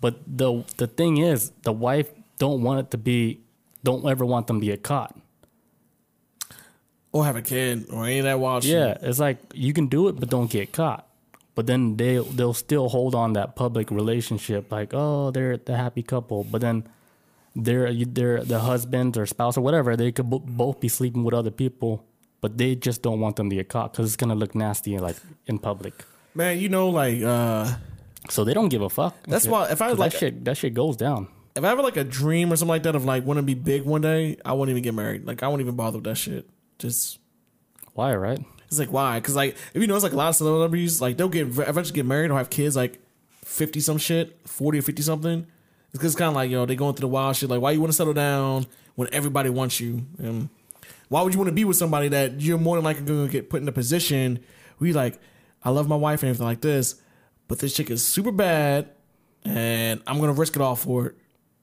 [0.01, 2.09] but the the thing is, the wife
[2.39, 3.41] don't want it to be,
[3.84, 5.15] don't ever want them to get caught.
[7.11, 8.71] or have a kid or any of that wild shit.
[8.73, 11.07] Yeah, it's like you can do it, but don't get caught.
[11.55, 16.03] But then they they'll still hold on that public relationship, like oh they're the happy
[16.03, 16.88] couple, but then
[17.56, 19.95] they're they're the husband or spouse or whatever.
[19.95, 22.06] They could bo- both be sleeping with other people,
[22.41, 25.18] but they just don't want them to get caught because it's gonna look nasty like
[25.47, 25.93] in public.
[26.36, 26.60] man.
[26.60, 27.76] You know, like, uh,
[28.30, 29.16] So they don't give a fuck.
[29.24, 31.28] That's why if i was like, that shit that shit goes down.
[31.56, 33.56] if I have like a dream or something like that of like want to be
[33.56, 35.26] big one day, I wouldn't even get married.
[35.26, 36.47] Like, I wouldn't even bother with that shit.
[36.78, 37.20] Just
[37.93, 38.39] Why, right?
[38.68, 39.20] It's like why?
[39.20, 41.95] Because like if you know, it's like a lot of celebrities like they'll get eventually
[41.95, 43.00] get married or have kids like
[43.43, 45.47] fifty some shit, forty or fifty something.
[45.90, 47.50] It's because it's kind of like yo, they going through the wild shit.
[47.50, 50.06] Like why you want to settle down when everybody wants you?
[50.18, 50.50] And
[51.10, 53.32] why would you want to be with somebody that you're more than likely going to
[53.32, 54.40] get put in a position
[54.78, 55.20] where you like,
[55.64, 56.96] I love my wife and everything like this,
[57.48, 58.90] but this chick is super bad,
[59.44, 61.16] and I'm gonna risk it all for it.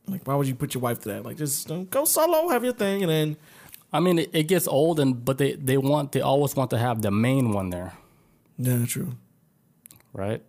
[0.07, 1.25] Like, why would you put your wife to that?
[1.25, 3.37] Like, just don't go solo, have your thing, and then
[3.93, 6.79] I mean, it, it gets old, and but they they want they always want to
[6.79, 7.95] have the main one there,
[8.59, 9.13] yeah, true.
[10.13, 10.43] right?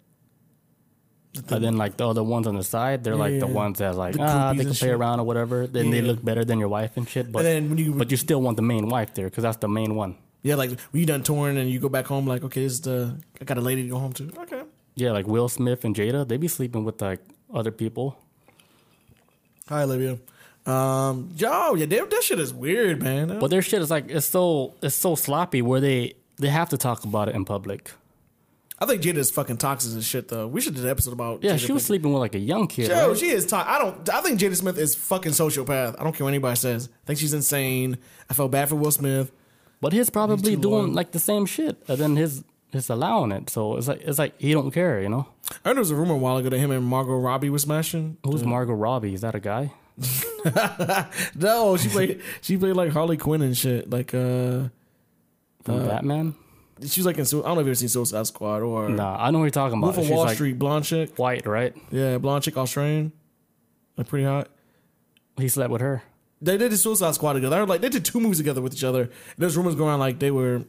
[1.50, 3.64] And then like the other ones on the side, they're like the Yeah.
[3.64, 5.00] ones that like The ah they can play shit.
[5.00, 5.68] around or whatever.
[5.68, 7.32] Then they look better than your wife and shit.
[7.32, 9.58] But and then when you, but you still want the main wife there because that's
[9.58, 10.16] the main one.
[10.44, 12.82] yeah, like when you done touring and you go back home, like, okay, this is
[12.82, 12.98] the
[13.42, 14.24] I got a lady to go home to.
[14.44, 14.62] Okay,
[14.96, 17.22] Yeah, like Will Smith and Jada, they be sleeping with like
[17.54, 18.06] other people.
[19.68, 20.18] hi Olivia.
[20.66, 23.40] Um, yo, yeah, that, that shit is weird, man.
[23.40, 26.78] But their shit is like it's so it's so sloppy where they they have to
[26.78, 27.92] talk about it in public.
[28.80, 30.48] I think Jada is fucking toxic as shit, though.
[30.48, 31.44] We should do an episode about.
[31.44, 31.86] Yeah, Jada she was Pinkett.
[31.88, 32.90] sleeping with like a young kid.
[32.90, 33.18] Yo, right?
[33.18, 33.46] she is.
[33.48, 34.08] To- I don't.
[34.10, 36.00] I think Jada Smith is fucking sociopath.
[36.00, 36.88] I don't care what anybody says.
[37.04, 37.98] I think she's insane.
[38.30, 39.32] I felt bad for Will Smith.
[39.82, 40.94] But he's probably too doing loyal.
[40.94, 43.50] like the same shit, and then his his allowing it.
[43.50, 45.28] So it's like it's like he don't care, you know.
[45.66, 47.64] I heard there was a rumor a while ago that him and Margot Robbie was
[47.64, 48.18] smashing.
[48.24, 49.14] Who's Margot Robbie?
[49.14, 49.72] Is that a guy?
[51.36, 52.22] No, she played.
[52.42, 53.90] she played like Harley Quinn and shit.
[53.90, 54.70] Like, uh,
[55.64, 56.36] From Batman?
[56.86, 57.26] She was like in.
[57.26, 59.52] I don't know if you've ever seen Suicide Squad or Nah, I know what you're
[59.52, 59.88] talking about.
[59.88, 60.60] Wolf of She's Wall like Street.
[60.60, 61.18] Blonde chick.
[61.18, 61.76] white, right?
[61.92, 63.12] Yeah, blonde chick, Australian.
[63.98, 64.50] Like pretty hot.
[65.38, 66.04] He slept with her.
[66.42, 67.56] They did the Suicide Squad together.
[67.56, 69.10] They were like they did two movies together with each other.
[69.38, 70.64] There's rumors going on like they were.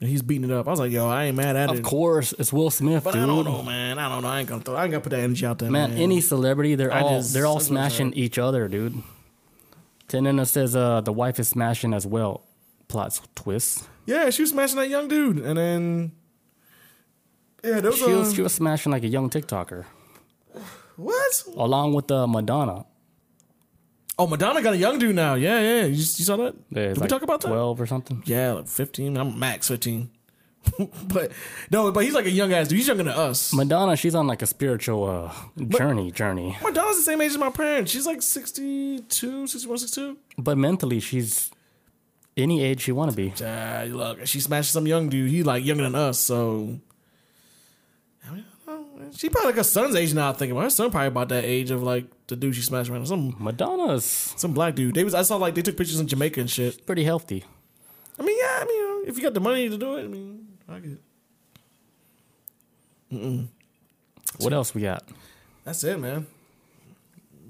[0.00, 0.66] He's beating it up.
[0.66, 1.78] I was like, yo, I ain't mad at it.
[1.78, 3.22] Of course, it's Will Smith, But dude.
[3.22, 4.00] I don't know, man.
[4.00, 4.28] I don't know.
[4.28, 4.74] I ain't gonna throw.
[4.74, 5.98] I ain't gonna put that energy out there, Man, man.
[6.00, 9.00] any celebrity, they're I all just- they're all I'm smashing each other, dude.
[10.08, 12.42] Tenena says uh, the wife is smashing as well.
[12.88, 13.88] Plot twist.
[14.06, 16.12] Yeah, she was smashing that young dude, and then
[17.62, 19.84] yeah, there was, She was she was smashing like a young TikToker,
[20.96, 21.44] what?
[21.56, 22.84] along with uh, Madonna.
[24.18, 25.34] Oh, Madonna got a young dude now.
[25.34, 25.84] Yeah, yeah.
[25.84, 26.54] You, you saw that?
[26.70, 27.48] Yeah, Did it's we talk about that?
[27.48, 28.22] Twelve or something.
[28.26, 29.16] Yeah, like fifteen.
[29.16, 30.10] I'm max fifteen.
[31.08, 31.32] but
[31.70, 32.78] no, but he's like a young ass dude.
[32.78, 33.52] He's younger than us.
[33.52, 36.56] Madonna, she's on like a spiritual uh, journey, journey.
[36.62, 37.90] Madonna's the same age as my parents.
[37.90, 40.16] She's like 62, 61, 62.
[40.38, 41.50] But mentally, she's
[42.36, 43.32] any age she want to be.
[43.44, 45.30] Uh, look, she smashed some young dude.
[45.30, 46.78] He like younger than us, so.
[48.26, 48.78] I mean, I.
[49.16, 50.30] She probably like her son's age now.
[50.30, 52.90] I think about her son probably about that age of like the dude she smashed
[52.90, 53.06] around.
[53.06, 54.04] Some Madonna's
[54.36, 54.94] some black dude.
[54.94, 56.86] They was I saw like they took pictures in Jamaica and shit.
[56.86, 57.44] pretty healthy.
[58.18, 60.08] I mean, yeah, I mean, you if you got the money to do it, I
[60.08, 60.98] mean, I get.
[64.38, 65.04] What else we got?
[65.64, 66.26] That's it, man.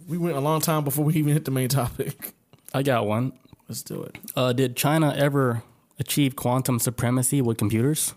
[0.08, 2.34] We went a long time before we even hit the main topic.
[2.74, 3.32] I got one.
[3.72, 4.18] Let's do it.
[4.36, 5.62] Uh, did China ever
[5.98, 8.12] achieve quantum supremacy with computers?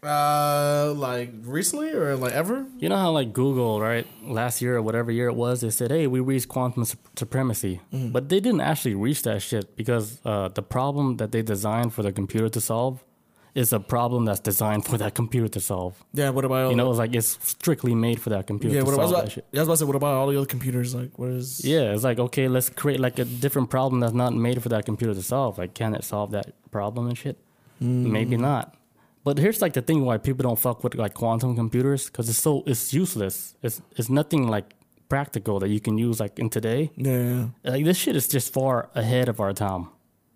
[0.00, 2.66] Uh, like recently or like ever?
[2.78, 4.06] You know how like Google, right?
[4.22, 7.80] Last year or whatever year it was, they said, "Hey, we reached quantum su- supremacy,"
[7.92, 12.04] but they didn't actually reach that shit because uh, the problem that they designed for
[12.04, 13.02] the computer to solve
[13.62, 15.92] is a problem that's designed for that computer to solve.
[16.20, 16.30] Yeah.
[16.36, 18.82] What about You know, it's like it's strictly made for that computer Yeah.
[18.82, 19.44] to What about, solve about, that shit.
[19.52, 20.94] yeah, I was about to say, what about all the other computers?
[21.00, 21.64] Like, what is?
[21.72, 24.84] Yeah, it's like okay, let's create like a different problem that's not made for that
[24.90, 25.52] computer to solve.
[25.62, 27.36] Like, can it solve that problem and shit?
[27.80, 28.12] Hmm.
[28.18, 28.74] Maybe not.
[29.24, 32.42] But here's like the thing why people don't fuck with like quantum computers because it's
[32.48, 33.36] so it's useless.
[33.62, 34.66] It's it's nothing like
[35.08, 36.90] practical that you can use like in today.
[36.96, 37.48] Yeah.
[37.72, 39.82] Like this shit is just far ahead of our time.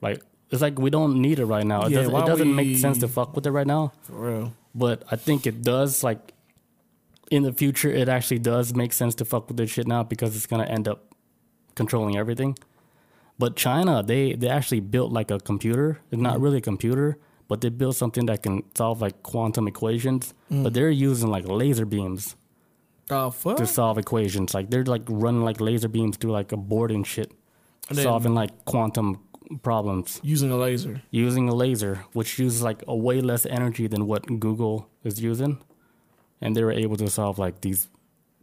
[0.07, 0.21] Like
[0.53, 1.87] it's like we don't need it right now.
[1.87, 3.93] It Yeah, doesn't, it doesn't make sense to fuck with it right now.
[4.03, 4.53] For real.
[4.75, 6.35] But I think it does like
[7.31, 10.37] in the future it actually does make sense to fuck with this shit now because
[10.37, 11.15] it's gonna end up
[11.75, 12.57] controlling everything.
[13.39, 16.01] But China, they they actually built like a computer.
[16.11, 16.45] It's not mm-hmm.
[16.45, 17.17] really a computer,
[17.49, 20.35] but they built something that can solve like quantum equations.
[20.51, 20.65] Mm.
[20.65, 22.37] But they're using like laser beams
[23.11, 23.57] Oh fuck.
[23.57, 24.53] to solve equations.
[24.53, 27.33] Like they're like running like laser beams through like a board and shit,
[27.89, 29.21] And solving like quantum
[29.59, 31.03] problems Using a laser.
[31.11, 35.59] using a laser, which uses like a way less energy than what Google is using,
[36.41, 37.89] and they were able to solve like these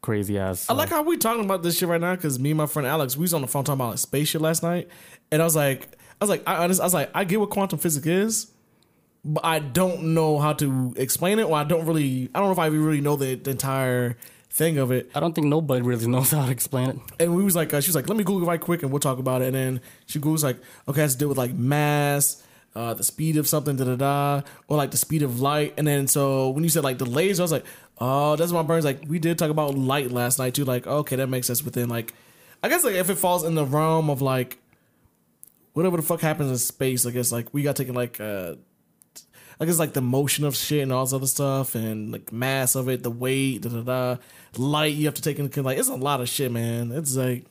[0.01, 0.69] crazy ass.
[0.69, 2.65] I like uh, how we talking about this shit right now because me and my
[2.65, 4.87] friend Alex, we was on the phone talking about like space shit last night,
[5.31, 5.87] and I was like,
[6.21, 8.51] I was like, I, honest, I was like, I get what quantum physics is,
[9.23, 12.53] but I don't know how to explain it, or I don't really, I don't know
[12.53, 14.17] if I really know the, the entire
[14.49, 15.09] thing of it.
[15.13, 16.97] I don't think nobody really knows how to explain it.
[17.19, 18.99] And we was like, uh, she was like, let me Google right quick and we'll
[18.99, 19.45] talk about it.
[19.47, 22.43] And then she Googles like, okay, it has to do with like mass,
[22.75, 25.73] uh, the speed of something, da da da, or like the speed of light.
[25.77, 27.65] And then so when you said like the laser, I was like,
[27.99, 30.65] oh, that's my brain's like, we did talk about light last night too.
[30.65, 32.13] Like, okay, that makes sense within like,
[32.63, 34.57] I guess like if it falls in the realm of like
[35.73, 38.55] whatever the fuck happens in space, I guess like we got taken like uh
[39.59, 42.75] I it's like the motion of shit and all this other stuff and like mass
[42.75, 44.17] of it, the weight, da da da,
[44.57, 45.65] light you have to take into account.
[45.65, 46.91] Like it's a lot of shit, man.
[46.93, 47.43] It's like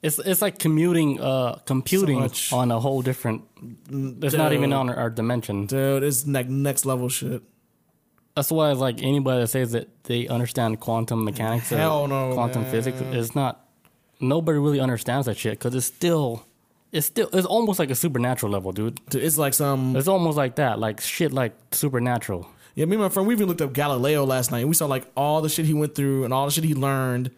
[0.00, 2.52] It's it's like commuting, uh, computing much.
[2.52, 3.42] on a whole different.
[3.90, 5.66] It's not even on our, dimension.
[5.66, 7.42] Dude, it's like next level shit.
[8.36, 12.32] That's why it's like anybody that says that they understand quantum mechanics or Hell no,
[12.34, 12.70] quantum man.
[12.70, 13.66] physics is not.
[14.20, 16.46] Nobody really understands that shit because it's still,
[16.92, 19.00] it's still, it's almost like a supernatural level, dude.
[19.14, 22.48] It's like some It's almost like that, like shit, like supernatural.
[22.74, 24.60] Yeah, me and my friend, we even looked up Galileo last night.
[24.60, 26.74] And we saw like all the shit he went through and all the shit he
[26.74, 27.30] learned,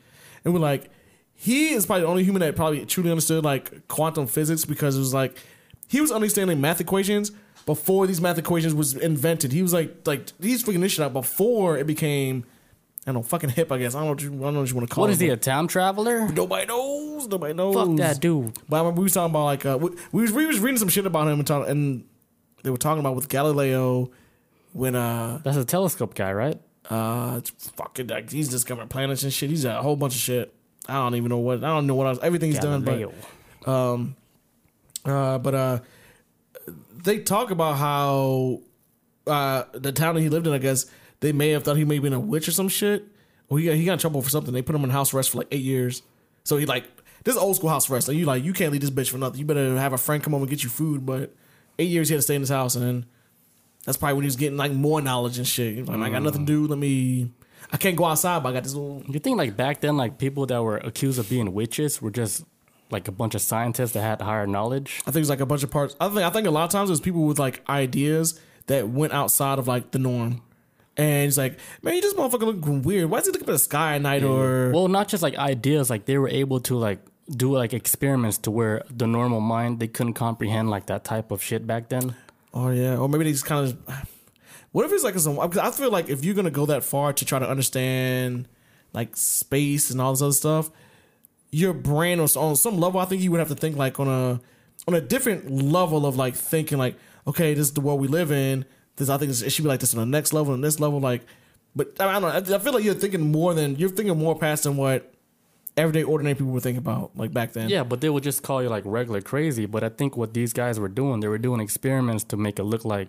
[0.44, 0.90] and we're like,
[1.34, 5.00] he is probably the only human that probably truly understood like quantum physics because it
[5.00, 5.36] was like
[5.88, 7.32] he was understanding math equations
[7.66, 9.52] before these math equations was invented.
[9.52, 12.44] He was like like he's figuring this shit out before it became
[13.06, 13.70] I don't know fucking hip.
[13.70, 15.02] I guess I don't know what you, I don't know what you want to call
[15.02, 16.26] What is he, a time traveler?
[16.30, 17.28] Nobody knows.
[17.28, 17.74] Nobody knows.
[17.74, 18.56] Fuck that dude.
[18.68, 20.78] But I remember we was talking about like uh, we, we was we was reading
[20.78, 22.04] some shit about him and, talk, and
[22.62, 24.10] they were talking about with Galileo
[24.72, 26.58] when uh That's a telescope guy, right?
[26.90, 29.50] uh, it's fucking like he's discovering planets and shit.
[29.50, 30.54] He's a whole bunch of shit.
[30.88, 32.18] I don't even know what I don't know what else.
[32.22, 33.10] Everything he's Galileo.
[33.10, 33.14] done,
[33.64, 34.16] but um,
[35.04, 35.78] uh, but uh,
[37.02, 38.60] they talk about how
[39.26, 40.52] uh the town that he lived in.
[40.52, 40.86] I guess
[41.24, 43.06] they may have thought he may have been a witch or some shit.
[43.48, 44.52] Or he got, he got in trouble for something.
[44.52, 46.02] They put him in house arrest for like eight years.
[46.44, 46.84] So he like
[47.24, 48.08] this is old school house arrest.
[48.08, 49.40] Like you like you can't leave this bitch for nothing.
[49.40, 51.06] You better have a friend come over and get you food.
[51.06, 51.34] But
[51.78, 53.06] eight years he had to stay in his house, and then
[53.86, 55.74] that's probably when he was getting like more knowledge and shit.
[55.74, 56.66] He was like, I got nothing to do.
[56.66, 57.30] Let me.
[57.72, 59.02] I can't go outside, but I got this little.
[59.08, 62.44] You think like back then, like people that were accused of being witches were just
[62.90, 65.00] like a bunch of scientists that had higher knowledge?
[65.06, 65.96] I think it's like a bunch of parts.
[65.98, 69.12] I think I think a lot of times there's people with like ideas that went
[69.12, 70.42] outside of like the norm,
[70.96, 73.10] and he's like, man, you just motherfucker looking weird.
[73.10, 74.22] Why is he looking at the sky at night?
[74.22, 78.38] Or Well, not just like ideas, like they were able to like do like experiments
[78.38, 82.14] to where the normal mind they couldn't comprehend like that type of shit back then.
[82.52, 84.08] oh yeah, or maybe they just kind of.
[84.72, 85.36] What if it's like some?
[85.36, 88.48] Because I feel like if you're gonna go that far to try to understand
[88.92, 90.70] like space and all this other stuff,
[91.52, 94.08] your brain on on some level, I think you would have to think like on
[94.08, 94.40] a
[94.88, 98.32] on a different level of like thinking like, okay, this is the world we live
[98.32, 98.64] in.
[98.96, 101.00] This I think it should be like this on the next level and this level
[101.00, 101.22] like.
[101.76, 102.28] But I don't know.
[102.28, 105.12] I- I feel like you're thinking more than you're thinking more past than what
[105.76, 107.68] everyday ordinary people were thinking about like back then.
[107.68, 109.66] Yeah, but they would just call you like regular crazy.
[109.66, 112.64] But I think what these guys were doing, they were doing experiments to make it
[112.64, 113.08] look like,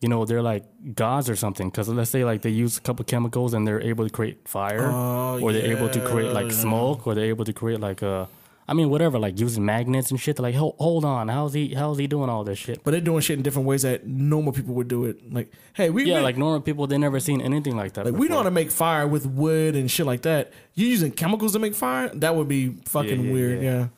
[0.00, 0.64] you know, they're like
[0.96, 1.70] gods or something.
[1.70, 4.90] Because let's say like they use a couple chemicals and they're able to create fire,
[4.90, 6.58] Oh, or they're able to create like yeah.
[6.58, 8.26] smoke, or they're able to create like uh,
[8.68, 10.36] I mean whatever, like using magnets and shit.
[10.36, 12.82] They're like, hold, hold on, how's he how's he doing all this shit?
[12.84, 15.32] But they're doing shit in different ways that normal people would do it.
[15.32, 18.06] Like, hey, we Yeah, make- like normal people, they never seen anything like that.
[18.06, 18.44] Like we know how before.
[18.44, 20.52] to make fire with wood and shit like that.
[20.74, 22.08] You using chemicals to make fire?
[22.14, 23.62] That would be fucking Yeah, yeah, weird.
[23.62, 23.70] yeah.
[23.72, 23.88] Yeah.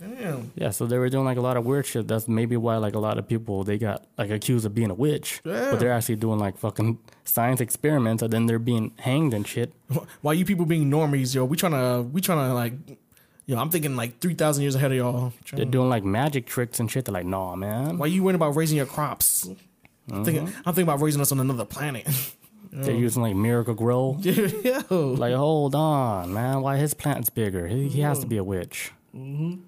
[0.00, 0.50] Damn.
[0.56, 2.08] Yeah, so they were doing like a lot of weird shit.
[2.08, 4.94] That's maybe why like a lot of people they got like accused of being a
[4.94, 5.70] witch, Yeah.
[5.70, 9.72] but they're actually doing like fucking science experiments, and then they're being hanged and shit.
[10.22, 11.44] Why you people being normies, yo?
[11.44, 12.72] We trying to we trying to like,
[13.46, 13.58] yo.
[13.58, 15.32] I'm thinking like three thousand years ahead of y'all.
[15.52, 17.04] They're doing like magic tricks and shit.
[17.04, 17.98] They're like, nah, man.
[17.98, 19.48] Why you worrying about raising your crops?
[20.10, 20.58] I'm thinking Mm-hmm.
[20.68, 22.08] I'm thinking about raising us on another planet.
[22.72, 24.18] They're using like Miracle-Gro.
[24.22, 25.14] yo.
[25.18, 26.62] Like, hold on, man.
[26.62, 27.66] Why his plant's bigger?
[27.66, 28.92] He, he has to be a witch.
[29.14, 29.60] Mm-hmm.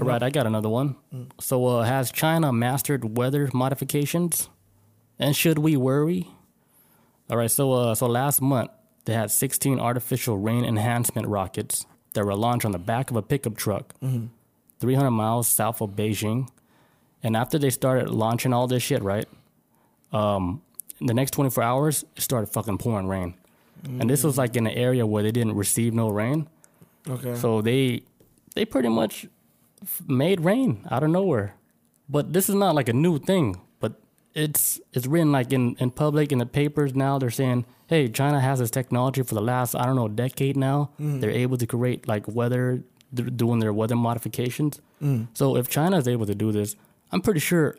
[0.00, 0.96] All right, I got another one.
[1.40, 4.50] So, uh, has China mastered weather modifications?
[5.18, 6.28] And should we worry?
[7.30, 8.70] All right, so uh, so last month
[9.04, 13.22] they had 16 artificial rain enhancement rockets that were launched on the back of a
[13.22, 13.94] pickup truck,
[14.80, 16.48] 300 miles south of Beijing.
[17.22, 19.26] And after they started launching all this shit, right?
[20.12, 20.62] Um,
[21.00, 23.34] in the next 24 hours, it started fucking pouring rain.
[23.84, 26.48] And this was like in an area where they didn't receive no rain.
[27.08, 27.34] Okay.
[27.34, 28.02] So they
[28.54, 29.26] they pretty much
[29.82, 31.54] f- made rain out of nowhere.
[32.08, 33.60] But this is not like a new thing.
[34.34, 37.18] It's it's written like in, in public in the papers now.
[37.18, 40.90] They're saying, hey, China has this technology for the last I don't know decade now.
[40.98, 42.82] They're able to create like weather,
[43.14, 44.80] doing their weather modifications.
[45.34, 46.74] So if China is able to do this,
[47.12, 47.76] I'm pretty sure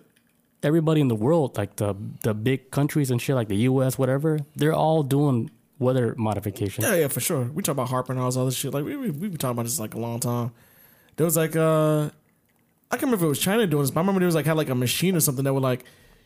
[0.64, 1.93] everybody in the world, like the
[2.24, 5.49] the big countries and shit, like the U.S., whatever, they're all doing
[5.80, 6.86] weather modifications.
[6.88, 7.44] Yeah, yeah, for sure.
[7.53, 8.73] We talk about HAARP and all this other shit.
[8.73, 10.52] Like we we we been talking about this like a long time.
[11.18, 12.03] There was like uh,
[12.91, 14.45] I can't remember if it was China doing this, but I remember there was like
[14.45, 15.84] had like a machine or something that would like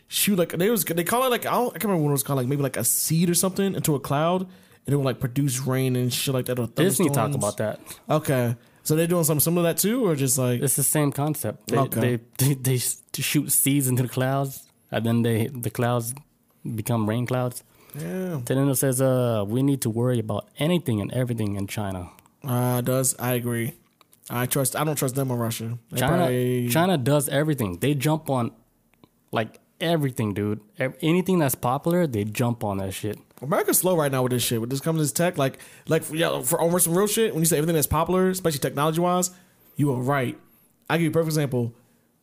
[0.10, 2.20] shoot like they was they call it like I, don't, I can't remember what it
[2.20, 4.42] was called like maybe like a seed or something into a cloud
[4.86, 6.58] and it would like produce rain and shit like that.
[6.60, 7.80] Or Disney talk about that.
[8.10, 11.12] Okay, so they're doing something similar to that too, or just like It's the same
[11.12, 11.68] concept.
[11.68, 12.00] They, Okay.
[12.38, 12.78] they, they
[13.14, 16.14] they shoot seeds into the clouds, and then they the clouds
[16.76, 17.64] become rain clouds.
[17.96, 22.10] yeah, Tenendo says, "Uh, we need to worry about anything and everything in China.
[22.44, 23.74] uh, does I agree.
[24.30, 24.76] I trust.
[24.76, 25.78] I don't trust them or Russia.
[25.92, 27.78] They China, probably- China does everything.
[27.80, 28.52] They jump on,
[29.32, 30.62] like everything, dude.
[31.02, 33.18] Anything that's popular, they jump on that shit.
[33.42, 34.60] America's slow right now with this shit.
[34.60, 37.34] With this comes this tech, like like yeah, for almost some real shit.
[37.34, 39.32] When you say everything that's popular, especially technology wise,
[39.76, 40.38] you are right.
[40.90, 41.74] I give you a perfect example.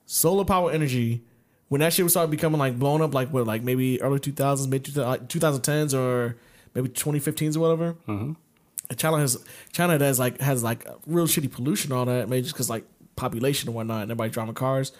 [0.05, 1.25] Solar power energy.
[1.69, 4.33] When that shit was started becoming like blown up, like what, like maybe early two
[4.33, 6.37] thousands, maybe two thousand tens or
[6.75, 7.95] maybe twenty fifteens or whatever.
[8.07, 8.33] Mm-hmm.
[8.97, 12.71] China has China has like has like real shitty pollution all that, maybe just because
[12.71, 12.85] like
[13.17, 14.93] population and whatnot, and everybody driving cars.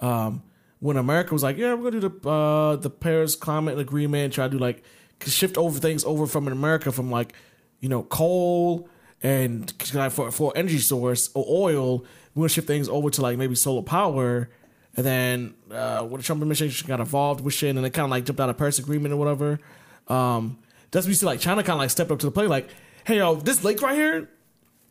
[0.00, 0.42] Um,
[0.80, 4.46] when America was like, yeah, we're gonna do the uh, the Paris Climate Agreement, try
[4.46, 4.82] to do like
[5.26, 7.32] shift over things over from America from like
[7.80, 8.88] you know coal
[9.22, 9.72] and
[10.10, 13.82] for for energy source or oil, we're gonna shift things over to like maybe solar
[13.82, 14.48] power.
[14.96, 18.10] And then uh, when the Trump administration got involved with shit, and they kind of
[18.10, 19.60] like jumped out of Paris Agreement or whatever.
[20.08, 20.58] Um,
[20.90, 22.68] that's you see like China kind of like stepped up to the plate, like,
[23.04, 24.28] hey yo, this lake right here,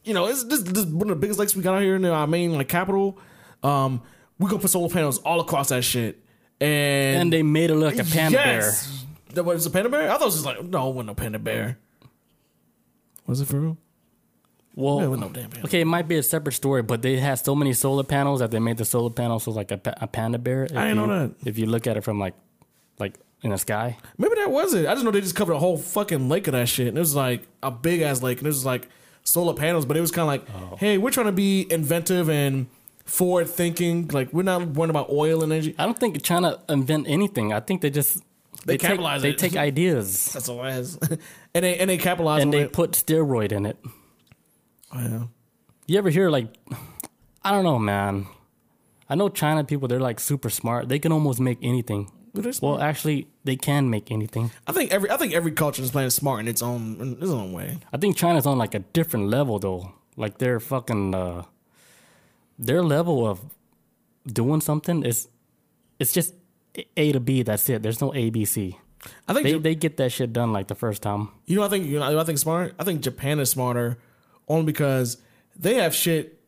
[0.04, 2.06] you know, this this, this one of the biggest lakes we got out here in
[2.06, 3.18] our main like capital.
[3.64, 4.02] Um,
[4.40, 6.20] we gonna put solar panels all across that shit,
[6.62, 10.10] and And they made it look like a panda yes, that was a panda bear.
[10.10, 11.78] I thought it was just like no, it wasn't no panda bear.
[13.26, 13.72] Was it for real?
[13.74, 13.78] bear.
[14.76, 15.66] Well, Yeah, no damn panda.
[15.66, 18.52] okay, it might be a separate story, but they had so many solar panels that
[18.52, 20.66] they made the solar panels look like a, a panda bear.
[20.66, 21.36] If I didn't you, know that.
[21.48, 22.36] If you look at it from like,
[23.00, 24.88] like in the sky, Maybe that was it.
[24.88, 27.00] I just know they just covered a whole fucking lake of that shit, and it
[27.00, 28.88] was like a big ass lake, and it was like
[29.24, 30.76] solar panels, but it was kind of like, Oh.
[30.78, 32.68] hey, we're trying to be inventive and
[33.08, 34.08] forward thinking.
[34.10, 35.74] Like we're not worrying about oil and energy.
[35.80, 37.52] I don't think China invent anything.
[37.54, 38.22] I think they just
[38.66, 39.38] They take, capitalize They it.
[39.38, 40.98] take ideas That's all it has,
[41.56, 42.74] and they and they capitalize and they it.
[42.74, 43.78] put steroid in it.
[44.94, 45.24] Oh, yeah.
[45.88, 46.48] You ever hear like,
[47.44, 48.28] I don't know, man.
[49.10, 49.88] I know China people.
[49.88, 50.90] They're like super smart.
[50.90, 52.12] They can almost make anything.
[52.34, 52.80] But they're smart.
[52.80, 54.52] Well, actually, they can make anything.
[54.68, 57.32] I think every I think every culture is playing smart in its own in its
[57.32, 57.80] own way.
[57.94, 59.94] I think China's on like a different level though.
[60.18, 61.44] Like they're fucking uh
[62.58, 63.40] their level of
[64.26, 65.28] doing something is
[66.00, 66.34] it's just
[66.96, 67.82] A to B, that's it.
[67.84, 68.78] There's no A B C.
[69.28, 71.30] I think They Jap- they get that shit done like the first time.
[71.46, 72.74] you know I think you know I think smart.
[72.80, 73.98] I think Japan is smarter
[74.48, 75.18] only because
[75.56, 76.40] they have shit.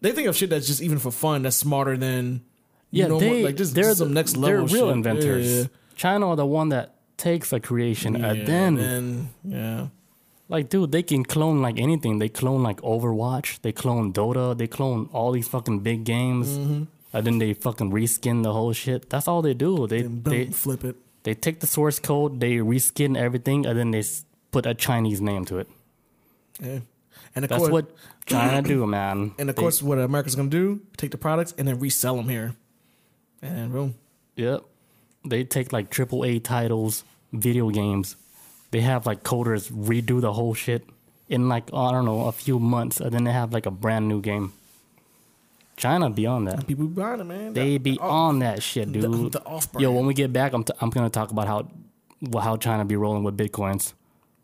[0.00, 1.42] They think of shit that's just even for fun.
[1.42, 2.42] That's smarter than
[2.90, 4.88] you Yeah, know, they like just they're some the- next They're real shit.
[4.96, 5.46] inventors.
[5.58, 5.64] Yeah,
[5.96, 8.30] China are the one that takes a creation yeah.
[8.32, 9.86] and then and yeah.
[10.48, 12.18] Like dude, they can clone like anything.
[12.18, 16.48] They clone like Overwatch, they clone Dota, they clone all these fucking big games.
[16.58, 16.82] Mm-hmm.
[17.12, 19.08] And then they fucking reskin the whole shit.
[19.08, 19.86] That's all they do.
[19.86, 20.96] They they flip it.
[21.22, 24.02] They take the source code, they reskin everything, and then they
[24.52, 25.68] put a Chinese name to it.
[26.60, 26.80] Yeah.
[27.34, 27.86] And of That's course, what
[28.26, 29.32] China do, man.
[29.38, 30.80] and of They- course, what America's gonna do?
[30.96, 32.54] Take the products and then resell them here.
[33.42, 33.94] And boom.
[34.36, 34.62] yep,
[35.24, 38.16] they take like triple A titles, video games.
[38.76, 40.84] They have like coders redo the whole shit
[41.30, 44.06] in like I don't know a few months, and then they have like a brand
[44.06, 44.52] new game.
[45.78, 46.66] China beyond that.
[46.66, 47.54] People be buying it, man.
[47.54, 49.32] They The- be on that shit, dude.
[49.32, 49.80] the off-brand.
[49.82, 51.68] Yo, when we get back, I'm t- I'm gonna talk about how
[52.20, 53.94] well, how China be rolling with bitcoins.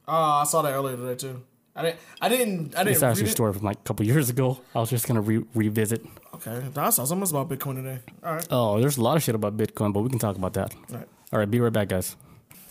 [0.08, 1.42] Oh, I saw that earlier today too.
[1.76, 2.00] I didn't.
[2.22, 2.74] I didn't.
[2.74, 2.94] I didn't.
[2.94, 4.60] It's actually a story from like a couple years ago.
[4.74, 6.06] I was just gonna re- revisit.
[6.36, 7.98] Okay, I saw something about Bitcoin today.
[8.24, 8.48] All right.
[8.50, 10.74] Oh, there's a lot of shit about Bitcoin, but we can talk about that.
[10.90, 11.08] All right.
[11.34, 12.16] All right, be right back, guys.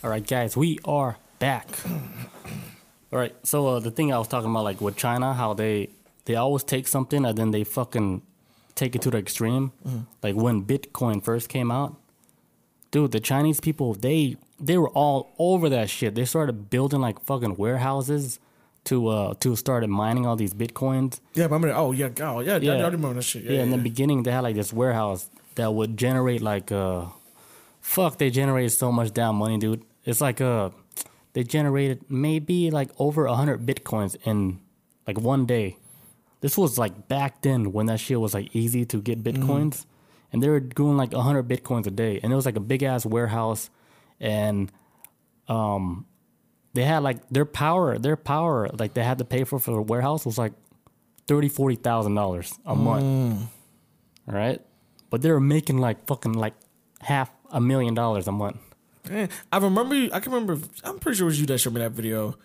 [0.03, 1.67] All right, guys, we are back.
[3.11, 5.89] All right, so uh, the thing I was talking about, like with China, how they
[6.25, 8.21] they always take something and then they fucking
[8.75, 9.73] take it to the extreme.
[10.23, 11.97] Like when Bitcoin first came out,
[12.91, 16.15] dude, the Chinese people they they were all over that shit.
[16.15, 18.39] They started building like fucking warehouses
[18.85, 21.19] to uh to start mining all these bitcoins.
[21.33, 21.73] Yeah, but I'm gonna.
[21.73, 22.73] Oh yeah, oh yeah, yeah.
[22.73, 22.85] I, Yeah.
[22.85, 23.43] I remember that shit.
[23.43, 26.71] Yeah, Yeah, yeah, in the beginning they had like this warehouse that would generate like
[26.71, 27.05] uh
[27.81, 29.83] fuck they generated so much damn money, dude.
[30.05, 30.69] It's like uh
[31.33, 34.59] they generated maybe like over a hundred bitcoins in
[35.07, 35.77] like one day.
[36.41, 39.85] This was like back then when that shit was like easy to get bitcoins.
[40.33, 42.19] And they were doing like a hundred bitcoins a day.
[42.21, 43.69] And it was like a big ass warehouse
[44.19, 44.71] and
[45.47, 46.05] um
[46.73, 49.81] they had like their power their power like they had to pay for for the
[49.81, 50.53] warehouse was like
[51.27, 53.03] thirty forty thousand dollars a month.
[54.27, 54.61] All right,
[55.09, 56.53] but they were making like fucking like
[57.01, 58.57] half a million dollars a month.
[59.09, 59.95] Eh, I remember.
[60.13, 60.59] I can remember.
[60.83, 62.35] I'm pretty sure it was you that showed me that video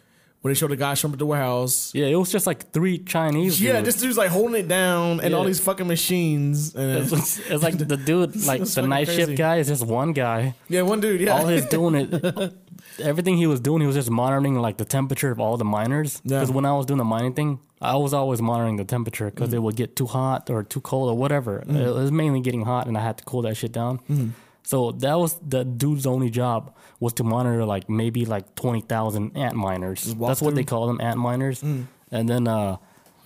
[0.41, 1.93] where they showed the guy showing up at the warehouse.
[1.95, 3.61] Yeah, it was just like three Chinese.
[3.61, 3.87] Yeah, dudes.
[3.87, 6.75] this dude's like holding it down and all these fucking machines.
[6.75, 9.23] And It's, it's like the dude, like the night crazy.
[9.27, 10.55] shift guy, is just one guy.
[10.69, 11.21] yeah, one dude.
[11.21, 12.55] Yeah, All he's doing it,
[13.03, 16.21] everything he was doing, he was just monitoring like the temperature of all the miners.
[16.25, 16.39] Yeah.
[16.39, 19.51] Because when I was doing the mining thing, I was always monitoring the temperature because
[19.51, 19.55] Mm.
[19.55, 21.59] it would get too hot or too cold or whatever.
[21.69, 23.99] It was mainly getting hot, and I had to cool that shit down.
[24.11, 24.31] Mm.
[24.67, 29.37] So that was the dude's only job was to monitor like maybe like twenty thousand
[29.37, 30.13] ant miners.
[30.15, 31.63] That's what they call them, ant miners.
[31.63, 31.87] Mm.
[32.11, 32.79] And then uh,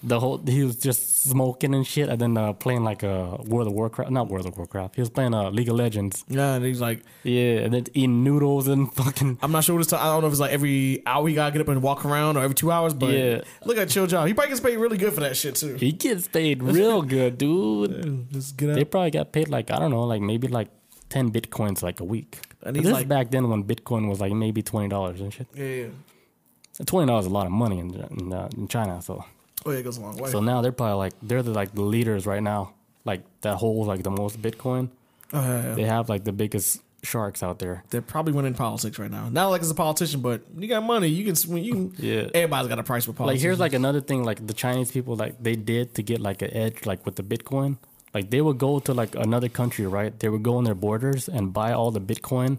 [0.02, 3.68] the whole he was just smoking and shit, and then uh, playing like a World
[3.68, 4.96] of Warcraft, not World of Warcraft.
[4.96, 6.26] He was playing uh, League of Legends.
[6.28, 9.38] Yeah, and he's like, Yeah, and then eating noodles and fucking.
[9.40, 9.94] I'm not sure what it's.
[9.94, 12.36] I don't know if it's like every hour he gotta get up and walk around
[12.36, 12.92] or every two hours.
[12.92, 13.40] But Yeah.
[13.64, 14.26] look at chill job.
[14.26, 15.76] He probably gets paid really good for that shit too.
[15.76, 18.28] He gets paid real good, dude.
[18.32, 20.68] Just get They probably got paid like I don't know, like maybe like
[21.10, 22.40] ten bitcoins like a week.
[22.62, 25.32] And he's this like- is back then when Bitcoin was like maybe twenty dollars and
[25.32, 25.46] shit.
[25.54, 26.84] Yeah, yeah.
[26.86, 29.02] Twenty dollars is a lot of money in in, uh, in China.
[29.02, 29.24] So
[29.66, 30.30] Oh yeah, it goes a long way.
[30.30, 32.72] so now they're probably like they're the like the leaders right now.
[33.04, 34.88] Like that whole like the most Bitcoin.
[35.32, 35.74] oh, yeah, yeah.
[35.74, 37.82] They have like the biggest sharks out there.
[37.90, 39.28] They're probably winning politics right now.
[39.30, 41.08] Not like as a politician, but you got money.
[41.08, 41.34] You can.
[41.50, 41.94] when You can.
[41.98, 42.28] Yeah.
[42.34, 45.42] Everybody's got a price for Like here's like another thing like the Chinese people like
[45.42, 47.78] they did to get like an edge like with the Bitcoin.
[48.14, 50.18] Like they would go to like another country, right?
[50.18, 52.58] They would go on their borders and buy all the Bitcoin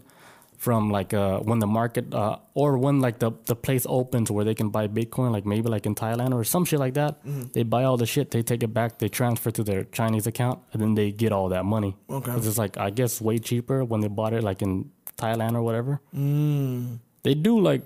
[0.56, 4.44] from like uh when the market uh or when like the the place opens where
[4.44, 7.18] they can buy Bitcoin, like maybe like in Thailand or some shit like that.
[7.52, 10.60] They buy all the shit, they take it back, they transfer to their Chinese account,
[10.72, 11.96] and then they get all that money.
[12.08, 12.30] Okay.
[12.32, 15.62] 'Cause it's like I guess way cheaper when they bought it like in Thailand or
[15.62, 16.00] whatever.
[16.16, 17.00] Mm.
[17.24, 17.82] They do like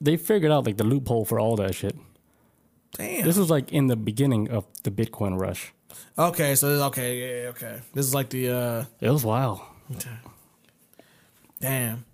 [0.00, 1.96] they figured out like the loophole for all that shit.
[2.98, 3.24] Damn.
[3.24, 5.72] This was like in the beginning of the Bitcoin rush.
[6.18, 7.80] Okay, so okay, yeah, okay.
[7.94, 8.48] This is like the.
[8.50, 9.60] uh It was wild.
[11.60, 12.04] Damn.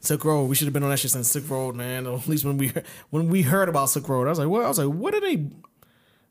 [0.00, 0.44] Silk Road.
[0.44, 2.06] We should have been on that shit since Silk Road, man.
[2.06, 2.72] At least when we
[3.10, 4.64] when we heard about Silk Road, I was like, what?
[4.64, 5.46] I was like, what are they?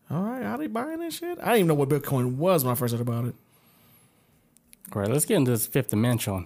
[0.09, 1.39] All right, how they buying that shit?
[1.39, 3.35] I didn't even know what Bitcoin was when I first heard about it.
[4.93, 6.45] All right, let's get into this fifth dimension.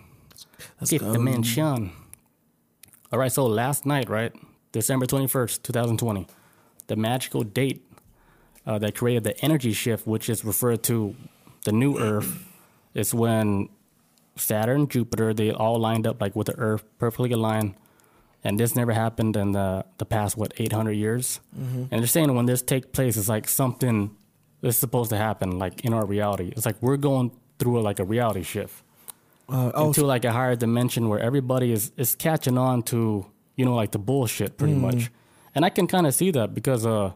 [0.79, 1.13] Let's Fifth go.
[1.13, 1.91] dimension.
[3.11, 4.33] All right, so last night, right,
[4.71, 6.25] December twenty first, two thousand twenty,
[6.87, 7.83] the magical date
[8.65, 11.15] uh, that created the energy shift, which is referred to
[11.65, 12.45] the new Earth,
[12.93, 13.69] is when
[14.35, 17.75] Saturn, Jupiter, they all lined up like with the Earth perfectly aligned.
[18.43, 21.41] And this never happened in the, the past, what, 800 years?
[21.55, 24.15] And they're saying when this takes place, it's like something
[24.61, 26.53] is supposed to happen, like in our reality.
[26.55, 28.81] It's like we're going through like a reality shift
[29.49, 33.25] Uh, oh, into like a higher dimension where everybody is, is catching on to,
[33.57, 35.11] you know, like the bullshit pretty much.
[35.53, 37.11] And I can kind of see that because, uh,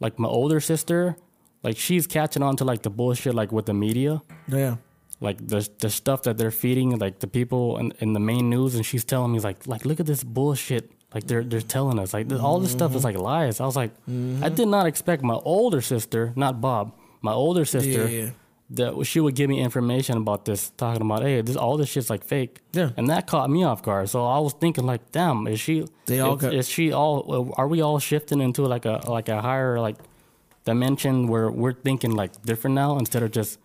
[0.00, 1.16] like my older sister,
[1.62, 4.76] like she's catching on to like the bullshit, like with the media yeah.
[5.20, 8.74] like the the stuff that they're feeding like the people in, in the main news
[8.74, 12.12] and she's telling me like like look at this bullshit like they're they're telling us
[12.12, 14.54] like th- all this stuff is like lies i was like i mm-hmm.
[14.54, 18.30] did not expect my older sister not bob my older sister Yeah, yeah.
[18.70, 22.10] That she would give me information about this talking about hey this all this shit's
[22.10, 22.90] like fake Yeah.
[22.98, 26.20] and that caught me off guard so i was thinking like damn is she They
[26.20, 29.40] all is, got- is she all are we all shifting into like a like a
[29.40, 29.96] higher like
[30.64, 33.58] dimension where we're thinking like different now instead of just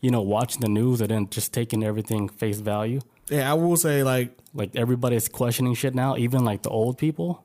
[0.00, 3.00] you know, watching the news and then just taking everything face value.
[3.30, 7.42] Yeah, I will say like Like everybody's questioning shit now, even like the old people.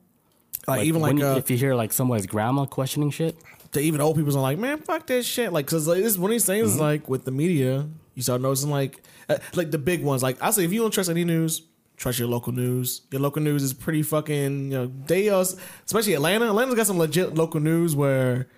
[0.68, 3.34] like, even like when, uh, if you hear like somebody's grandma questioning shit,
[3.72, 5.52] the even old people are like, man, fuck that shit.
[5.52, 6.82] Like, cause like, this one of these things is Mm-hmm.
[6.82, 10.22] like with the media, you start noticing like, uh, like the big ones.
[10.22, 11.62] Like I say, if you don't trust any news,
[11.96, 13.02] trust your local news.
[13.10, 14.72] Your local news is pretty fucking.
[14.72, 15.44] You know, they uh,
[15.86, 16.46] especially Atlanta.
[16.46, 18.48] Atlanta's got some legit local news where.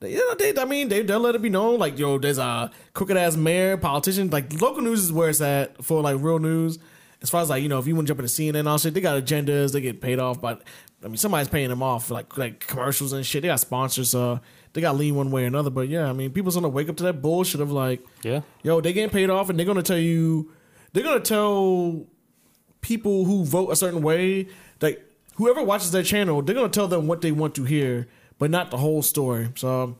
[0.00, 1.78] You know, they, I mean, they, they'll let it be known.
[1.78, 4.30] Like, yo, there's a crooked ass mayor, politician.
[4.30, 6.80] Like, local news is where it's at for like real news.
[7.22, 8.78] As far as like, you know, if you want to jump into CNN and all
[8.78, 9.72] shit, they got agendas.
[9.72, 10.64] They get paid off, but
[11.04, 13.42] I mean, somebody's paying them off for like like commercials and shit.
[13.42, 14.40] They got sponsors, so
[14.72, 15.70] they got lean one way or another.
[15.70, 18.80] But yeah, I mean, people's gonna wake up to that bullshit of like, yeah, yo,
[18.80, 20.52] they getting paid off, and they're gonna tell you,
[20.92, 22.06] they're gonna tell
[22.80, 24.48] people who vote a certain way,
[24.80, 25.04] like
[25.34, 28.08] whoever watches their channel, they're gonna tell them what they want to hear,
[28.38, 29.48] but not the whole story.
[29.56, 29.96] So,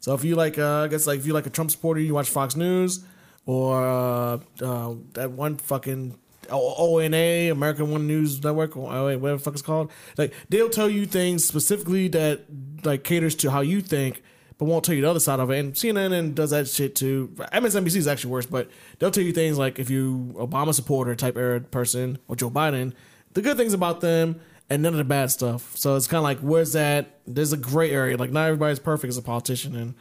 [0.00, 2.14] so if you like, uh, I guess like if you like a Trump supporter, you
[2.14, 3.04] watch Fox News
[3.46, 6.18] or uh, uh, that one fucking.
[6.50, 9.90] ONA, American One News Network, or whatever the fuck it's called.
[10.16, 12.42] Like they'll tell you things specifically that
[12.84, 14.22] like caters to how you think,
[14.58, 15.58] but won't tell you the other side of it.
[15.58, 17.34] And CNN does that shit too.
[17.52, 21.36] MSNBC is actually worse, but they'll tell you things like if you Obama supporter type
[21.36, 22.92] era person or Joe Biden,
[23.32, 24.40] the good things about them
[24.70, 25.76] and none of the bad stuff.
[25.76, 27.20] So it's kind of like where's that?
[27.26, 28.16] There's a gray area.
[28.16, 29.94] Like not everybody's perfect as a politician, and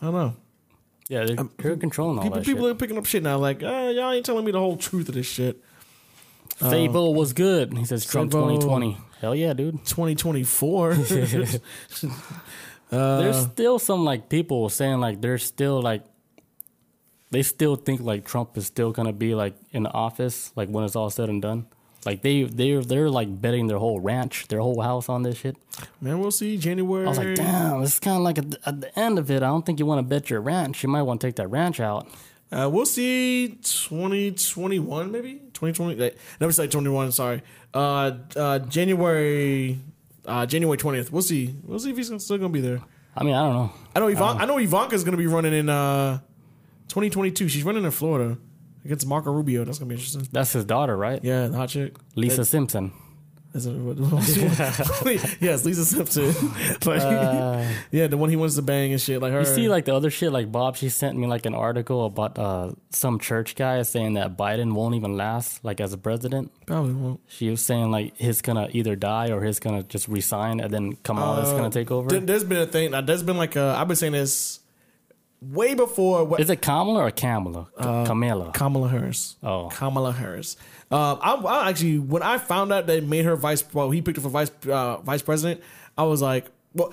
[0.00, 0.36] I don't know.
[1.08, 2.72] Yeah, they're, um, they're controlling all People that people shit.
[2.72, 3.38] are picking up shit now.
[3.38, 5.62] Like uh, y'all ain't telling me the whole truth of this shit.
[6.56, 7.76] Fable um, was good.
[7.76, 8.96] He says Trump Fable- 2020.
[9.20, 9.84] Hell yeah, dude.
[9.84, 10.96] 2024.
[12.90, 16.04] Uh, There's still some like people saying like they're still like
[17.30, 20.84] they still think like Trump is still gonna be like in the office like when
[20.84, 21.66] it's all said and done.
[22.06, 25.56] Like they they they're like betting their whole ranch, their whole house on this shit.
[26.00, 26.56] Man, we'll see.
[26.56, 27.04] January.
[27.04, 29.42] I was like, damn, it's kind of like at the, at the end of it.
[29.42, 30.82] I don't think you want to bet your ranch.
[30.82, 32.08] You might want to take that ranch out.
[32.50, 36.02] Uh, we'll see 2021, maybe 2020.
[36.02, 36.10] uh,
[36.40, 37.12] Never say 21.
[37.12, 37.42] Sorry.
[37.74, 39.78] Uh, uh, January,
[40.24, 41.10] uh, January 20th.
[41.12, 41.54] We'll see.
[41.64, 42.80] We'll see if he's still gonna be there.
[43.16, 43.72] I mean, I don't know.
[43.94, 46.18] I know Ivan, I know Ivanka's gonna be running in uh
[46.88, 47.48] 2022.
[47.48, 48.38] She's running in Florida
[48.88, 49.64] against Marco Rubio.
[49.64, 50.26] That's gonna be interesting.
[50.32, 51.22] That's his daughter, right?
[51.22, 51.94] Yeah, the hot chick.
[52.16, 52.92] Lisa Simpson.
[53.54, 53.96] Is it, what,
[55.40, 56.26] yes, Lisa Simpson.
[56.84, 57.00] like,
[57.90, 59.22] yeah, the one he wants to bang and shit.
[59.22, 59.38] Like her.
[59.38, 62.04] Uh, You see, like the other shit, like Bob, she sent me like an article
[62.06, 66.52] about uh, some church guy saying that Biden won't even last, like as a president.
[66.66, 67.20] probably won't.
[67.26, 70.92] She was saying like he's gonna either die or he's gonna just resign, and then
[71.02, 72.08] Kamala's gonna take over.
[72.10, 72.92] There- There's been a thing.
[72.94, 73.74] uh, There's been like a.
[73.78, 74.60] I've been saying this
[75.40, 76.24] way before.
[76.24, 77.68] What Is it Kamala or Kamala?
[77.76, 78.52] K- Kamala.
[78.52, 79.36] Kamala Harris.
[79.42, 79.68] Oh.
[79.68, 80.56] Kamala Harris.
[80.90, 84.16] Um, I, I actually when I found out they made her vice, well, he picked
[84.16, 85.62] her for vice uh, vice president.
[85.96, 86.92] I was like, well,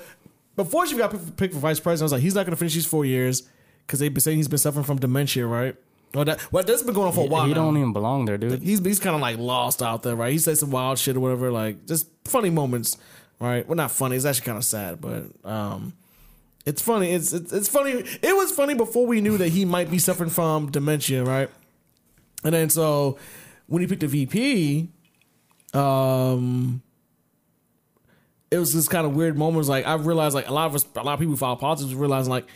[0.56, 2.58] before she got picked picked for vice president, I was like, he's not going to
[2.58, 3.44] finish these four years
[3.86, 5.76] because they've been saying he's been suffering from dementia, right?
[6.14, 7.44] Well, that well, that's been going on for a while.
[7.46, 7.66] he now.
[7.66, 8.62] don't even belong there, dude.
[8.62, 10.32] he's he's kind of like lost out there, right?
[10.32, 12.98] He said some wild shit or whatever, like just funny moments,
[13.40, 13.68] right?
[13.68, 14.16] Well, not funny.
[14.16, 15.94] It's actually kind of sad, but um,
[16.66, 17.12] it's funny.
[17.12, 17.92] It's, it's it's funny.
[17.92, 21.50] It was funny before we knew that he might be suffering from dementia, right?
[22.44, 23.18] And then so
[23.68, 24.90] when he picked a VP,
[25.74, 26.82] um,
[28.50, 29.70] it was this kind of weird moments.
[29.70, 32.32] Like I realized, like a lot of us, a lot of people follow politics realizing,
[32.32, 32.48] like,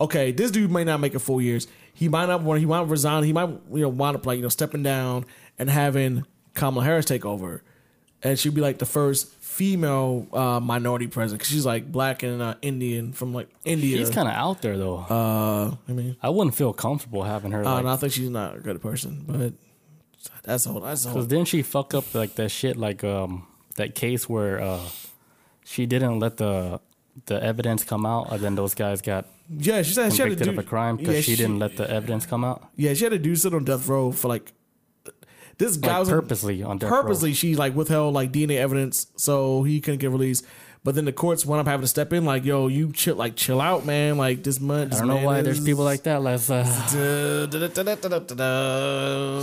[0.00, 1.66] okay, this dude may not make it four years.
[1.92, 2.60] He might not want.
[2.60, 3.24] He might resign.
[3.24, 5.24] He might you know wind up like you know stepping down
[5.58, 6.24] and having
[6.54, 7.62] Kamala Harris take over,
[8.22, 12.42] and she'd be like the first female uh, minority president because she's like black and
[12.42, 13.96] uh, Indian from like India.
[13.98, 14.98] She's kind of out there though.
[15.08, 17.60] uh, I mean, I wouldn't feel comfortable having her.
[17.62, 19.52] uh, Like, and I think she's not a good person, but
[20.42, 20.80] that's all.
[20.80, 21.14] That's all.
[21.14, 24.80] Cause didn't she fuck up like that shit like um that case where uh
[25.64, 26.80] she didn't let the
[27.26, 30.36] the evidence come out and then those guys got Yeah, she said she had to
[30.36, 32.92] convicted do of a crime because yeah, she, didn't let the evidence come out Yeah,
[32.94, 34.52] she had to do sit on death row for like
[35.58, 37.02] this guy like was purposely on death row.
[37.02, 40.44] purposely she like withheld like DNA evidence so he couldn't get released.
[40.84, 43.34] But then the courts wound up having to step in, like, yo, you chill, like,
[43.34, 44.18] chill out, man.
[44.18, 46.22] Like this month, I don't know why there's people like that.
[46.22, 46.60] Let's uh,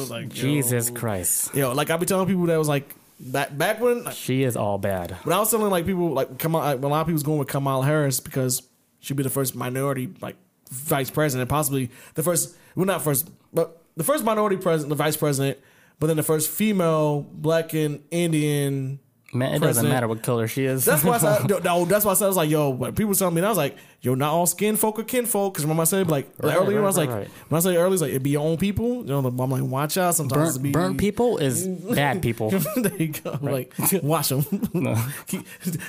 [0.09, 0.95] like Jesus yo.
[0.95, 4.55] Christ, Yo, like I be telling people that was like back back when she is
[4.55, 5.11] all bad.
[5.23, 7.39] when I was telling like people like come on, a lot of people was going
[7.39, 8.63] with Kamala Harris because
[9.01, 10.37] she'd be the first minority like
[10.69, 15.17] vice president, possibly the first well not first, but the first minority president, the vice
[15.17, 15.57] president,
[16.03, 18.99] but then the first female black and Indian.
[19.35, 20.85] Man, it doesn't matter what color she is.
[20.85, 23.15] That's why I said, no, that's why I said I was like, yo, when people
[23.15, 25.53] telling me, and I was like, yo, not all skin folk are kinfolk.
[25.55, 27.75] Because remember I said like Right, earlier, right, I was right, like, when I say
[27.75, 28.97] earlier, it's like it be your own people.
[28.97, 30.13] You know, I'm like, watch out.
[30.13, 31.65] Sometimes it burnt, be burnt people is
[31.95, 32.51] bad people.
[32.75, 33.39] there you go.
[33.41, 33.73] Like,
[34.03, 34.45] watch them.
[34.71, 35.03] No.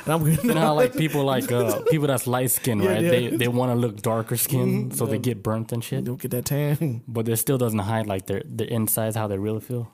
[0.06, 3.02] I'm You know how like people like uh, people that's light skinned, Yeah, right?
[3.02, 3.10] yeah.
[3.10, 6.04] They they want to look darker skin, so they get burnt and shit.
[6.04, 7.02] Don't get that tan.
[7.06, 9.90] But it still doesn't hide like their their insides how they really feel.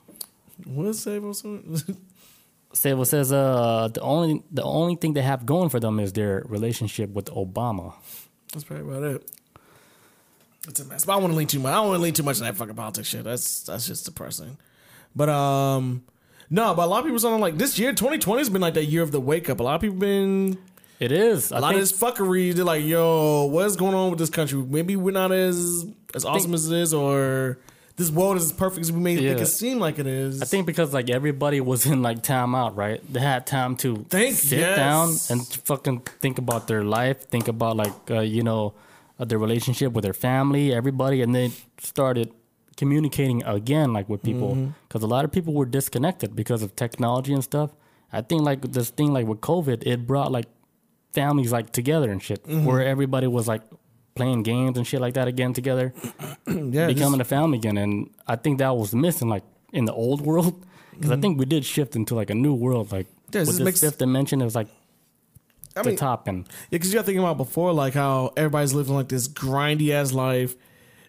[0.67, 1.35] What's Sable?
[2.73, 6.45] Sable says uh the only the only thing they have going for them is their
[6.47, 7.95] relationship with Obama.
[8.53, 9.31] That's probably about it.
[10.69, 11.05] It's a mess.
[11.05, 11.71] But I don't want to lean too much.
[11.71, 13.25] I don't want to lean too much on that fucking politics shit.
[13.25, 14.57] That's that's just depressing.
[15.17, 16.05] But um,
[16.49, 16.75] no.
[16.75, 19.03] But a lot of people saying like this year, 2020 has been like that year
[19.03, 19.59] of the wake up.
[19.59, 20.57] A lot of people been
[21.01, 21.51] It is.
[21.51, 22.55] a I lot of this fuckery.
[22.55, 24.61] They're like, yo, what's going on with this country?
[24.63, 27.59] Maybe we're not as as awesome as it is, or
[28.01, 29.33] this world is as perfect as we may Yeah.
[29.35, 30.33] make it seem like it is.
[30.45, 33.01] I think because like everybody was in like time out, right?
[33.15, 34.77] They had time to Think, sit yes.
[34.85, 35.41] down and
[35.71, 38.63] fucking think about their life, think about like uh, you know
[39.19, 41.49] uh, their relationship with their family, everybody, and they
[41.93, 42.29] started
[42.77, 44.71] communicating again like with people Mm-hmm.
[44.89, 47.71] because a lot of people were disconnected because of technology and stuff.
[48.19, 50.47] I think like this thing like with COVID, it brought like
[51.13, 52.65] families like together and shit, Mm-hmm.
[52.67, 53.63] where everybody was like
[54.15, 55.93] playing games and shit like that again together
[56.47, 57.77] yeah, just- becoming a family again.
[57.79, 61.45] And I think that was missing, like in the old world, because I think we
[61.47, 63.37] did shift into like a new world, like Mm-hmm.
[63.39, 64.41] Yeah, with this makes- fifth dimension.
[64.41, 64.67] It was like
[65.77, 68.95] I the mean, top, and Yeah, because you're thinking about before, like how everybody's living
[68.97, 70.57] like this grindy ass life,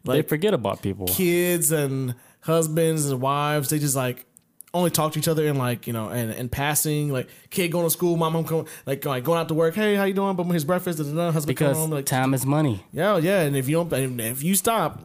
[0.04, 1.08] they forget about people.
[1.08, 3.70] kids and husbands and wives.
[3.72, 4.26] They just like
[4.74, 7.12] only talk to each other in like you know and and passing.
[7.12, 9.76] Like kid going to school, mom going like like going out to work.
[9.76, 10.36] Hey, how you doing?
[10.36, 12.86] But his breakfast, and then husband Because home like time is money.
[12.94, 13.42] yeah, yeah.
[13.42, 15.02] And if you don't, if you stop,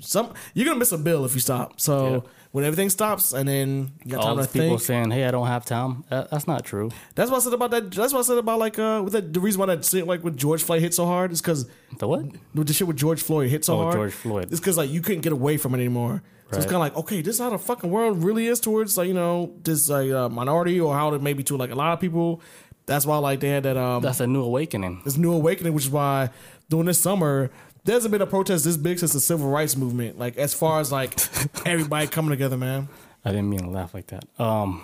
[0.00, 1.80] some you're gonna miss a bill if you stop.
[1.80, 2.30] So Yeah.
[2.52, 4.80] when everything stops, and then you got All time to people think.
[4.80, 6.90] saying, "Hey, I don't have time." That, that's not true.
[7.14, 7.90] That's what I said about that.
[7.90, 10.24] That's what I said about like uh with that, the reason why that shit like
[10.24, 11.68] with George Floyd hit so hard is because
[11.98, 12.24] The what?
[12.54, 13.96] the shit with George Floyd hit so Oh, hard.
[13.96, 14.48] George Floyd.
[14.50, 16.22] It's because like you couldn't get away from it anymore.
[16.50, 18.96] So it's kind of like, okay, this is how the fucking world really is towards
[18.98, 21.92] like you know this like uh, minority or how it maybe to like a lot
[21.92, 22.40] of people.
[22.86, 25.02] That's why like they had that um That's a new awakening.
[25.04, 26.30] this new awakening, which is why
[26.68, 27.50] during this summer
[27.84, 30.18] there hasn't been a protest this big since the civil rights movement.
[30.18, 31.12] Like as far as like
[31.66, 32.88] everybody coming together, man.
[33.24, 34.24] I didn't mean to laugh like that.
[34.38, 34.82] Um,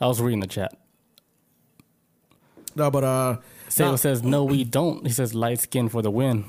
[0.00, 0.76] I was reading the chat.
[2.74, 3.36] No, but uh,
[3.68, 6.44] Sable says, "No, we don't." He says, "Light skin for the win."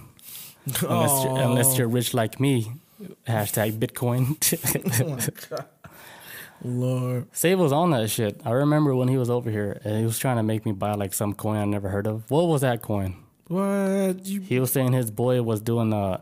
[0.81, 2.71] Unless, you're, unless you're rich like me.
[3.27, 4.37] Hashtag Bitcoin.
[6.63, 8.39] Lord, Sable's on that shit.
[8.45, 10.93] I remember when he was over here and he was trying to make me buy
[10.93, 12.29] like some coin I never heard of.
[12.31, 13.17] What was that coin?
[13.47, 14.41] what you?
[14.41, 16.21] He was saying his boy was doing uh,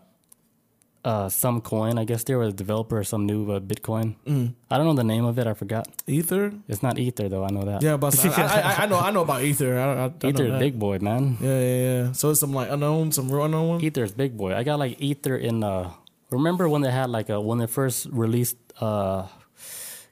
[1.06, 2.00] uh some coin.
[2.00, 4.16] I guess they were a developer of some new uh, Bitcoin.
[4.26, 4.56] Mm.
[4.70, 5.46] I don't know the name of it.
[5.46, 5.88] I forgot.
[6.08, 6.54] Ether?
[6.68, 7.44] It's not Ether though.
[7.44, 7.84] I know that.
[7.84, 9.78] Yeah, but I, I, I know I know about Ether.
[9.78, 11.38] I, I, Ether, big boy, man.
[11.40, 12.12] Yeah, yeah, yeah.
[12.14, 13.84] So it's some like unknown, some real unknown one.
[13.84, 14.56] Ether's big boy.
[14.56, 15.92] I got like Ether in uh
[16.32, 19.28] remember when they had like a when they first released uh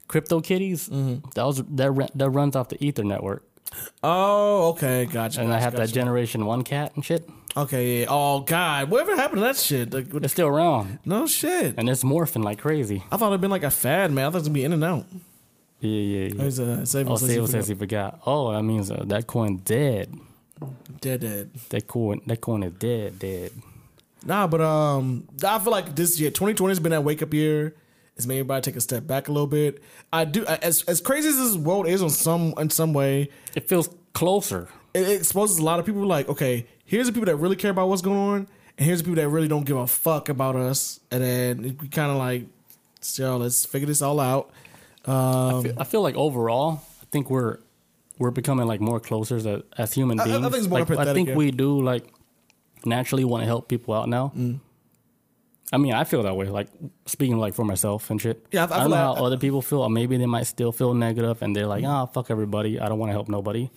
[0.08, 0.88] Crypto Kitties?
[0.88, 1.28] Mm-hmm.
[1.34, 3.44] That was that that runs off the Ether network.
[4.02, 5.40] Oh, okay, gotcha.
[5.40, 7.28] And I gotcha, that generation 1 cat and shit.
[7.56, 8.06] Okay, yeah.
[8.08, 9.92] Oh God, whatever happened to that shit?
[9.94, 11.74] Like, It's still around no shit.
[11.78, 13.04] and it's morphing like crazy.
[13.12, 14.24] I thought it'd been like a fad, man.
[14.26, 15.06] I thought it was gonna be in and out.
[15.80, 16.42] Yeah, yeah, yeah.
[16.44, 17.58] He's, uh, Sable Oh, says he Sable forgot.
[17.58, 18.20] says he forgot.
[18.26, 20.14] Oh, that means uh, that coin dead.
[21.00, 21.50] dead, dead.
[21.70, 23.52] That coin that coin is dead, dead.
[24.24, 27.74] Nah, but um, I feel like this year, 2020 has been that wake up year.
[28.16, 29.82] It's made everybody take a step back a little bit.
[30.12, 33.66] I do as as crazy as this world is on some in some way, It
[33.68, 34.68] feels closer.
[34.92, 36.04] it, it exposes a lot of people.
[36.06, 39.04] Like, okay, here's the people that really care about what's going on, and here's the
[39.04, 41.00] people that really don't give a fuck about us.
[41.10, 42.44] And then we kind of like,
[43.00, 44.50] so let's figure this all out.
[45.06, 47.56] Um, I feel like overall, I think we're
[48.18, 49.46] we're becoming like more closer as,
[49.78, 50.66] as human I- I beings.
[50.66, 51.36] think like, I think yeah.
[51.36, 52.04] we do like
[52.84, 54.32] naturally want to help people out now.
[54.36, 54.60] Mm.
[55.72, 56.46] I mean, I feel that way.
[56.46, 56.68] Like
[57.06, 58.44] speaking like for myself and shit.
[58.50, 59.82] Yeah, I- I I, don't know like- how other people feel.
[59.82, 62.80] Or maybe they might still feel negative, and they're like, "Ah, fuck everybody.
[62.80, 63.70] I don't want to help nobody."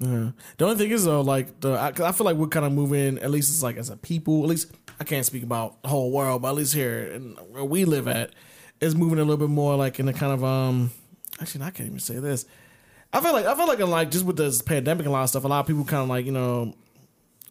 [0.00, 0.30] Yeah.
[0.58, 2.72] The only thing is though, like the I, 'cause I feel like we're kind of
[2.72, 3.18] moving.
[3.18, 4.42] At least it's like as a people.
[4.42, 7.64] At least I can't speak about the whole world, but at least here and where
[7.64, 8.34] we live at,
[8.80, 10.90] is moving a little bit more like in a kind of um.
[11.40, 12.44] Actually, I can't even say this.
[13.14, 15.22] I feel like I feel like in like just with this pandemic and a lot
[15.22, 16.74] of stuff, a lot of people kind of like you know,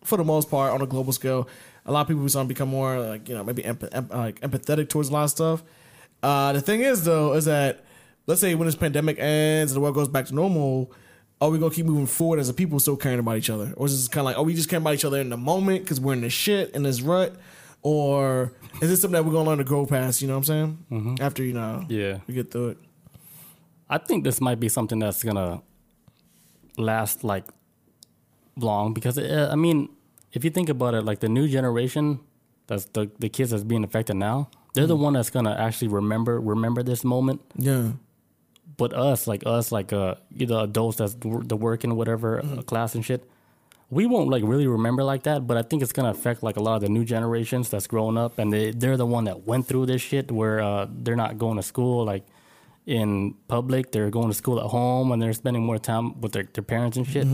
[0.03, 1.47] for the most part on a global scale,
[1.85, 4.09] a lot of people are starting to become more like you know maybe empath- em-
[4.09, 5.63] like empathetic towards a lot of stuff.
[6.21, 7.83] Uh, the thing is though is that
[8.27, 10.91] let's say when this pandemic ends and the world goes back to normal,
[11.41, 13.85] are we gonna keep moving forward as a people still caring about each other, or
[13.87, 15.83] is this kind of like oh we just caring about each other in the moment
[15.83, 17.35] because we're in this shit in this rut,
[17.81, 20.21] or is this something that we're gonna learn to grow past?
[20.21, 21.17] You know what I'm saying?
[21.21, 22.19] After you know, Yeah.
[22.27, 22.77] we get through it.
[23.89, 25.61] I think this might be something that's gonna
[26.77, 27.45] last like
[28.63, 29.89] long because uh, I mean,
[30.33, 32.19] if you think about it, like the new generation,
[32.67, 34.49] that's the the kids that's being affected now.
[34.75, 37.41] They're the one that's gonna actually remember remember this moment.
[37.55, 37.93] Yeah,
[38.77, 42.93] But us, like us, like uh, you the adults that's the working whatever uh, class
[42.95, 43.27] and shit,
[43.89, 45.47] we won't like really remember like that.
[45.47, 48.17] But I think it's gonna affect like a lot of the new generations that's growing
[48.17, 51.37] up, and they they're the one that went through this shit where uh, they're not
[51.39, 52.23] going to school like
[52.85, 53.91] in public.
[53.91, 56.95] They're going to school at home, and they're spending more time with their, their parents
[56.97, 57.25] and shit.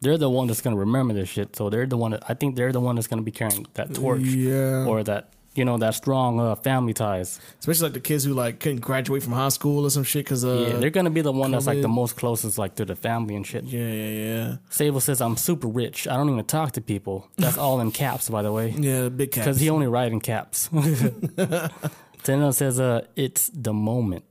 [0.00, 1.56] They're the one that's gonna remember this shit.
[1.56, 3.94] So they're the one that I think they're the one that's gonna be carrying that
[3.94, 4.84] torch Yeah.
[4.86, 7.38] or that you know that strong uh, family ties.
[7.60, 10.44] especially like the kids who like couldn't graduate from high school or some shit because
[10.44, 12.96] uh, Yeah, they're gonna be the one that's like the most closest like to the
[12.96, 13.64] family and shit.
[13.64, 16.08] yeah, yeah, yeah, Sable says I'm super rich.
[16.08, 17.28] I don't even talk to people.
[17.38, 19.08] That's all in caps, by the way, yeah.
[19.08, 19.44] Big cat.
[19.44, 20.68] because he only write in caps.
[22.24, 24.24] Tendo says, "Uh, it's the moment."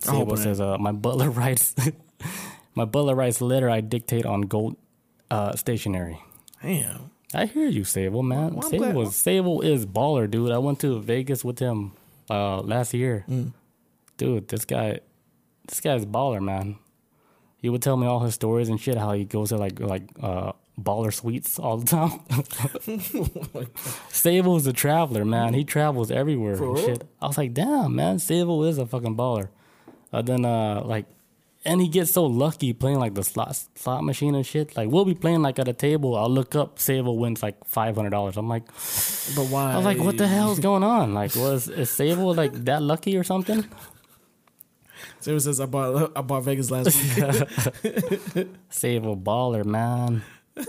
[0.00, 1.74] Sable it says, "Uh, my butler writes,
[2.78, 4.76] my butler writes letter I dictate on gold,
[5.30, 6.18] uh, stationery."
[6.62, 7.10] Damn.
[7.34, 8.54] I hear you, Sable, man.
[8.54, 10.50] Well, Sable, glad- Sable is baller, dude.
[10.50, 11.92] I went to Vegas with him
[12.30, 13.24] uh, last year.
[13.28, 13.52] Mm.
[14.16, 15.00] Dude, this guy,
[15.66, 16.78] this guy's baller, man.
[17.60, 18.96] He would tell me all his stories and shit.
[18.96, 22.20] How he goes to like like uh, baller suites all the time.
[24.08, 25.54] Sable is a traveler, man.
[25.54, 26.76] He travels everywhere and real?
[26.76, 27.04] shit.
[27.20, 28.18] I was like, damn, man.
[28.20, 29.48] Sable is a fucking baller.
[30.12, 31.06] Uh, then uh, like
[31.68, 34.76] and he gets so lucky playing like the slot slot machine and shit.
[34.76, 36.16] Like we'll be playing like at a table.
[36.16, 38.36] I'll look up, Sable wins like five hundred dollars.
[38.36, 38.64] I'm like,
[39.36, 39.72] But why?
[39.72, 41.14] I was like, what the hell's going on?
[41.14, 43.64] Like, was is Sable like that lucky or something?
[45.20, 48.48] Sarah says I bought I bought Vegas last week.
[48.70, 50.22] Sable baller, man.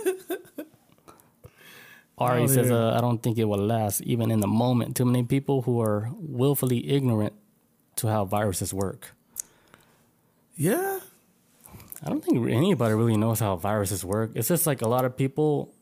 [2.20, 2.76] Ari Oh, says, yeah.
[2.76, 4.98] uh, I don't think it will last, even in the moment.
[4.98, 7.32] Too many people who are willfully ignorant
[7.96, 9.16] to how viruses work.
[10.60, 11.00] Yeah.
[12.04, 14.32] I don't think anybody really knows how viruses work.
[14.36, 15.74] It's just like a lot of people,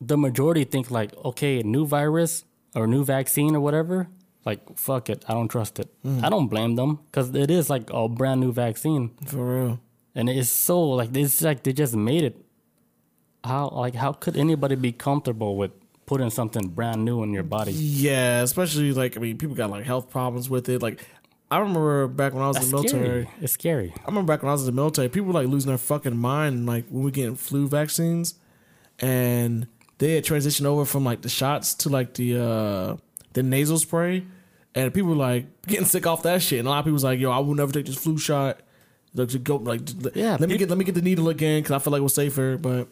[0.00, 2.44] the majority think like, okay, new virus
[2.74, 4.08] or new vaccine or whatever,
[4.44, 5.88] like fuck it, I don't trust it.
[6.04, 6.24] Mm.
[6.24, 9.80] I don't blame them because it is like a brand new vaccine, For real.
[10.14, 12.36] and it's so like it's like they just made it.
[13.44, 15.70] How like how could anybody be comfortable with
[16.06, 17.72] putting something brand new in your body?
[17.72, 20.82] Yeah, especially like I mean, people got like health problems with it.
[20.82, 21.06] Like,
[21.52, 23.02] I remember back when I was That's in the military.
[23.24, 23.28] scary.
[23.42, 23.92] It's scary.
[24.02, 26.16] I remember back when I was in the military, people were like losing their fucking
[26.16, 28.34] mind, like when we getting flu vaccines,
[29.00, 29.66] and
[29.98, 32.96] they had transitioned over from like the shots to like the uh
[33.34, 34.24] the nasal spray,
[34.74, 36.58] and people were like getting sick off that shit.
[36.60, 38.60] And a lot of people was like, "Yo, I will never take this flu shot."
[39.14, 39.80] Like, go like,
[40.14, 42.02] Yeah, Let me get let me get the needle again because I feel like it
[42.02, 42.56] was safer.
[42.56, 42.88] But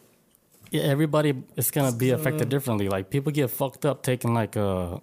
[0.71, 2.89] Yeah, everybody is gonna be affected differently.
[2.91, 5.01] Like people get fucked up taking like a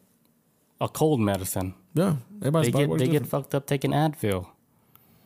[0.79, 1.73] a cold medicine.
[1.97, 4.47] Yeah, everybody's They body get works they get fucked up taking Advil.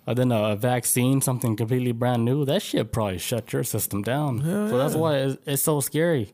[0.08, 4.02] And then a, a vaccine, something completely brand new, that shit probably shut your system
[4.02, 4.42] down.
[4.42, 6.34] so that's why it's, it's so scary.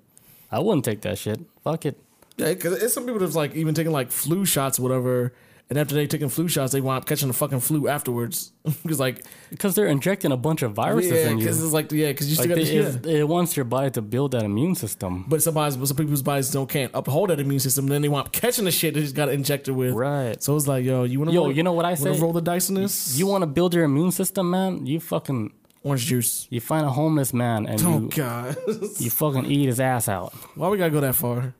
[0.49, 1.41] I wouldn't take that shit.
[1.63, 1.99] Fuck it.
[2.37, 5.33] Yeah, because it's some people that's like even taking like flu shots, or whatever.
[5.69, 8.53] And after they taking flu shots, they wind up catching the fucking flu afterwards.
[8.83, 11.43] Because like, Because they're injecting a bunch of viruses yeah, in you.
[11.43, 12.95] because it's like yeah, because you still Like got this.
[12.95, 13.19] it, Yeah.
[13.19, 15.25] it wants your body to build that immune system.
[15.27, 17.87] But somebody's, but some people's bodies don't can't uphold that immune system.
[17.87, 19.93] Then they wind up catching the shit they just got injected with.
[19.93, 20.41] Right.
[20.41, 22.17] So it's like, yo, you want to Yo, roll, you know what I say?
[22.17, 23.17] roll the dice in this?
[23.19, 24.85] You want to build your immune system, man?
[24.85, 25.51] You fucking
[25.83, 26.47] orange juice.
[26.49, 28.55] you find a homeless man and Oh you god,
[28.99, 30.33] you fucking eat his ass out.
[30.55, 31.53] why we gotta go that far?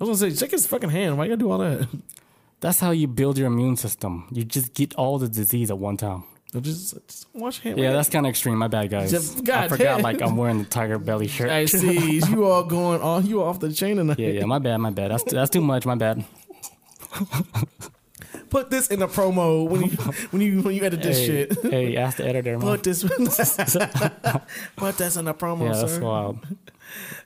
[0.00, 1.16] I was gonna say, check his fucking hand.
[1.16, 1.88] Why you gotta do all that?
[2.62, 4.28] That's how you build your immune system.
[4.30, 6.22] You just get all the disease at one time.
[6.60, 7.80] Just, just wash your hand.
[7.80, 8.56] Yeah, that's kind of extreme.
[8.58, 9.10] My bad, guys.
[9.10, 9.96] Just- I forgot.
[9.96, 10.02] damn.
[10.02, 11.50] Like I'm wearing the tiger belly shirt.
[11.50, 13.26] I see you all going on.
[13.26, 14.18] You off the chain tonight.
[14.18, 14.44] Yeah, yeah.
[14.44, 14.76] My bad.
[14.76, 15.10] My bad.
[15.10, 15.84] That's that's too much.
[15.86, 16.24] My bad.
[18.48, 19.88] Put this in the promo when you
[20.30, 21.62] when you when you edit this hey, shit.
[21.62, 22.68] hey, ask the editor, man.
[22.68, 23.02] Put this.
[24.76, 26.00] Put this in the promo, Yeah, that's sir.
[26.02, 26.38] wild.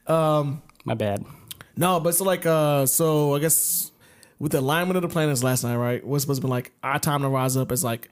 [0.06, 1.24] Um, my bad.
[1.76, 3.90] No, but so like uh so I guess
[4.38, 6.04] with the alignment of the planets last night, right?
[6.04, 8.08] What's supposed to be like our time to rise up is like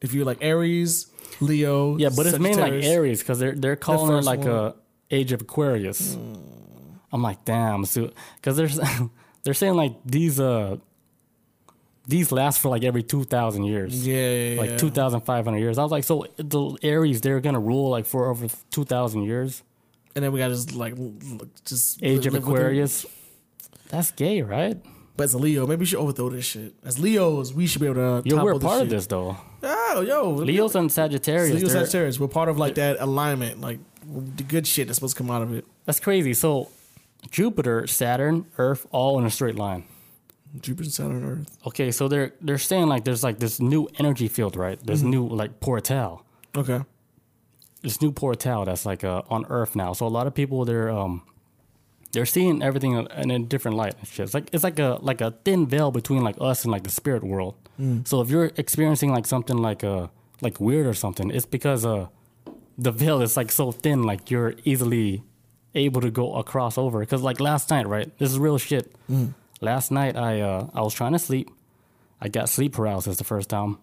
[0.00, 1.06] if you're like Aries,
[1.40, 1.96] Leo.
[1.96, 2.84] Yeah, but it's mainly like.
[2.84, 4.48] Aries because they're they're calling it like one.
[4.48, 4.74] a
[5.10, 6.16] Age of Aquarius.
[7.12, 8.80] I'm like, damn, so because there's
[9.42, 10.76] they're saying like these uh
[12.06, 14.06] these last for like every two thousand years.
[14.06, 14.78] Yeah, yeah, like yeah.
[14.78, 15.78] 2,500 years.
[15.78, 19.62] I was like, so the Aries, they're going to rule like for over 2,000 years?
[20.14, 20.94] And then we got just like
[21.64, 22.60] just Age of live with it.
[22.60, 23.06] Aquarius?
[23.88, 24.78] That's gay, right?
[25.16, 26.74] But as a Leo, maybe we should overthrow this shit.
[26.84, 28.28] As Leos, we should be able to.
[28.28, 29.36] Yo, we're part of this, though.
[29.62, 32.18] Oh, yo, Leos and Sagittarius, Leos Sagittarius.
[32.18, 35.42] We're part of like that alignment, like the good shit that's supposed to come out
[35.42, 35.64] of it.
[35.84, 36.32] that's crazy.
[36.34, 36.70] So
[37.30, 39.84] Jupiter, Saturn, Earth, all in a straight line.
[40.60, 41.58] Jupiter, Saturn, Earth.
[41.66, 44.78] Okay, so they're they're saying like there's like this new energy field, right?
[44.84, 45.10] There's Mm-hmm.
[45.10, 46.24] new like portal.
[46.56, 46.80] Okay.
[47.82, 49.92] this new portal that's like uh, on Earth now.
[49.92, 51.22] So a lot of people they're um
[52.12, 53.94] they're seeing everything in a different light.
[53.98, 54.24] and shit.
[54.24, 56.90] It's like it's like a like a thin veil between like us and like the
[56.90, 57.54] spirit world.
[58.04, 60.06] So if you're experiencing like something like uh
[60.40, 62.06] like weird or something, it's because uh
[62.78, 65.22] the veil is like so thin, like you're easily
[65.74, 67.00] able to go across over.
[67.00, 68.08] Because like last night, right?
[68.18, 68.94] This is real shit.
[69.60, 71.50] Last night I uh I was trying to sleep.
[72.20, 73.78] I got sleep paralysis the first time.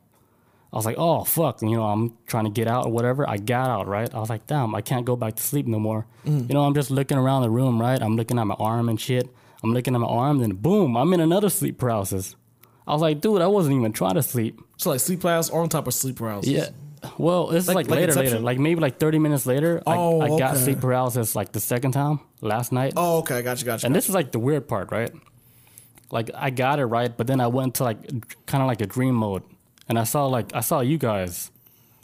[0.71, 3.27] I was like, oh fuck, you know, I'm trying to get out or whatever.
[3.27, 4.13] I got out, right?
[4.13, 6.05] I was like, damn, I can't go back to sleep no more.
[6.25, 6.47] Mm.
[6.47, 7.99] You know, I'm just looking around the room, right?
[8.01, 9.27] I'm looking at my arm and shit.
[9.63, 12.35] I'm looking at my arm, then boom, I'm in another sleep paralysis.
[12.87, 14.59] I was like, dude, I wasn't even trying to sleep.
[14.77, 16.51] So like sleep paralysis or on top of sleep paralysis.
[16.51, 16.69] Yeah.
[17.17, 19.81] Well, this is Like- like, like later, later, like maybe like 30 minutes later.
[19.87, 22.93] Oh, I, I got sleep paralysis like the second time last night.
[22.95, 23.41] Oh, okay.
[23.41, 23.65] Gotcha.
[23.65, 23.85] Gotcha.
[23.85, 25.11] And this is like the weird part, right?
[26.11, 27.99] Like I got it right, but then I went to like
[28.45, 29.43] kind of like a dream mode,
[29.89, 31.51] and I saw like I saw you guys,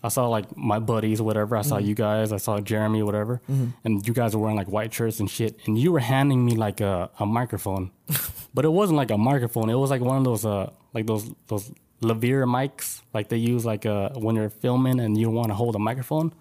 [0.03, 1.55] I saw like my buddies, whatever.
[1.55, 1.87] I saw Mm-hmm.
[1.87, 3.41] you guys, I saw Jeremy, whatever,
[3.83, 6.55] and you guys were wearing like white shirts and shit, and you were handing me
[6.55, 7.91] like a, a microphone,
[8.53, 9.69] but it wasn't like a microphone.
[9.69, 11.71] It was like one of those uh like those those
[12.01, 15.75] Lavir mics, like they use like uh when you're filming and you want to hold
[15.75, 16.33] a microphone,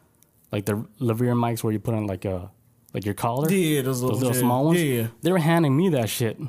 [0.50, 2.50] like the Lavir mics where you put on like a
[2.92, 4.82] like your collar yeah, those little, those little small ones.
[4.82, 5.06] Yeah, yeah.
[5.22, 6.38] They were handing me that shit.
[6.38, 6.48] And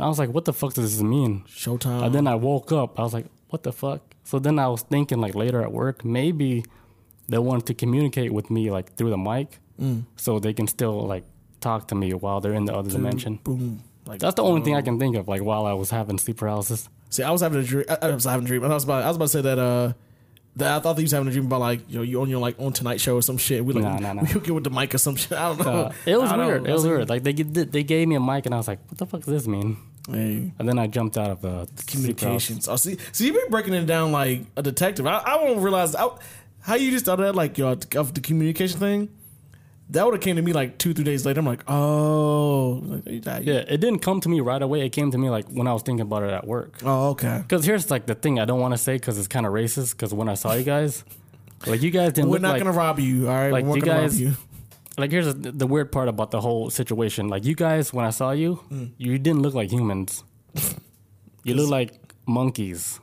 [0.00, 1.44] I was like, what the fuck does this mean?
[1.48, 2.04] Showtime.
[2.04, 2.98] And then I woke up.
[2.98, 4.00] I was like, what the fuck?
[4.32, 6.64] So then I was thinking, like, later at work, maybe
[7.28, 10.04] they want to communicate with me, like, through the mic Mm.
[10.16, 11.24] so they can still, like,
[11.60, 13.38] talk to me while they're in the other dimension.
[13.44, 13.80] boom.
[14.06, 16.38] Like That's the only thing I can think of, like, while I was having sleep
[16.38, 16.88] paralysis.
[17.10, 17.84] See, I was having a dream.
[17.90, 18.64] I, I was having a dream.
[18.64, 19.02] I was about.
[19.04, 19.58] I was about to say that.
[19.58, 19.92] Uh,
[20.56, 22.28] that I thought that you was having a dream about like you know you on
[22.30, 23.64] your like on Tonight Show or some shit.
[23.64, 24.22] We like Nah, nah, nah.
[24.34, 25.32] we get with the mic or some shit.
[25.32, 25.72] I don't know.
[25.86, 26.62] Uh, it was weird.
[26.64, 26.70] know.
[26.70, 27.08] It was weird.
[27.10, 29.32] Like, they, they gave me a mic, and I was like, what the fuck does
[29.44, 29.76] this mean?
[30.10, 32.66] Hey, And then I jumped out of the communications.
[32.68, 35.06] Oh, see, see, you been breaking it down like a detective.
[35.06, 36.08] I, I won't realize I,
[36.60, 39.08] how you just thought of that like yo of the communication thing.
[39.90, 41.40] That would have came to me like two three days later.
[41.40, 43.44] I'm like, oh, like, you died.
[43.44, 44.80] Yeah, it didn't come to me right away.
[44.86, 46.78] It came to me, like, when I was thinking about it at work.
[46.82, 47.40] Oh, okay.
[47.42, 49.92] Because here's like the thing I don't want to say because it's kind of racist.
[49.92, 51.04] Because when I saw you guys,
[51.66, 53.28] like you guys didn't We're not like gonna rob you.
[53.28, 54.36] All right, like we're you gonna guys- rob you.
[54.98, 57.28] Like here's the, the weird part about the whole situation.
[57.28, 58.90] Like you guys, when I saw you, Mm.
[58.98, 60.24] you didn't look like humans.
[61.44, 61.92] you look like
[62.26, 63.00] monkeys.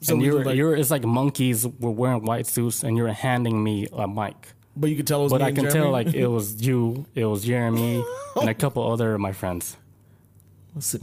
[0.00, 3.62] So and you're like- you're it's like monkeys were wearing white suits, and you're handing
[3.62, 4.36] me a mic.
[4.76, 5.80] But you could tell it was But I can Jeremy.
[5.80, 8.04] tell like it was you, it was Jeremy,
[8.36, 9.76] and a couple other of my friends.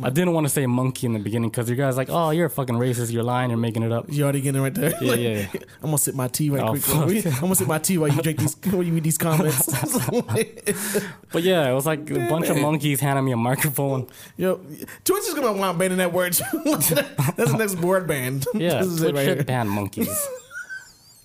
[0.02, 2.46] I didn't want to say monkey in the beginning because you guys like, oh, you're
[2.46, 3.12] a fucking racist.
[3.12, 3.50] You're lying.
[3.50, 4.06] You're making it up.
[4.10, 4.92] You already getting it right there.
[5.02, 5.48] Yeah, Like, yeah, yeah.
[5.82, 7.26] I'm gonna sip my tea right Oh, quick.
[7.26, 8.56] I'm gonna sip my tea while you drink these.
[8.72, 9.68] while you read these comments.
[11.32, 14.08] But yeah, it was like a bunch of monkeys handing me a microphone.
[14.38, 14.56] Yo,
[15.04, 16.34] Twitch is gonna want banning that word.
[16.64, 18.46] That's the next word band.
[18.54, 20.28] Yeah, this is Twitch it right should ban monkeys.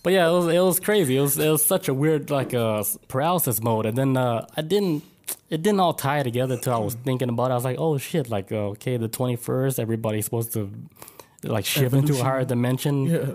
[0.02, 1.16] But yeah, it was it was crazy.
[1.16, 4.62] It was it was such a weird like uh, paralysis mode, and then uh, I
[4.62, 5.04] didn't.
[5.48, 7.52] It didn't all tie together till I was thinking about it.
[7.52, 8.30] I was like, oh shit!
[8.30, 10.70] Like uh, okay, the twenty first, everybody's supposed to
[11.42, 13.06] like shift into a higher dimension.
[13.06, 13.34] Yeah.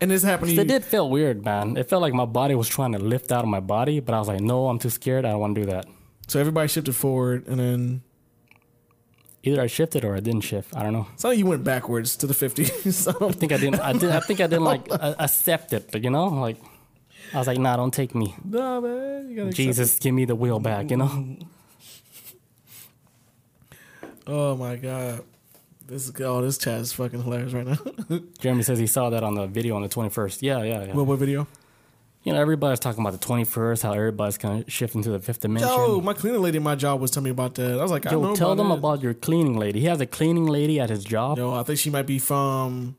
[0.00, 0.58] And this happened.
[0.58, 1.76] It did feel weird, man.
[1.76, 4.18] It felt like my body was trying to lift out of my body, but I
[4.18, 5.24] was like, no, I'm too scared.
[5.24, 5.86] I don't want to do that.
[6.26, 8.02] So everybody shifted forward, and then
[9.46, 10.74] Either I shifted or I didn't shift.
[10.74, 11.06] I don't know.
[11.16, 12.92] So you went backwards to the 50s.
[12.92, 13.78] so, I think I didn't.
[13.80, 14.10] I did.
[14.10, 15.90] I think I didn't like accept it.
[15.92, 16.56] But you know, like
[17.34, 18.34] I was like, nah, don't take me.
[18.44, 20.90] nah, man, you gotta accept Jesus, give me the wheel back.
[20.90, 21.36] You know.
[24.26, 25.22] Oh my god,
[25.86, 27.76] this is oh this chat is fucking hilarious right now.
[28.38, 30.38] Jeremy says he saw that on the video on the 21st.
[30.40, 30.94] Yeah, yeah, yeah.
[30.94, 31.46] what, what video?
[32.22, 35.68] you know, everybody's talking about the 21st, how everybody's gonna shifting to the fifth dimension.
[35.68, 37.72] Yo, my cleaning lady in my job was telling me about that.
[37.78, 38.78] I was like, I Yo, know tell them it.
[38.78, 39.80] about your cleaning lady.
[39.80, 41.36] He has a cleaning lady at his job.
[41.36, 42.96] Yo, I think she might be from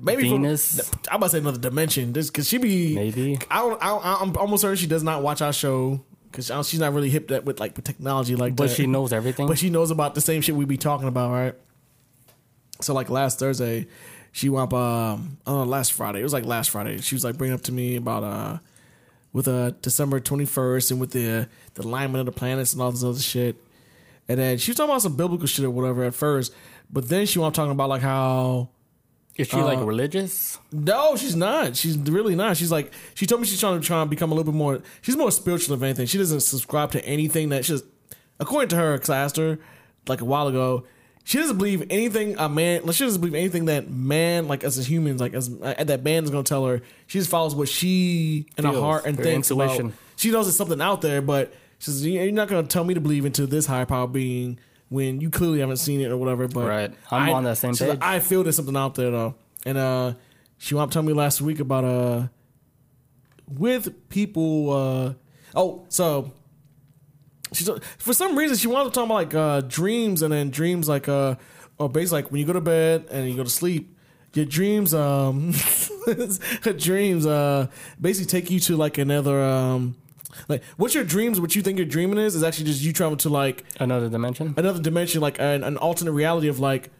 [0.00, 0.88] maybe Venus?
[0.88, 2.12] From, I'm about to say another dimension.
[2.12, 3.38] This because she be Maybe.
[3.50, 3.82] I don't.
[3.82, 7.28] I, I'm almost certain she does not watch our show because she's not really hip
[7.28, 8.74] that with like with technology like But that.
[8.76, 9.46] she knows everything.
[9.46, 11.54] but she knows about the same shit we be talking about, right?
[12.80, 13.86] So like last Thursday,
[14.32, 14.78] she went up.
[14.78, 16.20] Um, oh, last Friday.
[16.20, 16.98] It was like last Friday.
[17.00, 18.58] She was like bringing up to me about uh,
[19.32, 22.90] with uh December twenty first and with the the alignment of the planets and all
[22.90, 23.56] this other shit.
[24.28, 26.52] And then she was talking about some biblical shit or whatever at first,
[26.90, 28.68] but then she went up talking about like how
[29.36, 30.58] Is she like uh, religious?
[30.72, 31.76] no, she's not.
[31.76, 32.56] She's really not.
[32.56, 34.82] She's like she told me she's trying to try and become a little bit more.
[35.02, 36.06] She's more spiritual than anything.
[36.06, 37.82] She doesn't subscribe to anything that she's.
[38.38, 39.58] According to her, because I asked her
[40.06, 40.84] like a while ago,
[41.24, 42.84] she doesn't believe anything a man.
[42.84, 46.04] Like she doesn't believe anything that man, like us as humans, like as uh, that
[46.04, 46.82] man is going to tell her.
[47.08, 49.86] She just follows what she in her heart and thinks intuition.
[49.86, 49.98] about.
[50.14, 52.94] She knows there's something out there, but she says you're not going to tell me
[52.94, 54.58] to believe into this higher power being
[54.88, 56.46] when you clearly haven't seen it or whatever.
[56.48, 56.94] But Right.
[57.10, 58.02] I'm I- on that same she's like.
[58.02, 59.34] I feel there's something out there though,
[59.64, 60.14] and uh,
[60.58, 62.28] she wanted to tell me last week about uh,
[63.48, 64.70] with people.
[64.72, 65.14] Uh,
[65.54, 66.32] oh, so
[67.52, 67.68] she's
[67.98, 71.08] for some reason she wanted to talk about like uh dreams and then dreams like
[71.08, 71.36] uh,
[71.78, 73.92] or basically like when you go to bed and you go to sleep.
[74.34, 75.54] Your dreams, um,
[76.76, 77.68] dreams, uh,
[77.98, 79.96] basically take you to like another, um,
[80.48, 81.40] like what's your dreams?
[81.40, 84.54] What you think your dreaming is is actually just you travel to like Another dimension?
[84.56, 86.90] another dimension, like an, an alternate reality of like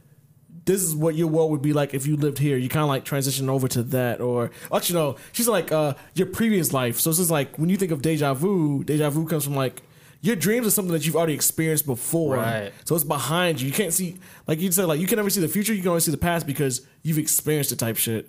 [0.64, 2.56] this is what your world would be like if you lived here.
[2.56, 6.26] You kind of like transition over to that, or actually no, she's like uh, your
[6.26, 6.98] previous life.
[6.98, 9.82] So it's just like when you think of deja vu, deja vu comes from like
[10.22, 12.36] your dreams are something that you've already experienced before.
[12.36, 12.72] Right.
[12.84, 13.68] So it's behind you.
[13.68, 14.18] You can't see,
[14.48, 15.72] like you said, like you can never see the future.
[15.72, 18.28] You can only see the past because you've experienced the type shit.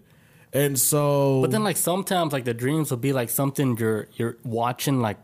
[0.53, 4.37] And so, But then like sometimes like the dreams will be like something you're you're
[4.43, 5.17] watching like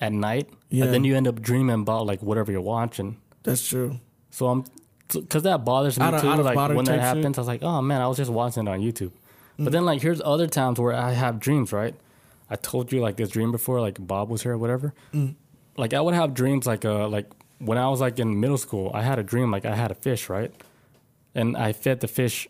[0.00, 0.48] at night.
[0.70, 0.84] Yeah.
[0.84, 3.18] And then you end up dreaming about like whatever you're watching.
[3.42, 4.00] that's true.
[4.30, 4.64] So I'm
[5.12, 6.28] because that bothers me of- too.
[6.28, 7.00] Like when that type shit?
[7.00, 9.12] happens, I was like, oh man, I was just watching it on YouTube.
[9.58, 11.94] But then like here's other times where I have dreams, right?
[12.48, 14.94] I told you like this dream before, like Bob was here or whatever.
[15.12, 15.34] Mm.
[15.76, 17.26] Like I would have dreams like uh like
[17.58, 19.94] when I was like in middle school, I had a dream like I had a
[19.94, 20.50] fish, right?
[21.34, 22.48] And I fed the fish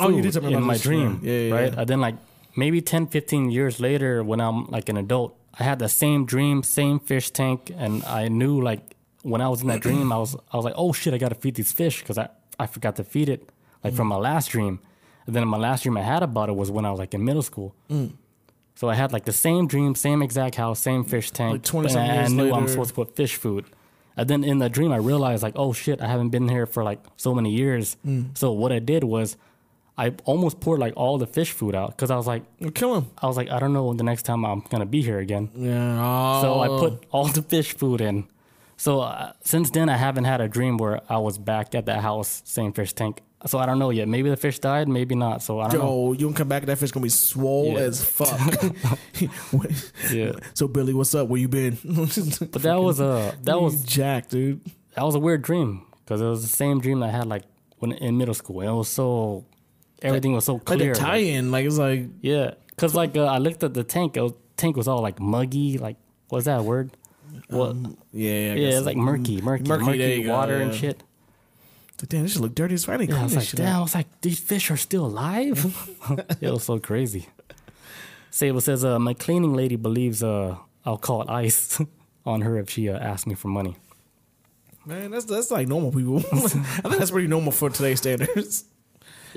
[0.00, 1.32] Oh, you food did tell me in my this, dream, yeah.
[1.32, 1.72] Yeah, right?
[1.72, 1.80] yeah.
[1.80, 2.16] And then like
[2.56, 6.62] maybe 10, 15 years later, when I'm like an adult, I had the same dream,
[6.62, 10.36] same fish tank, and I knew like when I was in that dream, I was
[10.52, 12.96] I was like, oh shit, I got to feed these fish because I I forgot
[12.96, 13.50] to feed it
[13.82, 14.80] like from my last dream,
[15.26, 17.24] and then my last dream I had about it was when I was like in
[17.24, 17.74] middle school.
[17.90, 18.12] Mm.
[18.74, 21.52] So I had like the same dream, same exact house, same fish tank.
[21.52, 23.64] Like 20 and I, I knew I'm supposed to put fish food.
[24.16, 26.84] And then in the dream, I realized like, oh shit, I haven't been here for
[26.84, 27.96] like so many years.
[28.06, 28.38] Mm.
[28.38, 29.36] So what I did was,
[29.98, 32.44] I almost poured like all the fish food out because I was like,
[32.74, 33.06] kill him.
[33.20, 35.50] I was like, I don't know the next time I'm gonna be here again.
[35.56, 35.98] Yeah.
[36.00, 36.42] Oh.
[36.42, 38.26] So I put all the fish food in.
[38.76, 42.00] So uh, since then, I haven't had a dream where I was back at that
[42.00, 43.20] house, same fish tank.
[43.46, 44.06] So I don't know yet.
[44.08, 45.42] Maybe the fish died, maybe not.
[45.42, 45.86] So I don't know.
[46.06, 47.78] Yo, you don't come back, that fish gonna be swole Yeah.
[47.90, 48.38] as fuck.
[50.12, 50.32] Yeah.
[50.54, 51.28] So Billy, what's up?
[51.28, 51.76] Where you been?
[51.84, 54.60] But that was a that was Jack, dude.
[54.94, 57.42] that was a weird dream because it was the same dream I had like
[57.78, 58.60] when in middle school.
[58.60, 59.44] And it was so
[60.02, 60.92] everything was so clear.
[60.92, 64.16] Like the tie-in, like it's like yeah, because like uh, I looked at the tank.
[64.16, 65.78] Was, tank was all like muggy.
[65.78, 65.96] Like
[66.28, 66.90] what's that word?
[67.48, 67.76] What?
[68.12, 71.02] yeah, I yeah, guess it's like murky, murky, murky, murky, go, water and shit.
[72.00, 73.00] Like, damn, this shit look dirty as fuck.
[73.00, 75.90] I Yeah, I was like, damn, I was like, these fish are still alive.
[76.40, 77.26] it was so crazy.
[78.30, 81.80] Sable says, uh, my cleaning lady believes uh, I'll call it ice
[82.26, 83.76] on her if she uh, asks me for money.
[84.86, 86.18] Man, that's that's like normal people.
[86.32, 88.64] I think that's pretty normal for today's standards.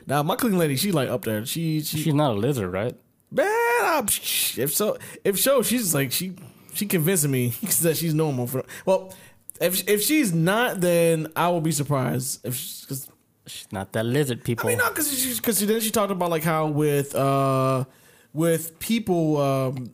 [0.07, 1.45] Now, my clean lady, she like up there.
[1.45, 2.95] She she She's not a lizard, right?
[3.31, 3.45] man.
[3.47, 6.33] I, if so, if so, she's like she
[6.73, 7.47] she convincing me
[7.81, 8.63] that she's normal for.
[8.85, 9.13] Well,
[9.59, 12.45] if if she's not, then I will be surprised.
[12.45, 13.09] If she, cause,
[13.47, 14.67] She's not that lizard, people.
[14.67, 17.85] I mean, not because she because then she talked about like how with uh
[18.33, 19.91] with people um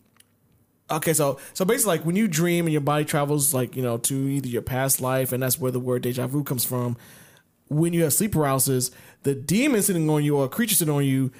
[0.92, 3.98] okay so so basically like when you dream and your body travels like you know
[3.98, 6.96] to either your past life and that's where the word deja vu comes from
[7.70, 8.92] when you have sleep paralysis
[9.24, 11.32] the demon sitting on you or a creature sitting on you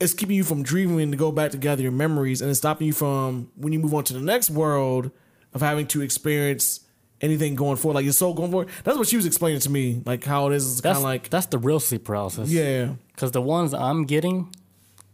[0.00, 2.86] is keeping you from dreaming to go back to gather your memories and it's stopping
[2.86, 5.10] you from when you move on to the next world
[5.52, 6.80] of having to experience
[7.20, 7.94] anything going forward.
[7.94, 8.68] Like your soul going forward.
[8.84, 10.80] That's what she was explaining to me like how it is.
[10.80, 12.50] Kind of like that's the real sleep paralysis.
[12.50, 12.90] yeah.
[13.08, 14.54] Because the ones I'm getting,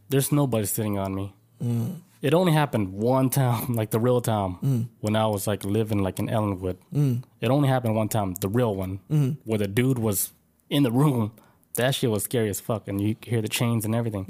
[0.09, 1.35] there's nobody sitting on me.
[1.63, 2.01] Mm.
[2.23, 4.89] It only happened one time, like the real time, mm.
[5.01, 6.79] when I was like living like in Ellenwood.
[6.95, 7.23] Mm.
[7.41, 9.01] It only happened one time, the real one,
[9.45, 10.33] where the dude was
[10.71, 11.33] in the room.
[11.75, 14.27] That shit was scary as fuck, and you hear the chains and everything.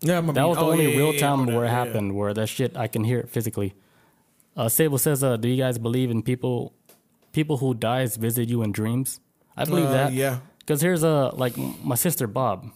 [0.00, 1.64] yeah I remember- That was the oh, only yeah, yeah, real yeah, time remember where
[1.64, 1.84] it yeah.
[1.84, 3.74] happened, where that shit I can hear it physically.
[4.56, 6.72] Uh, Sable says, uh, "Do you guys believe in people,
[7.32, 9.20] people who dies visit you in dreams?"
[9.56, 10.12] I believe Uh, that.
[10.12, 10.38] yeah.
[10.58, 12.70] Because here's a like my sister Bob,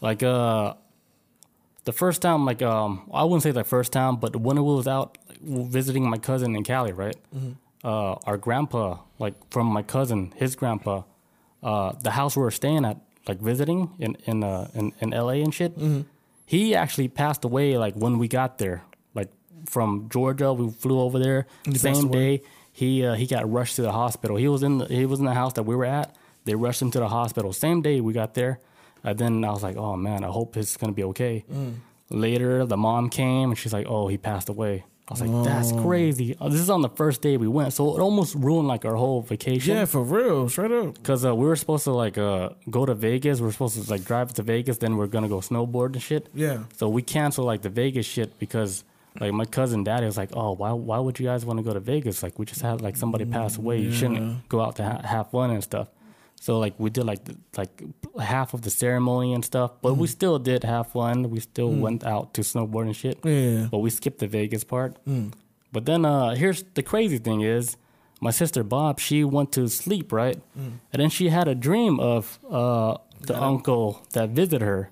[0.00, 0.74] like uh,
[1.84, 4.86] the first time like um I wouldn't say the first time, but when we was
[4.88, 7.16] out like, visiting my cousin in Cali, right?
[7.84, 11.02] Uh, our grandpa, like from my cousin, his grandpa,
[11.62, 15.42] uh, the house we were staying at, like visiting in in uh in, in L.A.
[15.42, 15.72] and shit.
[16.46, 18.82] He actually passed away like when we got there,
[19.14, 19.30] like
[19.66, 20.52] from Georgia.
[20.52, 22.42] We flew over there passed same day.
[22.72, 24.36] He uh, he got rushed to the hospital.
[24.36, 26.16] He was in the, he was in the house that we were at.
[26.44, 28.58] They rushed him to the hospital same day we got there.
[29.04, 31.44] And then I was like, oh man, I hope it's gonna be okay.
[31.52, 31.76] Mm.
[32.10, 34.84] Later, the mom came and she's like, oh, he passed away.
[35.10, 36.36] I was like, that's crazy.
[36.40, 38.94] Uh, This is on the first day we went, so it almost ruined like our
[38.94, 39.74] whole vacation.
[39.74, 41.02] Yeah, for real, straight up.
[41.02, 43.40] Cause uh, we were supposed to like uh, go to Vegas.
[43.40, 44.78] We are supposed to like drive to Vegas.
[44.78, 46.28] Then we are gonna go snowboard and shit.
[46.32, 46.58] Yeah.
[46.76, 48.84] So we canceled like the Vegas shit because
[49.20, 51.74] like my cousin daddy was like, oh, why why would you guys want to go
[51.74, 52.22] to Vegas?
[52.22, 53.78] Like we just had like somebody pass away.
[53.80, 55.88] You shouldn't go out to ha- have fun and stuff.
[56.42, 57.82] So like we did like the, like
[58.18, 61.28] half of the ceremony and stuff, but we still did have fun.
[61.30, 63.18] We still went out to snowboard and shit.
[63.24, 63.68] Yeah.
[63.70, 64.96] But we skipped the Vegas part.
[65.72, 67.76] But then uh here's the crazy thing is
[68.22, 70.38] my sister Bob, she went to sleep, right?
[70.56, 74.90] And then she had a dream of uh the uncle that visited her.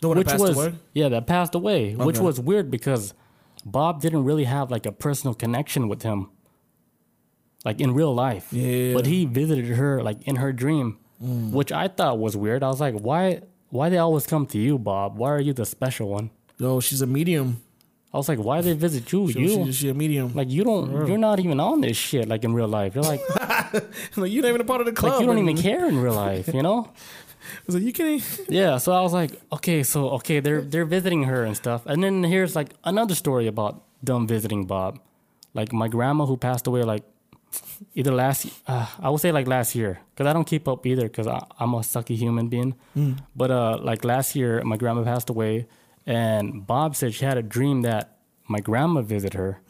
[0.00, 0.72] The one that passed was away?
[0.94, 3.12] yeah, that passed away, which was weird because
[3.64, 6.30] Bob didn't really have like a personal connection with him.
[7.64, 8.52] Like in real life.
[8.52, 8.94] Yeah.
[8.94, 11.50] But he visited her like in her dream, mm.
[11.50, 12.62] which I thought was weird.
[12.62, 15.18] I was like, why why they always come to you, Bob?
[15.18, 16.30] Why are you the special one?
[16.58, 17.62] No, she's a medium.
[18.12, 19.30] I was like, why they visit you?
[19.30, 20.32] She, you she, she a medium.
[20.34, 22.94] like you don't you're not even on this shit like in real life.
[22.94, 23.20] You're like
[24.16, 25.12] like you not even a part of the club.
[25.12, 26.90] like you don't even care in real life, you know?
[26.90, 28.22] I was like, you can't.
[28.48, 31.84] Yeah, so I was like, okay, so okay, they're they're visiting her and stuff.
[31.86, 35.00] And then here's like another story about them visiting Bob.
[35.54, 37.04] Like my grandma who passed away like
[37.94, 41.08] either last uh, I would say like last year cuz I don't keep up either
[41.08, 42.74] cuz I'm a sucky human being.
[43.36, 45.66] But uh like last year my grandma passed away
[46.06, 48.18] and Bob said she had a dream that
[48.48, 49.60] my grandma visited her.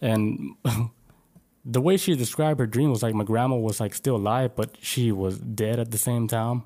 [0.00, 0.54] And
[1.64, 4.76] the way she described her dream was like my grandma was like still alive, but
[4.80, 6.62] she was dead at the same time.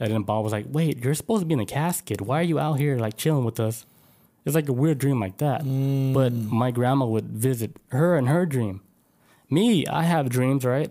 [0.00, 2.20] And then Bob was like, "Wait, you're supposed to be in a casket.
[2.20, 3.86] Why are you out here like chilling with us?"
[4.44, 5.60] It's like a weird dream like that.
[6.12, 8.80] But my grandma would visit her in her dream.
[9.50, 10.90] Me, I have dreams, right?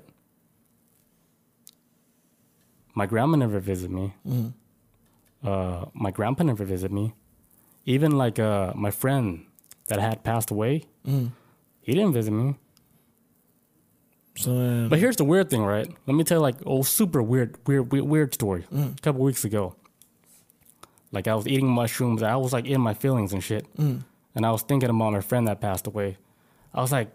[2.96, 4.14] My grandma never visited me.
[5.44, 7.14] Uh, my grandpa never visited me.
[7.86, 9.46] Even like uh, my friend
[9.88, 10.86] that had passed away,
[11.82, 12.56] he didn't visit me.
[14.38, 15.88] So uh, But here's the weird thing, right?
[16.08, 18.64] Let me tell you like oh super weird weird weird, weird story.
[18.72, 19.76] A couple weeks ago.
[21.12, 23.66] Like I was eating mushrooms, I was like in my feelings and shit.
[24.36, 26.18] And I was thinking about my friend that passed away.
[26.74, 27.10] I was like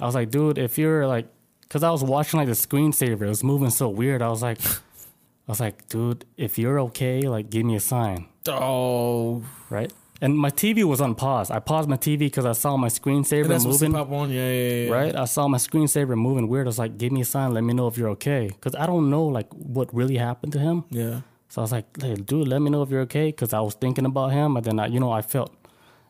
[0.00, 1.26] I was like, dude, if you're like
[1.68, 4.22] cuz I was watching like the screensaver, it was moving so weird.
[4.22, 4.60] I was like
[5.48, 9.92] I was like, dude, if you're okay, like give me a sign, oh, right?
[10.20, 11.50] And my TV was on pause.
[11.50, 14.30] I paused my TV because I saw my screensaver that's moving pop on.
[14.30, 14.90] Yeah, yeah, yeah.
[14.90, 15.14] right?
[15.14, 16.66] I saw my screensaver moving weird.
[16.66, 18.48] I was like, give me a sign, let me know if you're okay.
[18.48, 20.84] Because I don't know like what really happened to him.
[20.90, 21.20] Yeah.
[21.48, 23.28] So I was like, hey, dude, let me know if you're okay.
[23.28, 24.56] Because I was thinking about him.
[24.56, 25.54] And then, I, you know, I felt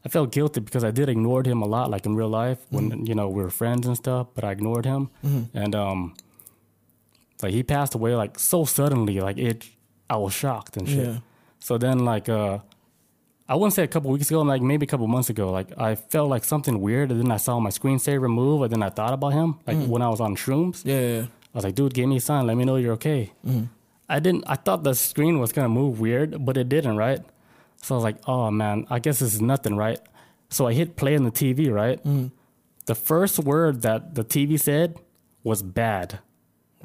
[0.05, 3.05] I felt guilty because I did ignored him a lot, like in real life when,
[3.07, 5.11] you know, we were friends and stuff, but I ignored him.
[5.55, 6.15] And um,
[7.43, 9.65] Like he passed away like so suddenly, like it.
[10.11, 11.07] I was shocked and shit.
[11.07, 11.19] Yeah.
[11.59, 12.59] So then like uh,
[13.49, 15.95] I wouldn't say a couple weeks ago, like maybe a couple months ago, like I
[15.97, 19.13] felt like something weird, and then I saw my screensaver move, and then I thought
[19.13, 20.83] about him, like when I was on shrooms.
[20.85, 22.47] Yeah, yeah, I was like, dude, give me a sign.
[22.47, 23.33] Let me know you're okay.
[24.09, 24.45] I didn't.
[24.47, 26.97] I thought the screen was gonna move weird, but it didn't.
[26.97, 27.21] Right.
[27.83, 30.01] So I was like, oh man, I guess this is nothing, right?
[30.51, 32.03] So I hit play on the TV, right?
[32.05, 32.33] Mm.
[32.87, 34.99] The first word that the TV said
[35.45, 36.21] was bad.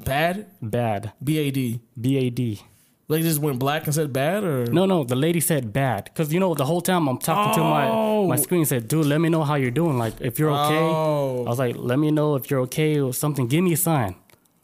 [0.04, 0.46] Bad.
[0.60, 1.12] Bad.
[1.22, 1.80] B A D.
[2.00, 2.60] B A D.
[3.06, 6.04] Like just went black and said bad, or No, no, the lady said bad.
[6.04, 8.26] Because, you know, the whole time I'm talking to Oh.
[8.26, 9.98] my, my screen said, dude, let me know how you're doing.
[9.98, 10.78] Like, if you're okay.
[10.78, 11.44] Oh.
[11.46, 13.46] I was like, let me know if you're okay or something.
[13.46, 14.14] Give me a sign.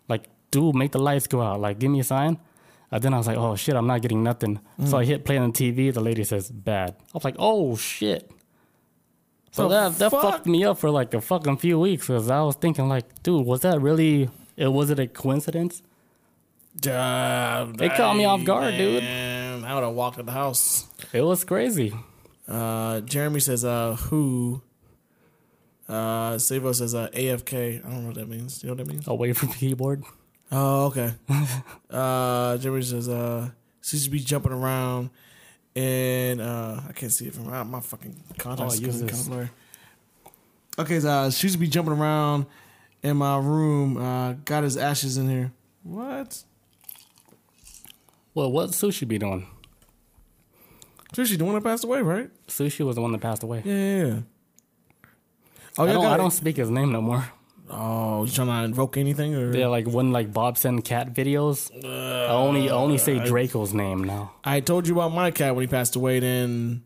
[0.08, 1.60] Like, dude, make the lights go out.
[1.60, 2.38] Like, give me a sign.
[2.92, 4.60] And then I was like, oh shit, I'm not getting nothing.
[4.84, 5.92] So I hit play on the TV.
[5.94, 6.96] The lady says, bad.
[6.98, 8.30] I was like, oh shit.
[9.52, 10.22] So that, that fuck?
[10.22, 13.44] fucked me up for like a fucking few weeks because I was thinking, like, dude,
[13.46, 15.82] was that really, it, was it a coincidence?
[16.78, 19.02] Damn, They caught me off guard, dude.
[19.02, 20.86] I would have walked in the house.
[21.12, 21.92] It was crazy.
[22.46, 24.62] Uh, Jeremy says, uh, who?
[25.88, 27.84] Uh, Savo says, uh, AFK.
[27.84, 28.62] I don't know what that means.
[28.62, 29.08] You know what that means?
[29.08, 30.04] Away from the keyboard.
[30.52, 31.12] Oh, okay.
[31.90, 33.50] uh, Jeremy says, uh,
[33.82, 35.10] she should be jumping around.
[35.76, 38.78] And, uh, I can't see it from my, my fucking contacts.
[38.78, 39.30] Oh, use this.
[40.78, 42.46] Okay, so, uh, she should be jumping around
[43.02, 43.96] in my room.
[43.96, 45.52] Uh, got his ashes in here.
[45.82, 46.42] What?
[48.34, 49.46] Well, what Sushi be doing?
[51.12, 52.30] Sushi, the one that passed away, right?
[52.46, 53.62] Sushi was the one that passed away.
[53.64, 54.18] Yeah, yeah, yeah.
[55.78, 57.24] Oh, I, yeah, don't, got I don't speak his name no more.
[57.72, 59.56] Oh, you trying to invoke anything or?
[59.56, 64.02] Yeah, like when like Bob send cat videos, I only I only say Draco's name
[64.02, 64.32] now.
[64.42, 66.18] I told you about my cat when he passed away.
[66.18, 66.82] Then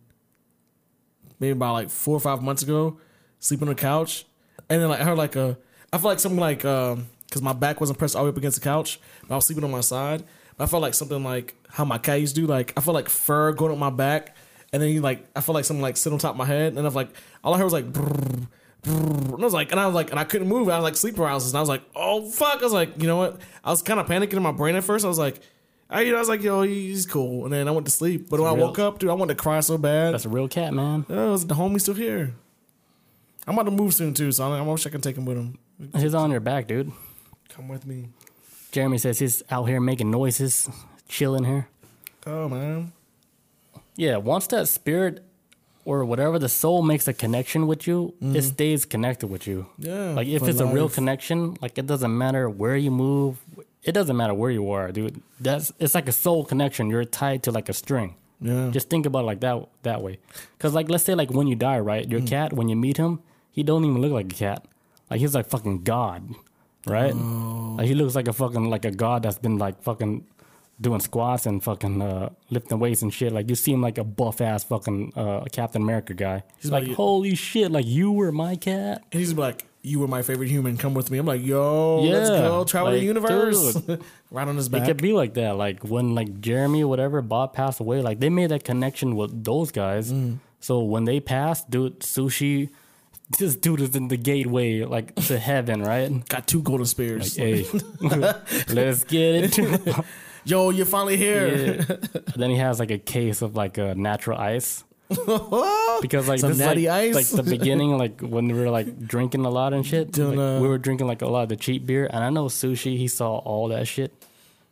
[1.40, 2.98] maybe about like four or five months ago,
[3.38, 4.26] sleeping on the couch,
[4.68, 5.56] and then like I heard like a,
[5.90, 8.36] I felt like something like um because my back wasn't pressed all the way up
[8.36, 10.22] against the couch, but I was sleeping on my side.
[10.56, 12.46] But I felt like something like how my cat used to do.
[12.46, 14.36] Like I felt like fur going up my back,
[14.70, 16.74] and then he like I felt like something like sit on top of my head,
[16.74, 17.08] and I was like
[17.42, 17.90] all I heard was like.
[17.90, 18.48] Brrr,
[18.86, 20.68] and I was like, and I was like, and I couldn't move.
[20.68, 22.60] I was like sleep paralysis, and I was like, oh fuck!
[22.60, 23.40] I was like, you know what?
[23.62, 25.04] I was kind of panicking in my brain at first.
[25.04, 25.40] I was like,
[25.90, 28.28] I, you know, I was like, yo, he's cool, and then I went to sleep.
[28.30, 30.14] But when I woke up, dude, I wanted to cry so bad.
[30.14, 31.06] That's a real cat, man.
[31.08, 32.34] Oh, is the homie still here?
[33.46, 35.36] I'm about to move soon too, so I, I wish I can take him with
[35.36, 35.58] him.
[35.96, 36.92] He's on your back, dude.
[37.50, 38.08] Come with me.
[38.72, 40.68] Jeremy says he's out here making noises,
[41.08, 41.68] chilling here.
[42.26, 42.92] Oh man.
[43.96, 45.22] Yeah, once that spirit
[45.84, 48.40] or whatever the soul makes a connection with you, it mm-hmm.
[48.40, 49.66] stays connected with you.
[49.78, 50.10] Yeah.
[50.10, 53.38] Like if it's a real connection, like it doesn't matter where you move,
[53.82, 55.22] it doesn't matter where you are, dude.
[55.38, 56.88] That's it's like a soul connection.
[56.88, 58.16] You're tied to like a string.
[58.40, 58.70] Yeah.
[58.70, 60.18] Just think about it like that that way.
[60.58, 62.08] Cause like let's say like when you die, right?
[62.08, 62.28] Your mm.
[62.28, 63.20] cat, when you meet him,
[63.50, 64.66] he don't even look like a cat.
[65.10, 66.34] Like he's like fucking God,
[66.86, 67.14] right?
[67.14, 67.76] Oh.
[67.78, 70.26] Like he looks like a fucking like a god that's been like fucking
[70.80, 73.32] doing squats and fucking uh, lifting weights and shit.
[73.32, 76.42] Like you seem like a buff ass fucking uh, Captain America guy.
[76.60, 77.70] He's like, like- holy shit!
[77.70, 79.04] Like you were my cat.
[79.12, 80.76] And he's like, "You were my favorite human.
[80.76, 83.76] Come with me." I'm like, "Yo, let's go travel the Like, universe."
[84.30, 84.82] right on his back.
[84.82, 85.56] It could be like that.
[85.56, 89.44] Like when like Jeremy or whatever Bob passed away, like they made that connection with
[89.44, 90.12] those guys.
[90.12, 90.38] Mm.
[90.60, 92.70] So when they passed, dude, sushi,
[93.38, 96.26] this dude is in the gateway like to heaven, right?
[96.28, 97.36] Got two golden spears.
[97.36, 97.66] Hey,
[98.68, 99.96] let's get it.
[100.44, 101.84] Yo, you're finally here.
[101.88, 101.96] Yeah.
[102.36, 106.58] then he has like a case of like a natural ice because like Some this
[106.58, 107.32] natty like, ice?
[107.32, 110.16] like the beginning, like when we were like drinking a lot and shit.
[110.18, 112.46] Like, uh, we were drinking like a lot of the cheap beer, and I know
[112.46, 112.96] sushi.
[112.96, 114.12] He saw all that shit.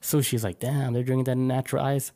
[0.00, 2.12] Sushi's like, damn, they're drinking that natural ice.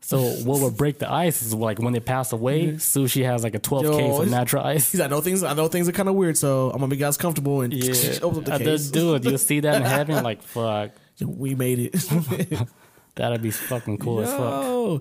[0.00, 3.54] So what would break the ice is like when they pass away, sushi has like
[3.56, 4.92] a 12 Yo, case of it's- natural ice.
[4.92, 5.42] He's like, I know things.
[5.42, 7.72] I know things are kind of weird, so I'm gonna make you guys comfortable and
[7.74, 8.90] Yeah, open up the Uh, case.
[8.90, 10.22] dude, you see that in heaven?
[10.22, 12.68] Like, fuck, we made it.
[13.16, 14.64] That'd be fucking cool as fuck.
[14.64, 15.00] Yo,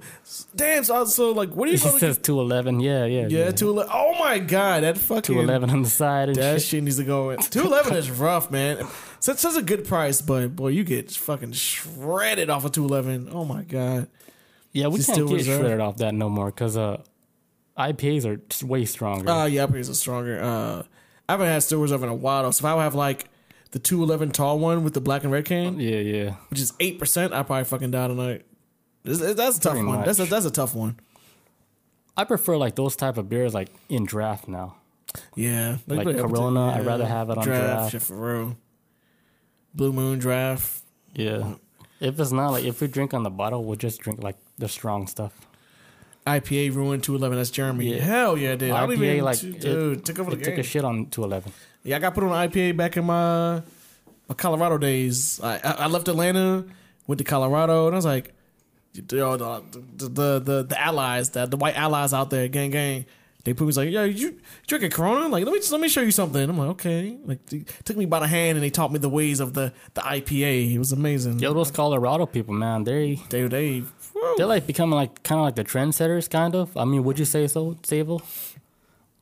[0.56, 0.86] damn.
[0.86, 3.92] So, so like, what are you to says 211, yeah, yeah, Yeah, two eleven.
[3.94, 6.68] Oh my god, that fucking 211 on the side and That shit.
[6.70, 7.40] shit needs to go in.
[7.40, 8.88] Two eleven is rough, man.
[9.20, 13.28] Such such a good price, but boy, you get fucking shredded off of two eleven.
[13.32, 14.08] Oh my god.
[14.72, 15.62] Yeah, we can't still get reserved?
[15.62, 17.02] shredded off that no more because uh,
[17.78, 19.30] IPAs are way stronger.
[19.30, 20.42] Uh yeah, IPAs are stronger.
[20.42, 20.84] Uh,
[21.28, 22.52] I haven't had Steel Reserve in a while, though.
[22.52, 23.26] So if I would have like
[23.76, 26.36] the two eleven tall one with the black and red can, yeah, yeah.
[26.50, 28.46] which is eight percent, I probably fucking die tonight.
[29.04, 30.06] This- That's a tough Pretty one.
[30.06, 30.98] That's a, that's a tough one.
[32.16, 34.78] I prefer like those type of beers like in draft now.
[35.36, 37.92] Yeah, Like yeah, Corona, I'd rather have it on draft.
[37.92, 38.58] Shit for real.
[39.74, 40.82] Blue Moon draft.
[41.14, 41.56] Yeah.
[42.00, 44.70] If it's not like if we drink on the bottle, we'll just drink like the
[44.70, 45.34] strong stuff.
[46.26, 47.38] IPA ruined 211.
[47.38, 47.94] That's Jeremy.
[47.94, 48.02] Yeah.
[48.02, 48.72] Hell yeah, dude.
[48.72, 51.52] IPA like dude, it, took over the it took a shit on 211.
[51.86, 53.62] Yeah, I got put on IPA back in my
[54.28, 55.40] my Colorado days.
[55.42, 56.66] I, I left Atlanta,
[57.06, 58.34] went to Colorado, and I was like,
[58.94, 59.62] you know, the,
[59.98, 63.06] the the the the allies, the the white allies out there, gang gang.
[63.44, 65.28] They put me like, yo, you drinking Corona?
[65.28, 66.50] Like, let me let me show you something.
[66.50, 67.16] I'm like, okay.
[67.24, 69.72] Like, they took me by the hand and they taught me the ways of the
[69.94, 70.74] the IPA.
[70.74, 71.38] It was amazing.
[71.38, 73.84] Yo, those Colorado people, man, they They they
[74.38, 76.76] they're like becoming like kind of like the trendsetters, kind of.
[76.76, 78.24] I mean, would you say so, Sable?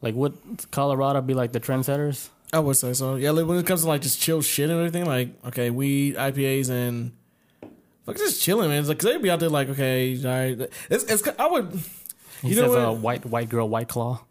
[0.01, 0.37] Like, would
[0.71, 2.29] Colorado be like the trendsetters?
[2.53, 3.15] I would say so.
[3.15, 6.15] Yeah, like when it comes to like just chill shit and everything, like okay, weed,
[6.15, 7.11] IPAs, and
[8.05, 8.79] like just chilling, man.
[8.79, 10.69] It's like 'cause they'd be out there like, okay, all right.
[10.89, 11.71] It's, it's I would.
[12.43, 12.79] He You know says, what?
[12.79, 14.21] uh, "White white girl, white claw."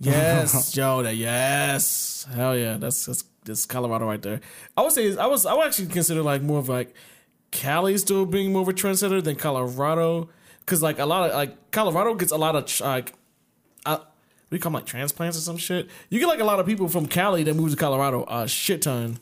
[0.00, 1.00] Yes, Joe.
[1.00, 2.76] Yes, hell yeah.
[2.76, 4.40] That's that's that's Colorado right there.
[4.76, 6.94] I would say I was I would actually consider like more of like
[7.52, 10.28] Cali still being more of a trendsetter than Colorado
[10.60, 13.12] because like a lot of like Colorado gets a lot of like
[13.86, 13.98] uh,
[14.50, 15.88] we call them like transplants or some shit.
[16.08, 18.82] You get like a lot of people from Cali that move to Colorado a shit
[18.82, 19.18] ton,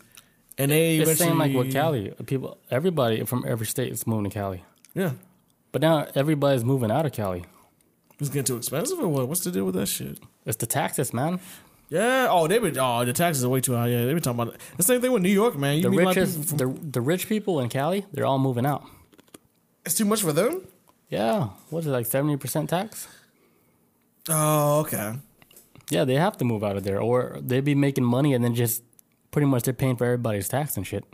[0.57, 2.13] and they It's the same like with Cali.
[2.27, 4.65] People, everybody from every state is moving to Cali,
[4.95, 5.13] Yeah,
[5.73, 7.45] but now everybody's moving out of Cali.
[8.19, 9.29] it's getting too expensive or what?
[9.29, 10.19] What's the deal with that shit?
[10.47, 11.41] It's the taxes, man.
[11.91, 12.29] Yeah.
[12.31, 12.77] Oh, they been.
[12.79, 13.89] Oh, the taxes are way too high.
[13.89, 14.61] Yeah, they been talking about it.
[14.77, 15.77] the same thing with New York, man.
[15.77, 18.05] You The meet a lot of richest, people from- the the rich people in Cali,
[18.13, 18.85] they're all moving out.
[19.87, 20.67] it's too much for them.
[21.09, 23.09] Yeah, what is it like seventy percent tax?
[24.29, 25.15] Oh, okay.
[25.91, 28.55] Yeah, they have to move out of there, or they'd be making money and then
[28.55, 28.83] just
[29.31, 31.05] pretty much they're paying for everybody's tax and shit.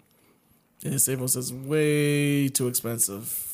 [0.81, 3.51] Yeah, Safos is way too expensive.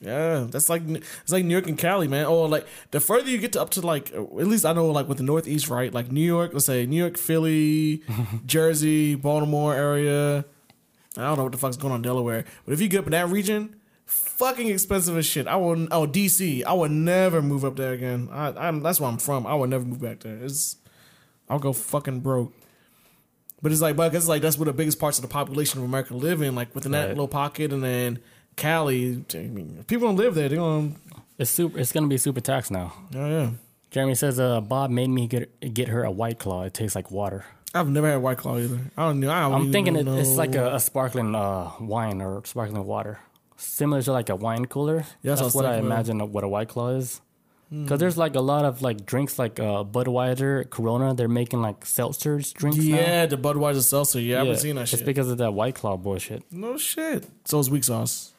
[0.00, 2.26] Yeah, that's like it's like New York and Cali, man.
[2.26, 5.08] Or like the further you get to up to like at least I know like
[5.08, 5.92] with the Northeast, right?
[5.92, 8.02] Like New York, let's say New York, Philly,
[8.46, 10.44] Jersey, Baltimore area.
[11.16, 13.06] I don't know what the fuck's going on in Delaware, but if you get up
[13.06, 13.76] in that region,
[14.06, 15.46] fucking expensive as shit.
[15.46, 15.88] I will.
[15.90, 18.28] Oh, DC, I would never move up there again.
[18.30, 19.46] I, I'm that's where I'm from.
[19.46, 20.36] I would never move back there.
[20.36, 20.76] It's
[21.48, 22.52] I'll go fucking broke.
[23.60, 25.84] But it's like, but it's like that's where the biggest parts of the population of
[25.84, 27.08] America live in, like within that Right.
[27.10, 28.18] little pocket, and then
[28.56, 29.24] Cali.
[29.34, 30.96] I mean, if people don't live there, they're going.
[31.38, 31.78] It's super.
[31.78, 32.92] It's gonna be super taxed now.
[33.14, 33.50] Oh yeah,
[33.90, 36.64] Jeremy says, uh, Bob made me get get her a white claw.
[36.64, 37.44] It tastes like water.
[37.74, 38.78] I've never had White Claw either.
[38.98, 39.30] I don't know.
[39.32, 43.18] I don't I'm thinking it, it's like a, a sparkling uh, wine or sparkling water,
[43.62, 45.04] similar to like a wine cooler.
[45.22, 47.20] Yeah, that's what I imagine of what a white claw is.
[47.70, 51.14] Because there's like a lot of like drinks like uh, Budweiser, Corona.
[51.14, 52.96] They're making like seltzers drinks now.
[52.96, 54.20] yeah, the Budweiser seltzer.
[54.20, 55.00] Yeah, I haven't seen that It's shit.
[55.00, 56.42] It's because of that white claw bullshit.
[56.52, 57.26] no shit.
[57.46, 58.32] So it's weak sauce.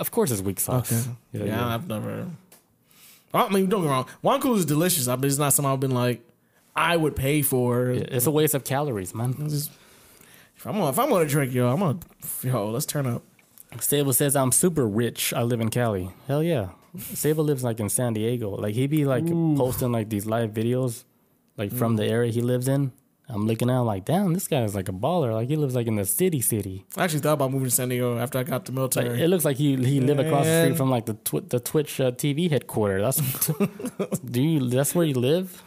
[0.00, 0.90] Of course, it's weak sauce.
[0.92, 1.16] Okay.
[1.32, 1.74] Yeah, Yeah, yeah.
[1.74, 2.26] I've never.
[3.32, 4.06] I mean, don't get me wrong.
[4.22, 5.06] Wine cooler is delicious.
[5.06, 6.20] I mean, it's not something I've been like,
[6.74, 7.90] I would pay for.
[7.90, 9.34] It's a waste of calories, man.
[9.48, 9.70] Just-
[10.56, 11.98] if I'm gonna, if I'm gonna drink, yo, I'm gonna,
[12.42, 13.22] yo, let's turn up.
[13.78, 15.32] Sable says I'm super rich.
[15.32, 16.10] I live in Cali.
[16.26, 16.70] Hell yeah.
[16.98, 18.50] Sable lives like in San Diego.
[18.50, 19.24] Like he be like
[19.56, 21.04] posting like these live videos,
[21.56, 22.92] like from the area he lives in.
[23.28, 25.32] I'm looking out like, damn, this guy's like a baller.
[25.32, 26.84] Like he lives like in the city, city.
[26.96, 29.22] I actually thought about moving to San Diego after I got the Like military.
[29.22, 32.00] it looks like he he live across the street from like the twi- the Twitch
[32.00, 33.02] uh, TV headquarters.
[33.16, 33.46] That's
[34.24, 34.68] do you?
[34.68, 35.62] That's where you live.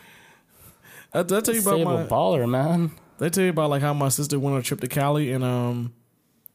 [1.13, 2.03] I, I tell you about Sable my?
[2.05, 2.91] baller, man.
[3.19, 5.43] They tell you about like how my sister went on a trip to Cali and
[5.45, 5.93] um,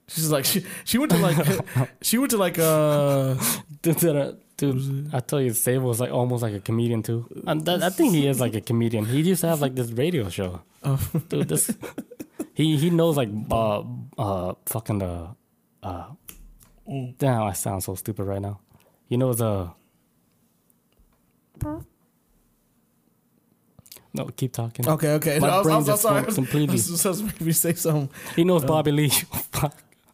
[0.08, 1.36] she's like she she went to like
[2.02, 3.34] she went to like uh
[3.82, 7.28] Dude, dude, I tell you, Sable is like almost like a comedian too.
[7.46, 9.04] And that, I think he is like a comedian.
[9.04, 10.62] He used to have like this radio show.
[11.28, 11.70] Dude, this
[12.54, 13.84] he he knows like uh
[14.18, 15.32] uh fucking uh
[15.82, 16.06] uh.
[17.18, 18.58] Damn, I sound so stupid right now.
[19.06, 19.68] He knows uh.
[24.14, 24.88] No, keep talking.
[24.88, 25.38] okay okay.
[25.38, 26.32] My I was, I brain was, I'm sorry.
[26.32, 28.10] completely- I was supposed to maybe say something.
[28.34, 29.12] He knows Bobby Lee.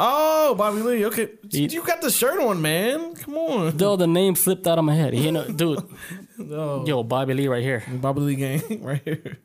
[0.01, 1.07] Oh, Bobby Lee.
[1.07, 3.15] Okay, He- you got the shirt on, man.
[3.15, 3.77] Come on.
[3.77, 5.15] Though the name slipped out of my head.
[5.15, 5.83] You know, dude.
[6.39, 6.85] No.
[6.85, 7.85] Yo, Bobby Lee right here.
[8.01, 9.39] Bobby Lee gang right here.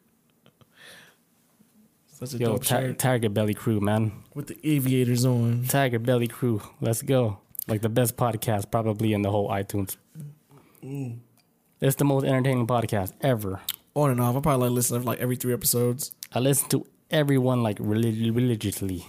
[2.07, 4.11] Such a Yo, dope ti- shirt Tiger Belly Crew, man.
[4.34, 5.65] with the aviators on.
[5.67, 6.61] Tiger Belly Crew.
[6.81, 7.38] Let's go.
[7.67, 9.95] Like the best podcast probably in the whole iTunes.
[10.84, 11.19] Mm.
[11.80, 13.61] It's the most entertaining podcast ever.
[13.95, 14.35] On and off.
[14.35, 16.11] I probably like listen to like every three episodes.
[16.34, 19.05] I listen to everyone like relig- religiously.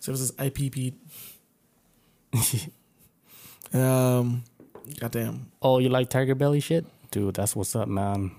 [0.00, 0.94] So this is IPP.
[3.74, 4.44] um,
[5.00, 5.50] goddamn.
[5.62, 6.86] Oh, you like Tiger Belly shit?
[7.10, 8.32] Dude, that's what's up, man.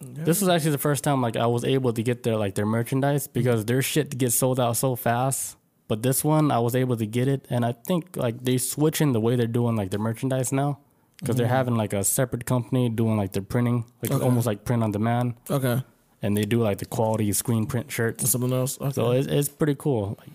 [0.00, 2.66] This was actually the first time like I was able to get their like their
[2.66, 5.56] merchandise because their shit gets sold out so fast.
[5.86, 9.12] But this one I was able to get it, and I think like they switching
[9.12, 10.80] the way they're doing like their merchandise now
[11.20, 14.24] because they're having like a separate company doing like their printing, like Okay.
[14.24, 15.82] almost like print on demand, Okay,
[16.20, 18.28] and they do like the quality screen print shirts.
[18.28, 18.80] something else.
[18.80, 18.90] Okay.
[18.92, 20.16] So it's, it's pretty cool.
[20.18, 20.30] Like,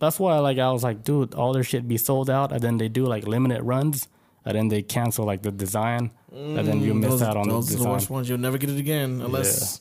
[0.00, 2.78] that's why like I was like, dude, all their shit be sold out, and then
[2.78, 4.08] they do like limited runs,
[4.44, 7.46] and then they cancel like the design, and then you mm, miss those, out on
[7.48, 7.92] the those are the design.
[7.92, 8.28] worst ones.
[8.28, 9.80] You'll never get it again unless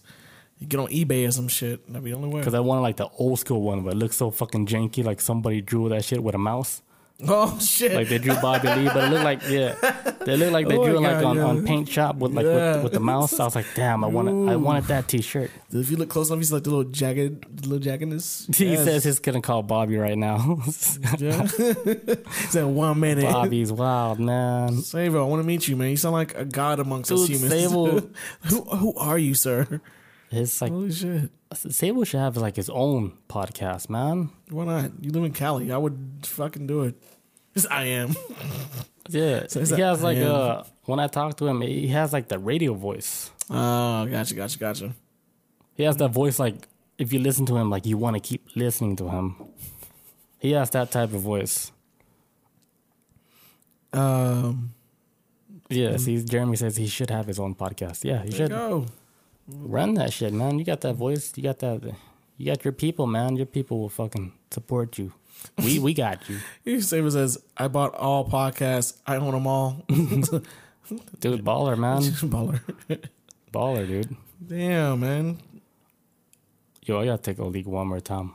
[0.60, 1.88] You get on eBay or some shit.
[1.88, 2.41] That'd be the only way.
[2.41, 5.04] Because I wanted like the old school one, but it looks so fucking janky.
[5.06, 6.82] Like somebody drew that shit with a mouse.
[7.28, 7.91] Oh shit!
[7.91, 9.76] Like they drew Bobby Lee, but it looked like yeah,
[10.26, 11.44] they looked like they Oh drew like God, on, yeah.
[11.44, 12.76] on paint shop with like Yeah.
[12.76, 13.38] with, with the mouse.
[13.38, 15.52] I was like, damn, I wanted I wanted that T-shirt.
[15.72, 18.56] if you look close enough, he's like the little jagged, the little jaggedness.
[18.56, 18.86] He Yes.
[18.86, 20.60] says he's gonna call Bobby right now.
[21.20, 21.46] Yeah.
[21.46, 23.26] he said one minute.
[23.26, 24.78] Bobby's wild man.
[24.78, 25.90] Sable, I want to meet you, man.
[25.90, 27.52] You sound like a god amongst us humans.
[27.52, 28.02] Sable-
[28.44, 29.82] who who are you, sir?
[30.31, 31.31] It's like Holy shit!
[31.53, 34.30] Sable should have like his own podcast, man.
[34.49, 34.91] Why not?
[35.01, 35.72] You live in Cali.
[35.72, 36.95] I would fucking do it.
[37.56, 38.15] Yes, I am.
[39.11, 40.31] Yeah, So he has like yeah.
[40.31, 43.31] uh when I talk to him, he has like the radio voice.
[43.49, 44.93] Oh, gotcha, gotcha, gotcha.
[45.73, 46.68] He has that voice like
[46.99, 49.35] if you listen to him, like you want to keep listening to him.
[50.38, 51.72] He has that type of voice.
[53.93, 54.73] Um,
[55.69, 58.03] Yeah, see, Jeremy says he should have his own podcast.
[58.03, 58.85] Yeah, he there you should go.
[59.57, 60.59] Run that shit, man.
[60.59, 61.31] You got that voice.
[61.35, 61.81] You got that.
[62.38, 63.35] You got your people, man.
[63.35, 65.13] Your people will fucking support you.
[65.63, 66.19] We we got
[66.65, 68.97] you, Sable says, "I bought all podcasts.
[69.07, 69.85] I own them all."
[71.19, 71.45] dude.
[71.45, 72.01] Baller, man.
[72.34, 72.59] Baller.
[73.53, 74.15] Baller, dude.
[74.45, 75.38] Damn, man.
[76.84, 78.34] Yo, I gotta take a leak one more time,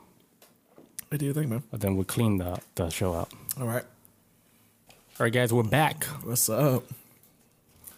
[1.09, 1.63] What do you think, man?
[1.71, 3.33] but then we'll clean the the show out.
[3.61, 3.85] All right.
[4.89, 6.05] All right, guys, we're back.
[6.23, 6.85] What's up?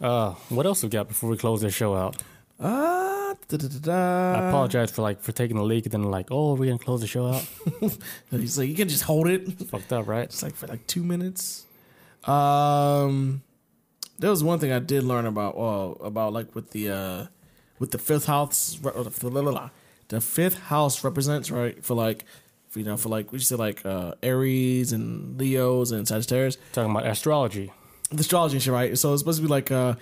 [0.00, 2.16] Uh, what else we got before we close the show out?
[2.58, 6.54] Da, da, da, I apologize for like for taking the leak and then like, oh,
[6.54, 7.46] we're gonna close the show out.
[8.30, 9.46] He's like, you can just hold it.
[9.68, 10.24] Fucked up, right?
[10.24, 11.66] It's like for like two minutes.
[12.24, 13.42] Um,
[14.18, 15.56] there was one thing I did learn about.
[15.56, 17.26] Well, about like with the uh,
[17.78, 18.78] with the fifth house.
[18.82, 19.70] The, la, la, la.
[20.08, 22.24] the fifth house represents right for like,
[22.68, 26.56] for, you know, for like we said like uh, Aries and Leos and Sagittarius.
[26.72, 27.72] Talking about astrology.
[28.10, 28.98] The astrology and shit, right?
[28.98, 29.94] So it's supposed to be like uh,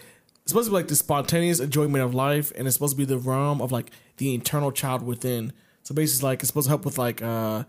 [0.44, 3.04] it's supposed to be like the spontaneous enjoyment of life, and it's supposed to be
[3.06, 5.52] the realm of like the internal child within.
[5.82, 7.64] So basically, like it's supposed to help with like uh,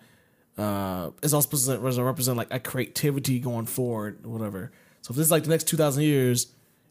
[0.58, 4.72] uh, it's all supposed to represent, represent like a creativity going forward, whatever.
[5.02, 6.48] So if this is like the next two thousand years,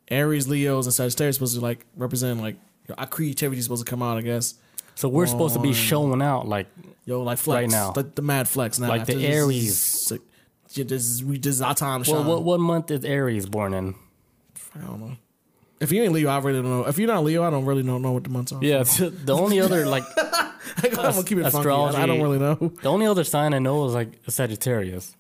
[0.09, 3.85] Aries, Leos, and Sagittarius supposed to like represent like you know, our creativity is supposed
[3.85, 4.55] to come out, I guess.
[4.94, 6.66] So we're supposed to be showing out like
[7.05, 7.93] Yo, like flex Right now.
[7.94, 10.11] like the mad flex now, Like the this is- Aries.
[10.12, 10.20] like,
[10.74, 13.94] this is this is our time to well, what what month is Aries born in?
[14.74, 15.16] I don't know.
[15.85, 16.86] If you ain't Leo, I really don't know.
[16.89, 18.65] If you're not Leo, I don't really don't know what the months are.
[18.65, 21.69] Yeah, the only other like I'm gonna keep it funky.
[21.69, 22.55] I, don't really know.
[22.55, 25.15] the only other sign I know is like a Sagittarius.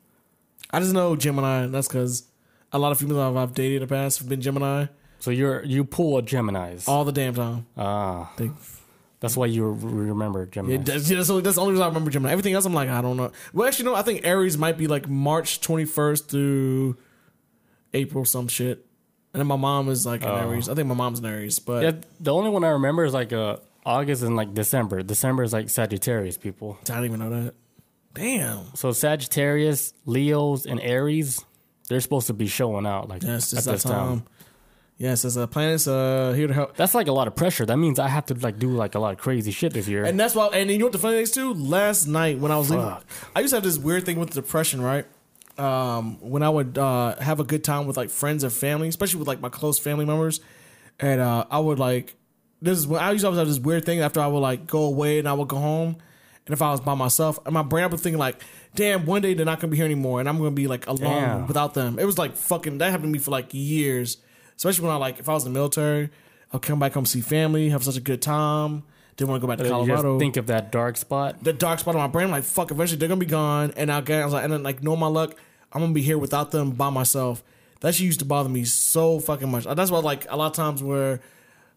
[0.70, 1.64] I just know Gemini.
[1.64, 2.24] and That's because
[2.72, 4.86] a lot of females I've, I've dated in the past have been Gemini
[5.20, 6.88] So you're you pull a Gemini's.
[6.88, 7.66] all the damn time.
[7.76, 8.50] Ah, They,
[9.20, 10.74] that's why you remember Gemini.
[10.76, 12.32] yeah, that's, yeah, that's, the only, that's the only reason I remember Gemini.
[12.32, 13.30] Everything else, I'm like, I don't know.
[13.52, 13.94] Well, actually, no.
[13.94, 16.96] I think Aries might be like March 21st through
[17.94, 18.84] April, some shit.
[19.34, 20.36] And then my mom is like an Oh.
[20.48, 20.68] Aries.
[20.68, 23.32] I think my mom's an Aries, but yeah, the only one I remember is like
[23.32, 25.02] uh August and like December.
[25.02, 26.78] December is like Sagittarius people.
[26.88, 27.54] I don't even know that.
[28.14, 28.74] Damn.
[28.74, 31.44] So Sagittarius, Leos, and Aries,
[31.88, 34.20] they're supposed to be showing out like Yes, at that this time.
[34.20, 34.24] time.
[34.96, 36.76] Yes, it's a planet's uh, here to help.
[36.76, 37.66] That's like a lot of pressure.
[37.66, 40.04] That means I have to like do like a lot of crazy shit this year.
[40.04, 40.46] And that's why.
[40.52, 41.52] And you know what the funny thing is too?
[41.52, 42.86] Last night when I was leaving,
[43.34, 45.04] I used to have this weird thing with depression, right?
[45.56, 49.20] Um, when I would uh, have a good time with like friends or family, especially
[49.20, 50.40] with like my close family members,
[50.98, 52.16] and uh, I would like
[52.60, 54.66] this is when I used to always have this weird thing after I would like
[54.66, 55.96] go away and I would go home,
[56.46, 58.42] and if I was by myself, and my brain I was thinking like,
[58.74, 60.98] damn, one day they're not gonna be here anymore, and I'm gonna be like alone
[60.98, 61.46] Damn.
[61.46, 61.98] without them.
[61.98, 64.16] It was like fucking that happened to me for like years,
[64.56, 66.10] especially when I like if I was in the military,
[66.52, 68.84] I'll come back home see family, have such a good time.
[69.16, 71.42] Didn't want to go back to you Colorado just think of that dark spot.
[71.42, 72.26] the dark spot on my brain.
[72.26, 73.72] I'm like, fuck, eventually they're gonna be gone.
[73.76, 75.36] And I got, I was like, and then like, know my luck,
[75.72, 77.42] I'm gonna be here without them by myself.
[77.80, 79.64] That shit used to bother me so fucking much.
[79.64, 81.20] That's why, like, a lot of times where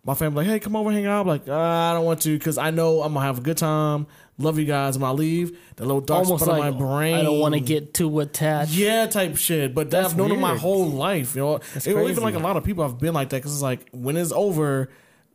[0.08, 1.22] my family like, hey, come over, hang out.
[1.22, 3.58] I'm like, uh, I don't want to because I know I'm gonna have a good
[3.58, 4.08] time.
[4.38, 4.98] Love you guys.
[4.98, 7.16] When I leave, the little dark Almost spot like on my brain.
[7.16, 8.72] I don't want to get too attached.
[8.72, 9.76] Yeah, type shit.
[9.76, 11.36] But That's I've known it my whole life.
[11.36, 12.12] You know, That's it, crazy.
[12.12, 14.32] even like a lot of people have been like that because it's like when it's
[14.32, 14.90] over,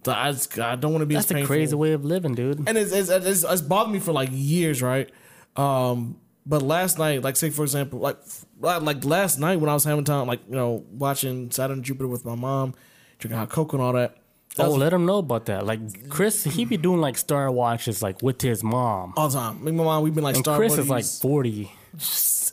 [0.06, 0.32] I,
[0.76, 1.14] don't want to be.
[1.14, 2.68] That's a crazy way of living, dude.
[2.68, 5.08] and it's, it's, it's, it's bothered me for like years, right?
[5.56, 8.16] Um, but last night, like say for example, like
[8.60, 12.08] like last night when I was having time, like you know, watching Saturn and Jupiter
[12.08, 12.74] with my mom,
[13.18, 14.16] drinking hot cocoa and all that.
[14.56, 15.64] that Oh, was let him know about that.
[15.66, 19.14] Like Chris, he be doing like star watches like with his mom.
[19.16, 19.62] all the time.
[19.62, 21.70] Me and my mom, we've been like And star Chris buddies is like forty,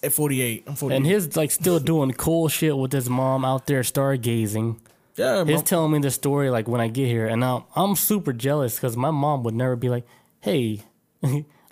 [0.03, 0.65] at forty eight.
[0.67, 0.95] I'm forty.
[0.95, 4.77] and his like still doing cool shit with his mom out there stargazing.
[5.19, 8.33] Yeah, He's telling me the story like when I get here, and now I'm super
[8.33, 10.05] jealous because my mom would never be like,
[10.39, 10.83] "Hey,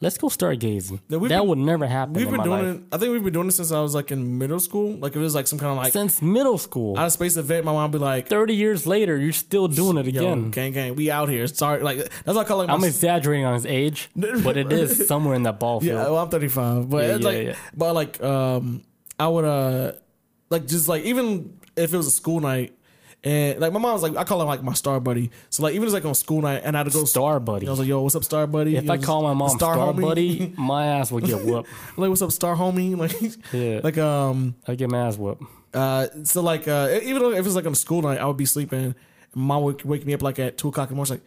[0.01, 0.99] let's go stargazing.
[1.09, 2.75] Yeah, that been- would never happen We've been doing life.
[2.75, 2.83] it.
[2.91, 4.91] I think we've been doing it since I was like in middle school.
[4.97, 6.97] Like if it was like some kind of like Since middle school.
[6.99, 9.97] out of space event, my mom would be like, 30 years later, you're still doing
[9.97, 10.51] it "Yo, again.
[10.51, 13.45] gang, gang, we out here." Sorry, like that's what I call like my I'm exaggerating
[13.45, 15.95] on his age, but it is somewhere in that ball field.
[15.97, 17.55] Yeah, well, I'm 35, but Yeah, it's yeah, like, yeah.
[17.75, 18.83] but like, um,
[19.19, 19.93] I would uh,
[20.51, 22.76] like just like even if it was a school night,
[23.27, 25.31] and like my mom was like, I call him like my star buddy.
[25.49, 27.03] So like even if it's like on school night, and I had to go.
[27.05, 27.67] Star buddy.
[27.67, 29.49] I was like, "Yo, what's up, star buddy?" If You know, I call my mom
[29.49, 31.69] the star, buddy, my ass would get whooped.
[31.97, 33.13] like, "What's up, star homie?" Like,
[33.53, 33.81] Yeah.
[33.83, 35.43] like um, I get my ass whooped.
[35.73, 38.83] uh, so like uh, even if it's like on school night, I would be sleeping.
[39.33, 41.05] And mom would wake me up like at two o'clock in the morning.
[41.15, 41.23] She's like,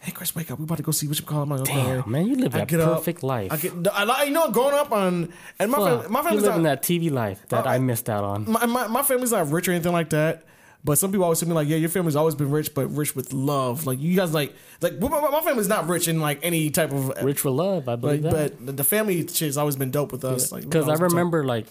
[0.00, 0.58] "Hey, Chris, wake up.
[0.58, 2.52] We about to go see what you call." I'm like, "Okay." Damn, man, you live
[2.52, 3.52] that get up, perfect life.
[3.52, 6.42] I get, I, you know, growing up on and my Fuck, fam- my you family's
[6.44, 8.50] living not, that TV life that I missed out on.
[8.50, 10.44] my, my, my family's not rich or anything like that.
[10.84, 13.16] But some people always to me like, yeah, your family's always been rich, but rich
[13.16, 13.86] with love.
[13.86, 17.08] Like you guys like like my, my family's not rich in like any type of
[17.22, 18.64] Rich with love, I like, believe that.
[18.66, 20.52] but the- family shit's always been dope with us.
[20.52, 21.66] Like Because I remember like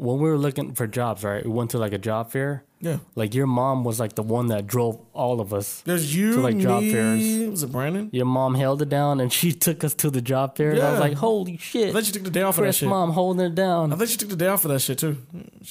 [0.00, 1.44] when we were looking for jobs, right?
[1.44, 2.64] We went to like a job fair.
[2.80, 2.98] Yeah.
[3.14, 5.82] Like your mom was like the one that drove all of us.
[5.82, 7.50] There's you, To, like, job me, fairs.
[7.50, 8.08] Was it Brandon?
[8.10, 10.70] Your mom held it down and she took us to the job fair.
[10.70, 11.90] And I was like, holy shit.
[11.90, 12.88] I think she took the day off for that shit.
[12.88, 13.92] mom holding it down.
[13.92, 15.18] I think she took the day off for that shit too.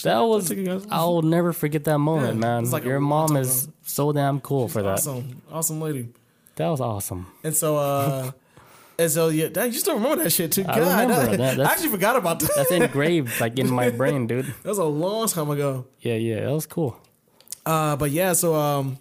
[0.03, 2.69] That was you I'll never forget that moment, Yeah, man.
[2.69, 4.99] like Your mom is so damn cool for that.
[4.99, 6.09] Awesome, awesome lady.
[6.57, 7.25] That was awesome.
[7.43, 8.31] And so, uh,
[9.07, 10.63] so yeah, dang, you still remember that shit too.
[10.63, 11.59] God, remember I, that.
[11.59, 12.51] I actually forgot about that.
[12.55, 14.45] That's engraved like in my brain, dude.
[14.45, 15.85] that was a long time ago.
[16.01, 16.99] Yeah, yeah, that was cool.
[17.65, 18.97] Uh, but yeah, so um,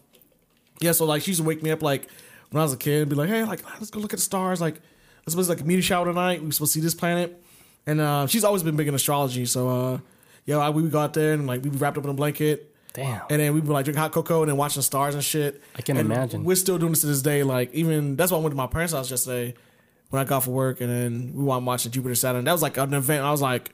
[0.80, 2.08] yeah, so like she used to wake me up like
[2.50, 4.24] when I was a kid, and be like, hey, like let's go look at the
[4.24, 4.60] stars.
[4.60, 6.42] Like let's supposed to like a meteor shower tonight.
[6.42, 7.42] We're supposed to see this planet,
[7.86, 9.46] and uh, she's always been big in astrology.
[9.46, 9.98] So uh,
[10.44, 12.74] yeah, I, we would go out there and like we wrapped up in a blanket.
[12.94, 13.22] Damn.
[13.30, 15.62] And then we would be like drink hot cocoa and then watching stars and shit.
[15.76, 16.44] I can And imagine.
[16.44, 17.42] We're still doing this to this day.
[17.42, 19.54] Like even that's why I went to my parents' house yesterday
[20.10, 22.44] when I got for work, and then we went watching Jupiter Saturn.
[22.44, 23.24] That was like an event.
[23.24, 23.70] I was like,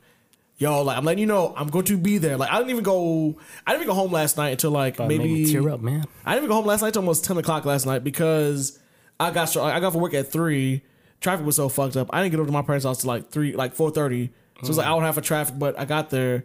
[0.59, 2.37] yo, like I'm letting you know I'm going to be there.
[2.37, 3.37] Like I didn't even go.
[3.67, 5.81] I didn't even go home last night until like About to make maybe tear up,
[5.81, 6.05] man.
[6.25, 8.79] I didn't even go home last night till almost ten o'clock last night because
[9.21, 10.83] I got I got for work at three.
[11.21, 12.11] Traffic was so fucked up.
[12.13, 14.27] I didn't get over to my parents' house till like three, like four thirty.
[14.61, 16.45] So it was like hour and a half of traffic, but I got there,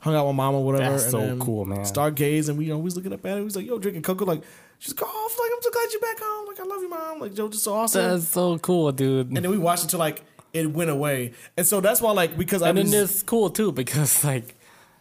[0.00, 0.90] hung out with mom or whatever.
[0.90, 1.80] That's and so then cool, man.
[1.80, 3.40] Stargaze, and we you know we was looking up at it.
[3.40, 4.24] We was like, yo, drinking cocoa.
[4.24, 4.42] Like
[4.78, 6.46] she's like, oh, like I'm so glad you're back home.
[6.48, 7.20] Like I love you, mom.
[7.20, 8.02] Like Joe, just so awesome.
[8.02, 9.28] That's so cool, dude.
[9.28, 10.22] and then we watched until like
[10.52, 11.32] it went away.
[11.56, 14.54] And so that's why like because I And then it's cool too because like,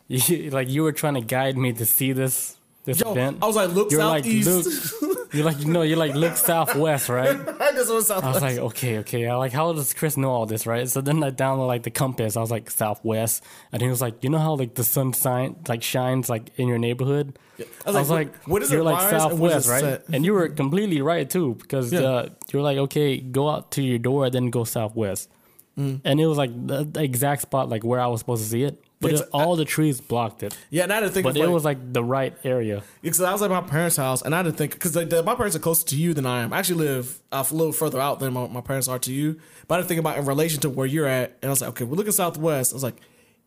[0.07, 3.39] you, like you were trying to guide me to see this this yo, event.
[3.41, 4.47] I was like, look you're southeast.
[4.47, 7.29] like look, you're like no, you're like look southwest, right?
[7.61, 8.23] I just went southwest.
[8.23, 9.27] I was like, okay, okay.
[9.27, 10.87] I like, how does Chris know all this, right?
[10.87, 12.37] So then I downloaded like the compass.
[12.37, 15.55] I was like southwest, and he was like, you know how like the sun sign
[15.67, 17.37] like shines like in your neighborhood.
[17.57, 17.65] Yeah.
[17.85, 19.81] I was like, what- what is it you're like southwest, right?
[19.81, 20.03] set?
[20.13, 22.01] And you were completely right too, because Yeah.
[22.01, 25.29] uh, you're like, okay, go out to your door, and then go southwest.
[25.77, 26.01] Mm.
[26.05, 28.63] And it was like the, the exact spot like where I was supposed to see
[28.63, 30.57] it, but It's- it, all the trees blocked it.
[30.69, 32.83] yeah, and I didn't think But it like, was like the right area.
[33.01, 35.55] Because I was at my parents' house, and I didn't think because like, my parents
[35.55, 36.53] are closer to you than I am.
[36.53, 39.39] I actually live a little further out than my, my parents are to you.
[39.67, 41.69] But I didn't think about in relation to where you're at, and I was like,
[41.71, 42.73] okay, we're looking southwest.
[42.73, 42.95] I was like,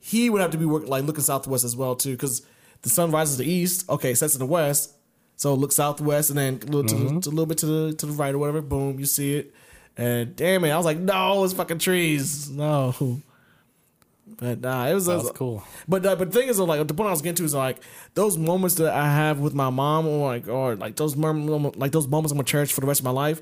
[0.01, 2.43] he would have to be work, like looking southwest as well too, because
[2.83, 3.89] the sun rises to the east.
[3.91, 4.93] Okay, sets in the west,
[5.37, 7.21] so look southwest, and then a little, to, the, mm-hmm.
[7.21, 8.61] to a little bit to the to the right or whatever.
[8.61, 9.55] Boom, you see it.
[9.97, 12.49] And damn it, I was like, no, it's fucking trees.
[12.49, 12.95] No.
[14.37, 15.65] But nah, it was, That was cool.
[15.89, 17.79] but uh, but the thing is, like the point I was getting to is like
[18.15, 21.93] those moments that I have with my mom, or like or like those mom- like
[21.93, 23.41] those moments I'm gonna cherish for the rest of my life.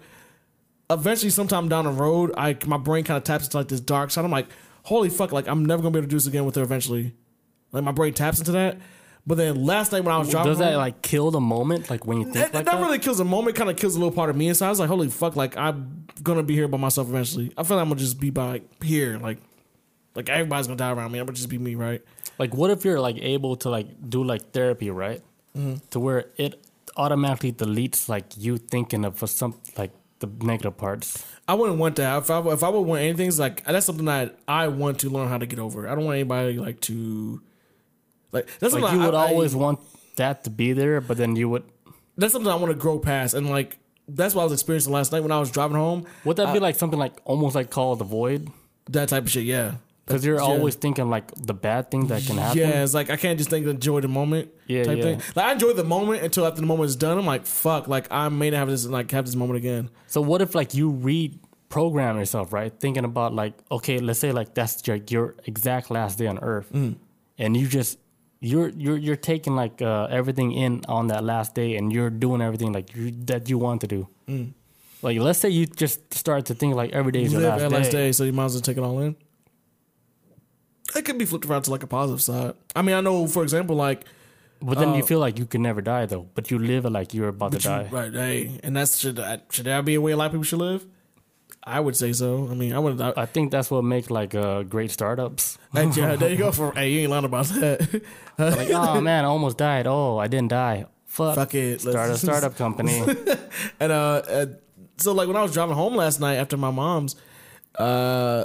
[0.89, 4.11] Eventually, sometime down the road, I my brain kind of taps into like this dark
[4.13, 4.25] side.
[4.25, 4.47] I'm like,
[4.85, 5.33] holy fuck!
[5.33, 6.63] Like I'm never gonna be able to do this again with her.
[6.63, 7.13] Eventually,
[7.73, 8.79] like my brain taps into that.
[9.29, 11.91] But then last night when I was driving, Does that home- like kill the moment?
[11.91, 12.81] Like when you think it, like it that?
[12.81, 14.69] really kills the moment, kind of kills a little part of me inside.
[14.69, 17.53] I was like, holy fuck, like I'm gonna be here by myself eventually.
[17.59, 19.39] I feel like I'm gonna just be by like, here, like
[20.17, 21.19] like everybody's gonna die around me.
[21.19, 22.03] I'm gonna just be me, right?
[22.39, 25.23] Like, what if you're like able to like do like therapy, right?
[25.57, 25.77] Mm-hmm.
[25.91, 26.63] To where it
[26.97, 31.25] automatically deletes like you thinking of for some like the negative parts.
[31.47, 32.19] I wouldn't want that.
[32.23, 35.11] If I if I would want anything, it's like that's something that I want to
[35.11, 35.87] learn how to get over.
[35.89, 37.41] I don't want anybody like to
[38.33, 39.79] like that's Like something you would I, I- always want
[40.17, 41.63] that to be there, but then you would.
[42.17, 43.79] that's something I want to grow past, and like
[44.09, 46.07] that's what I was experiencing last night when I was driving home.
[46.25, 48.49] Would that be like something like almost like called the void?
[48.91, 49.75] That type of shit, yeah.
[50.07, 50.43] Because you're Yeah.
[50.43, 52.59] always thinking like the bad thing that can happen.
[52.59, 54.51] Yeah, it's like I can't just think enjoy the moment.
[54.69, 55.03] Yeah, type yeah.
[55.03, 55.23] thing.
[55.35, 57.19] Like I enjoy the moment until after the moment is done.
[57.19, 59.91] I'm like, fuck, like I may not have this like have this moment again.
[60.07, 62.73] So what if like you reprogram yourself, right?
[62.79, 66.69] Thinking about like, okay, let's say like that's your your exact last day on Earth,
[66.73, 66.99] Mm-hmm.
[67.39, 67.99] and you just
[68.41, 72.41] you're you're you're taking like uh, everything in on that last day, and you're doing
[72.43, 74.07] everything like you, that you want to do.
[74.29, 74.53] Mm.
[75.03, 77.69] Like, let's say you just start to think like every day is your last day.
[77.69, 79.17] last day, so you might as well take it all in.
[80.95, 82.55] It could be flipped around to like a positive side.
[82.75, 84.05] I mean, I know, for example, like
[84.63, 86.27] But then you Uh, feel like you can never die though.
[86.35, 87.89] But you live like you're about to you- die.
[87.91, 90.45] right, hey, and that's should that should that be a way a lot of people
[90.45, 90.87] should live?
[91.69, 92.49] I would say so.
[92.51, 93.01] I mean, I would.
[93.01, 95.59] I, I think that's what makes like uh, great startups.
[95.75, 96.53] hey, yeah, there you go.
[96.53, 98.03] For hey, you ain't lying about that.
[98.39, 99.87] Like, oh man, I almost died.
[99.87, 100.85] Oh, I didn't die.
[101.07, 101.35] Fuck.
[101.37, 101.81] Fuck it.
[101.81, 103.01] Start a let's- startup company.
[103.81, 104.47] And uh, uh,
[104.99, 107.17] so like when I was driving home last night after my mom's,
[107.79, 108.45] uh,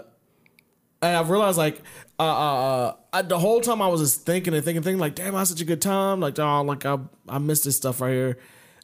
[1.02, 1.82] and I realized like
[2.22, 5.16] uh, uh, uh I, the whole time I was just thinking and thinking, thinking like,
[5.16, 6.20] damn, I had such a good time.
[6.20, 8.38] Like, oh, like I I missed this stuff right here,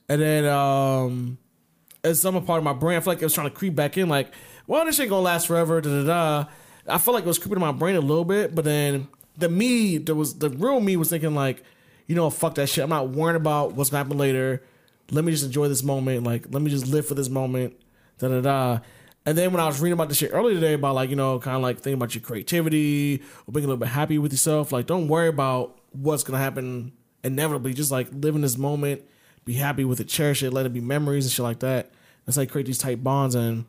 [0.09, 1.38] and then um,
[2.03, 3.97] as some part of my brain, I feel like it was trying to creep back
[3.97, 4.31] in, like,
[4.65, 5.81] well, this shit gonna last forever.
[5.81, 6.49] Da da da.
[6.88, 9.07] I felt like it was creeping in my brain a little bit, but then
[9.38, 11.64] the me, there was the real me was thinking like,
[12.07, 12.84] you know, fuck that shit.
[12.84, 14.64] I'm not worrying about what's gonna happen later.
[15.11, 16.23] Let me just enjoy this moment.
[16.23, 17.76] Like, let me just live for this moment.
[18.19, 18.80] Da da da.
[19.27, 21.37] And then when I was reading about this shit earlier today about like, you know,
[21.37, 24.71] kind of like thinking about your creativity or being a little bit happy with yourself,
[24.71, 26.93] like don't worry about what's gonna happen
[27.25, 27.73] inevitably.
[27.73, 29.01] Just like live in this moment,
[29.43, 31.91] be happy with it, cherish it, let it be memories and shit like that.
[32.25, 33.65] That's like create these tight bonds and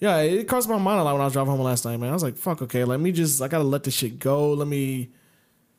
[0.00, 2.08] yeah, it crossed my mind a lot when I was driving home last night, man.
[2.08, 4.54] I was like, fuck, okay, let me just I gotta let this shit go.
[4.54, 5.10] Let me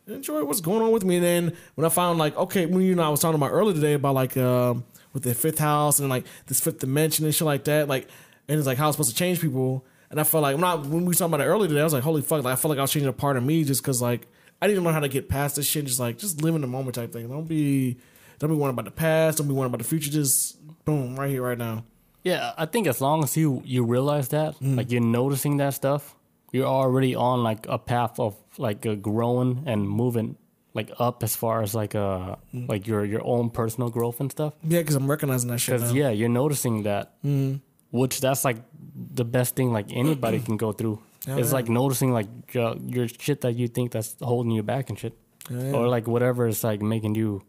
[0.05, 1.15] enjoy what's going on with me.
[1.15, 3.73] And then when I found like, okay, when you know I was talking about earlier
[3.73, 4.83] today about like um
[5.13, 8.07] with the fifth house and like this fifth dimension and shit like that, like
[8.49, 9.85] and it's like how it's supposed to change people.
[10.11, 11.83] And I felt like when I when we were talking about it earlier today, I
[11.83, 13.63] was like, holy fuck, like I felt like I was changing a part of me
[13.63, 14.27] just cause like
[14.61, 16.67] I didn't know how to get past this shit, just like just live in the
[16.67, 17.29] moment type thing.
[17.29, 17.97] Don't be
[18.39, 21.29] don't be worrying about the past, don't be worrying about the future, just boom, right
[21.29, 21.83] here, right now.
[22.23, 24.75] yeah, I think as long as you you realize that, Mm.
[24.77, 26.15] like you're noticing that stuff,
[26.51, 30.35] you're already on like a path of like uh, growing and moving
[30.73, 32.67] like up as far as like uh Mm.
[32.67, 34.53] like your your own personal growth and stuff.
[34.63, 37.13] Yeah, because I'm recognizing that shit Because yeah, you're noticing that,
[37.91, 38.57] which that's like
[39.13, 40.99] the best thing like anybody can go through.
[41.27, 41.55] Yeah, it's yeah.
[41.55, 45.13] like noticing like your, your shit that you think that's holding you back and shit,
[45.51, 45.71] Yeah, yeah.
[45.73, 47.41] or like whatever is like making you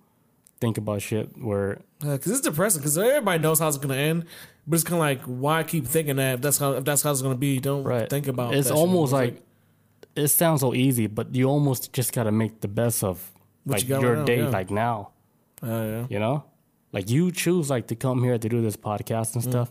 [0.60, 1.30] think about shit.
[1.38, 2.80] Where because it's depressing.
[2.80, 4.24] Because everybody knows how it's gonna end,
[4.66, 6.34] but it's kind of like, why keep thinking that?
[6.34, 8.54] If that's how if that's how it's gonna be, don't right, think about.
[8.54, 8.58] It.
[8.58, 9.42] It's almost It's like,
[10.16, 13.30] it sounds so easy, but you almost just gotta make the best of
[13.64, 14.48] like you your day, yeah.
[14.48, 15.10] like now.
[15.62, 16.42] oh yeah, You know,
[16.92, 19.34] like you choose like to come here to do this podcast Mm.
[19.36, 19.70] and stuff.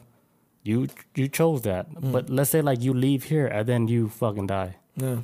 [0.69, 4.45] You you chose that, but let's say like you leave here and then you fucking
[4.47, 4.75] die.
[4.95, 5.17] yeah.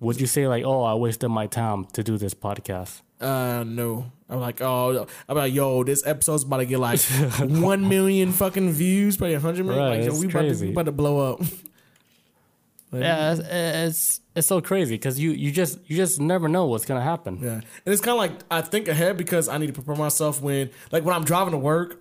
[0.00, 3.00] Would you say like, oh, I wasted my time to do this podcast?
[3.20, 4.12] Uh, no.
[4.28, 7.00] I'm like, oh, I'm like, yo, this episode's about to get like
[7.40, 9.82] one million fucking views, probably a hundred million.
[9.84, 11.40] Right, like, yo, we about, to, we about to blow up.
[12.92, 16.66] Like, Yeah, it's it's, it's so crazy because you you just you just never know
[16.66, 17.40] what's gonna happen.
[17.42, 20.40] Yeah, and it's kind of like I think ahead because I need to prepare myself
[20.40, 21.98] when, like, when I'm driving to work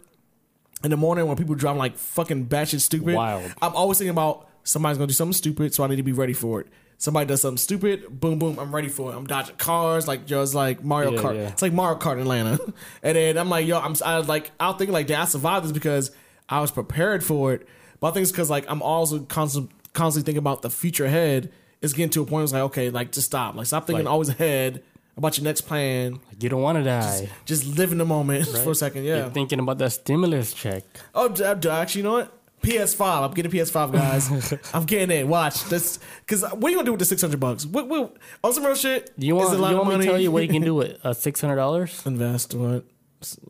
[0.83, 3.15] in the morning when people driving like fucking batshit stupid.
[3.15, 3.53] Wild.
[3.61, 6.33] I'm always thinking about somebody's gonna do something stupid, so I need to be ready
[6.33, 6.67] for it.
[6.97, 9.15] Somebody does something stupid, boom, boom, I'm ready for it.
[9.15, 11.35] I'm dodging cars, like just like Mario Yeah, Kart.
[11.35, 11.47] yeah.
[11.49, 12.59] It's like Mario Kart in Atlanta,
[13.03, 15.65] and then I'm like, yo, I'm I was like, I'll think like, damn, I survived
[15.65, 16.11] this because
[16.47, 17.67] I was prepared for it.
[17.99, 21.51] But I think it's because like I'm also constant, constantly thinking about the future ahead.
[21.81, 24.05] It's getting to a point where it's like, okay, like just stop, like stop thinking
[24.05, 24.83] Like- always ahead
[25.17, 26.19] about your next plan.
[26.39, 27.29] You don't want to die.
[27.45, 29.03] Just live in the moment for a second.
[29.03, 29.17] Yeah.
[29.17, 30.83] You're thinking about that stimulus check.
[31.13, 32.39] Oh, d- d- actually, you know what?
[32.61, 33.23] PS5.
[33.27, 34.53] I'm getting PS5, guys.
[34.73, 35.27] I'm getting it.
[35.27, 35.99] Watch this.
[36.21, 37.65] Because what are you gonna do with the 600 bucks?
[37.65, 37.89] What?
[37.89, 38.15] What?
[38.41, 39.11] On some real shit.
[39.17, 40.05] You want a lot you of want me money?
[40.05, 42.01] to tell you what you can do with uh, six hundred dollars?
[42.05, 42.85] Invest what?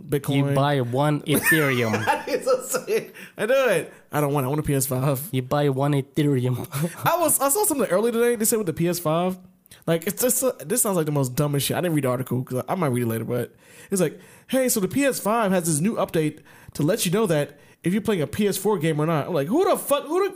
[0.07, 0.35] Bitcoin.
[0.49, 2.03] You buy one Ethereum.
[2.27, 3.13] It's so sick.
[3.37, 3.93] I do it.
[4.11, 4.45] I don't want.
[4.45, 4.47] it.
[4.47, 5.29] I want a PS5.
[5.31, 6.67] you buy one Ethereum.
[7.05, 7.39] I was.
[7.39, 8.35] I saw something earlier today.
[8.35, 9.37] They said with the PS5.
[9.85, 11.77] Like it's just uh, this sounds like the most dumbest shit.
[11.77, 13.53] I didn't read the article because I might read it later, but
[13.91, 16.39] it's like, hey, so the PS5 has this new update
[16.73, 19.27] to let you know that if you're playing a PS4 game or not.
[19.27, 20.05] I'm like, who the fuck?
[20.05, 20.35] Who the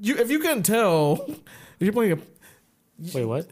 [0.00, 0.16] you?
[0.16, 1.40] If you can tell, if
[1.80, 2.18] you're playing a
[3.14, 3.46] Wait, what?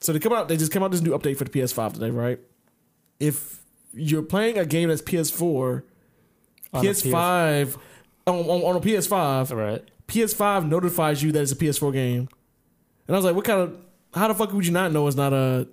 [0.00, 0.48] so they come out.
[0.48, 2.38] They just came out this new update for the PS5 today, right?
[3.18, 3.60] If
[3.92, 5.82] you're playing a game that's PS4,
[6.72, 7.76] On PS5
[8.26, 9.84] on, on, on a PS5, right.
[10.08, 12.28] PS5 notifies you that it's a PS4 game.
[13.06, 13.76] And I was like, what kind of
[14.16, 15.68] how the fuck would you not know it's not a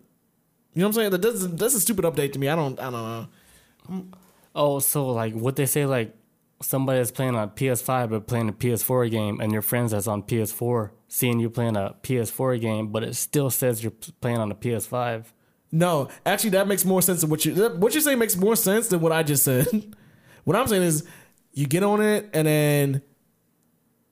[0.73, 1.11] you know what I'm saying?
[1.11, 2.49] That that's, that's a stupid update to me.
[2.49, 4.17] I don't I don't know.
[4.55, 6.15] Oh, so like what they say, like
[6.61, 10.23] somebody that's playing on PS5 but playing a PS4 game, and your friends that's on
[10.23, 14.55] PS4 seeing you playing a PS4 game, but it still says you're playing on a
[14.55, 15.25] PS5.
[15.71, 18.87] No, actually that makes more sense than what you what you're saying makes more sense
[18.87, 19.67] than what I just said.
[20.43, 21.05] what I'm saying is
[21.51, 23.01] you get on it and then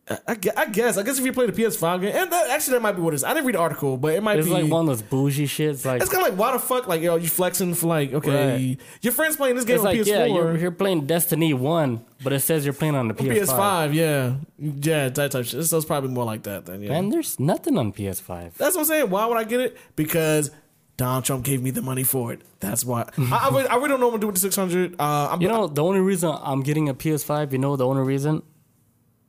[0.09, 0.97] I, I guess.
[0.97, 3.13] I guess if you play the PS5 game, and that, actually that might be what
[3.13, 3.23] it is.
[3.23, 4.53] I didn't read the article, but it might It's be.
[4.53, 5.85] like one of those bougie shits.
[5.85, 8.51] Like it's kind of like why the fuck like yo you flexing for like okay
[8.67, 8.79] Right.
[9.01, 12.03] your friends playing this game it's on like PS4 yeah, you're, you're playing Destiny One,
[12.23, 13.45] but it says you're playing on the PS5.
[13.45, 15.63] PS5 yeah yeah that type of shit.
[15.65, 16.89] So it's probably more like that then yeah.
[16.89, 18.55] Man, there's nothing on PS5.
[18.55, 19.09] That's what I'm saying.
[19.11, 19.77] Why would I get it?
[19.95, 20.51] Because
[20.97, 22.41] Donald Trump gave me the money for it.
[22.59, 23.07] That's why.
[23.17, 24.95] I, I, really, I really don't know what to do with the 600.
[24.99, 28.03] Uh, I'm, You know, the only reason I'm getting a PS5, you know, the only
[28.03, 28.43] reason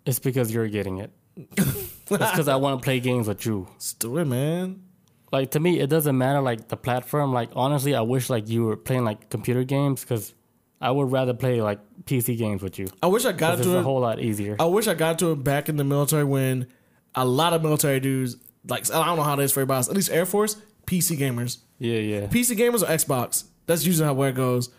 [0.07, 1.13] is because you're getting it.
[1.37, 3.67] it's because I want to play games with you.
[3.73, 4.83] let's do it, man.
[5.31, 7.33] Like to me, it doesn't matter like the platform.
[7.33, 10.35] Like honestly, I wish like you were playing like computer games because
[10.81, 12.89] I would rather play like PC games with you.
[13.03, 14.57] I wish I got to It's a whole lot easier.
[14.61, 16.67] I wish I got to it back in the military when
[17.15, 18.37] a lot of military dudes,
[18.69, 20.57] like I don't know how it is for everybody else, at least Air Force,
[20.87, 21.59] PC gamers.
[21.79, 22.27] Yeah, yeah.
[22.27, 23.45] PC gamers or Xbox.
[23.67, 24.71] That's usually how where it goes.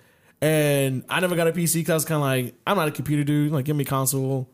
[0.41, 3.53] And I never got a PC because kind of like, I'm not a computer dude.
[3.53, 4.49] Like, give me console.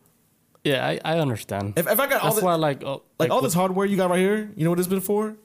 [0.64, 1.74] Yeah, I, I understand.
[1.76, 3.96] If, if I got all That's the, why, like, uh, like all this hardware you
[3.96, 5.36] got right here, you know what it's been for?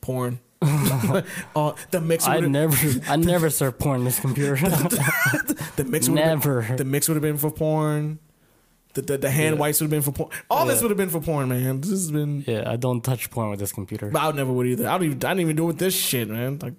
[0.00, 0.40] Porn.
[0.62, 2.30] uh, the mixer.
[2.30, 2.76] I never,
[3.08, 4.56] I never served porn in this computer.
[4.56, 6.10] the mixer.
[6.12, 6.62] would've never.
[6.62, 8.18] Been, the mix would have been for porn.
[8.94, 9.60] The the, the hand Yeah.
[9.60, 10.30] wipes would have been for porn.
[10.50, 11.80] All this would have been for porn, man.
[11.82, 12.42] This has been.
[12.46, 14.08] yeah, I don't touch porn with this computer.
[14.08, 14.88] But I never would either.
[14.88, 15.16] I don't even.
[15.24, 16.58] I didn't even do it with this shit, man.
[16.62, 16.74] Like,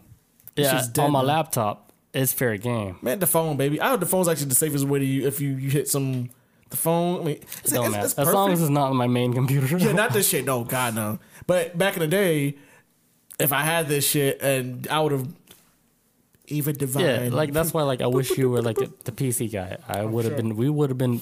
[0.56, 1.28] Yeah, dead, on my man.
[1.28, 2.98] laptop, it's fair game.
[3.04, 3.80] Man, the phone, baby.
[3.80, 6.30] I heard the phone's actually the safest way to you if you, you hit some
[6.70, 7.22] the phone.
[7.22, 8.06] I mean, it's, It don't it's, matter.
[8.06, 9.78] it's as long as it's not on my main computer.
[9.78, 10.46] yeah, not this shit.
[10.46, 11.20] No, God no.
[11.46, 12.56] But back in the day,
[13.40, 15.28] if I had this shit and I would have
[16.48, 17.04] even divine.
[17.04, 19.78] Yeah, like that's why like I wish you were like a, the PC guy.
[19.88, 20.38] I would have sure.
[20.44, 20.56] been.
[20.56, 21.22] We would have been.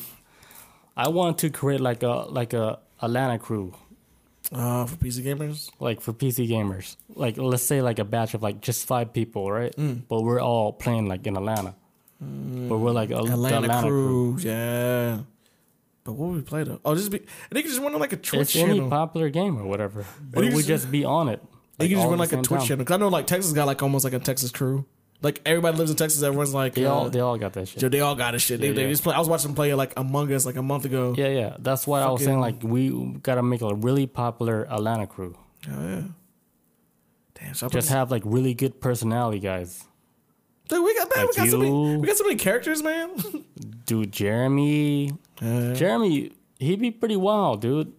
[0.95, 3.73] I want to create like a like a Atlanta crew,
[4.51, 5.69] uh, for PC gamers.
[5.79, 6.95] like for PC gamers.
[7.13, 9.75] Like let's say like a batch of like just five people, right?
[9.75, 10.03] Mm.
[10.07, 11.75] But we're all playing like in Atlanta.
[12.21, 14.37] But we're like a, the Atlanta, Atlanta, crew.
[14.37, 14.49] crew.
[14.49, 15.19] Yeah.
[16.05, 16.79] But what would we play though?
[16.85, 17.19] Oh, just be.
[17.49, 18.89] They could just run like a Twitch It's any channel.
[18.89, 20.05] popular game or whatever.
[20.31, 21.41] But you we just- just be on it.
[21.77, 22.67] They could just run like a Twitch time.
[22.67, 22.85] channel.
[22.85, 24.85] Cause I know like Texas got like almost like a Texas crew.
[25.21, 26.21] Like everybody lives in Texas.
[26.23, 27.81] Everyone's like, They uh, all they all got that shit.
[27.81, 28.61] Yo, they all got a shit.
[28.61, 29.13] They, Yeah, they just play.
[29.15, 31.13] I was watching them play like Among Us like a month ago.
[31.17, 31.55] Yeah, yeah.
[31.59, 32.89] That's why I was saying like we
[33.23, 35.35] gotta make a really popular Atlanta crew.
[35.69, 36.01] Oh, yeah.
[37.39, 39.83] Damn, so Just have like really good personality guys.
[40.69, 41.97] Dude, we got man, like we got so many.
[41.97, 43.11] We got so many characters, man.
[43.85, 45.11] Dude, Jeremy,
[45.41, 45.73] Yeah.
[45.73, 47.93] Jeremy, he'd be pretty wild, dude.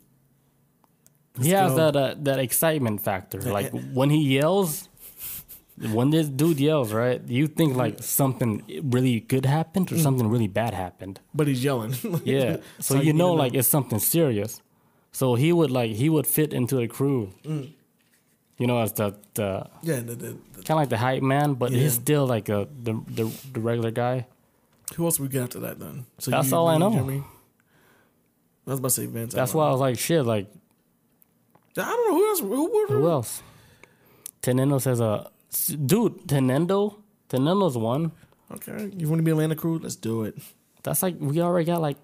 [1.41, 1.77] he has go.
[1.77, 3.41] that uh, that excitement factor.
[3.41, 4.89] Like when he yells,
[5.93, 7.21] when this dude yells, right?
[7.29, 9.97] You think like something really good happened Mm.
[9.97, 11.21] or something really bad happened.
[11.35, 11.95] but he's yelling.
[12.25, 12.57] Yeah.
[12.81, 14.63] So like you know, like it's something serious.
[15.13, 17.33] So he would like he would fit into the crew.
[17.45, 17.73] Mm.
[18.59, 20.01] You know, as the the yeah.
[20.01, 21.81] The, the, the, kind of like the hype man, but Yeah.
[21.83, 24.27] he's still like a the the, the regular guy.
[24.95, 26.07] Who else we get after that then?
[26.19, 26.93] So That's all I know.
[26.93, 27.25] Jeremy?
[28.67, 29.35] I was about to say Vince.
[29.35, 30.49] That's I why I was like, shit, like
[31.79, 32.41] I don't know who else.
[32.41, 33.43] Who, who, who else?
[34.43, 35.29] Tenendo says, "Uh,
[35.85, 36.97] dude, Tenendo,
[37.29, 38.13] Tenendo's one.
[38.53, 39.79] Okay, you want to be Atlanta crew?
[39.79, 40.39] Let's do it.
[40.83, 41.97] That's like we already got like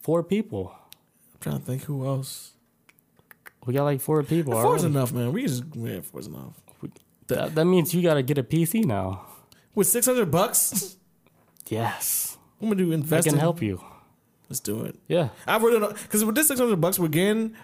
[0.00, 0.74] four people.
[1.34, 2.52] I'm trying to think who else.
[3.66, 4.54] We got like four people.
[4.54, 4.86] Four's already.
[4.86, 5.32] enough, man.
[5.32, 6.54] We just yeah, four's enough.
[7.28, 9.24] That, that means you got to get a PC now.
[9.74, 10.96] With six hundred bucks,
[11.72, 13.82] Yes, I'm gonna do I can in- help you.
[14.48, 14.96] Let's do it.
[15.08, 17.54] Yeah, I really don't because with this six hundred bucks we're getting,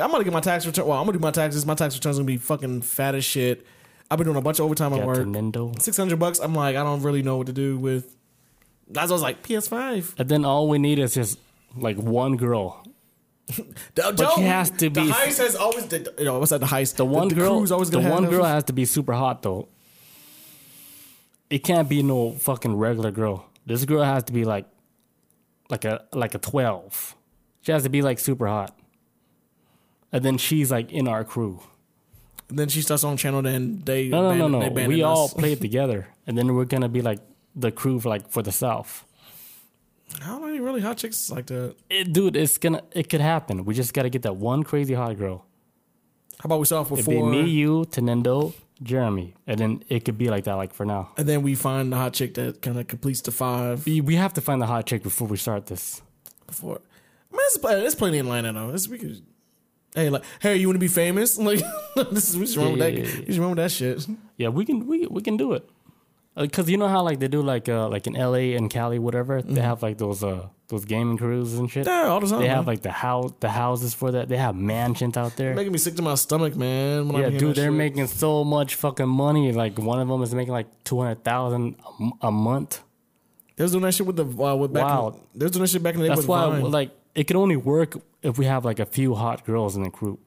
[0.00, 0.86] I'm gonna get my tax return.
[0.86, 1.64] Well, I'm gonna do my taxes.
[1.64, 3.64] My tax return's gonna be fucking fat as shit.
[4.10, 5.26] I've been doing a bunch of overtime at work.
[5.78, 6.38] Six hundred bucks.
[6.38, 8.14] I'm like, I don't really know what to do with.
[8.86, 10.16] That's I was like PS5.
[10.18, 11.38] And then all we need is just
[11.74, 12.84] like one girl.
[13.94, 15.86] but she has to The be- heist has always.
[15.86, 16.60] The, you know, what's that?
[16.60, 16.96] The heist.
[16.96, 19.68] The one girl, crew's always the one girl has to be super hot though.
[21.50, 23.48] It can't be no fucking regular girl.
[23.66, 24.66] This girl has to be like,
[25.70, 27.14] like a like a twelve.
[27.62, 28.76] She has to be like super hot.
[30.12, 31.60] And then she's like in our crew.
[32.48, 33.42] And then she starts on channel.
[33.42, 34.86] Then they No, no, no, no.
[34.86, 35.34] We all us.
[35.34, 37.20] play it together, and then we're gonna be like
[37.54, 39.04] the crew for like for the South.
[40.20, 41.74] How many really hot chicks like that?
[41.90, 43.64] It, dude, it's gonna it could happen.
[43.64, 45.46] We just gotta get that one crazy hot girl.
[46.40, 49.84] How about we start off with It'd be four, me, you, Tenendo, Jeremy, and then
[49.88, 51.12] it could be like that, like for now.
[51.16, 54.16] and then we find the hot chick that kind of completes the five We we
[54.16, 56.02] have to find the hot chick before we start this.
[56.46, 56.80] before.
[57.32, 58.72] I Man, there's, there's plenty in Atlanta though.
[58.72, 59.22] This, we could.
[59.94, 61.38] Hey, like, hey, you want to be famous?
[61.48, 61.60] Like,
[62.10, 63.08] this is what's wrong Yeah, with yeah, that.
[63.14, 64.06] yeah, You just wrong with that shit.
[64.36, 65.68] Yeah, we can we we can do it.
[66.36, 68.54] Cause you know how like they do like uh like in L.A.
[68.54, 71.86] and Cali whatever they have like those uh those gaming crews and shit.
[71.86, 72.40] Yeah, all the time.
[72.40, 72.56] They man.
[72.56, 74.28] have like the house the houses for that.
[74.28, 75.54] They have mansions out there.
[75.54, 77.08] making me sick to my stomach, man.
[77.10, 77.72] Yeah, dude, they're shit.
[77.72, 79.52] making so much fucking money.
[79.52, 81.76] Like one of them is making like two hundred thousand
[82.20, 82.82] a month.
[83.56, 84.84] They was doing that shit with the uh, with back.
[84.84, 85.20] Wow.
[85.34, 86.70] In, was doing that shit back in the day That's with why Vine.
[86.70, 89.90] like it can only work if we have like a few hot girls in the
[89.90, 90.18] group,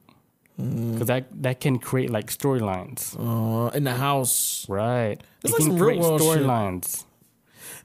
[0.60, 0.92] Mm.
[0.94, 4.66] because that that can create like storylines, Uh, in the house.
[4.68, 5.20] right?
[5.44, 7.04] It's it like some real world storylines,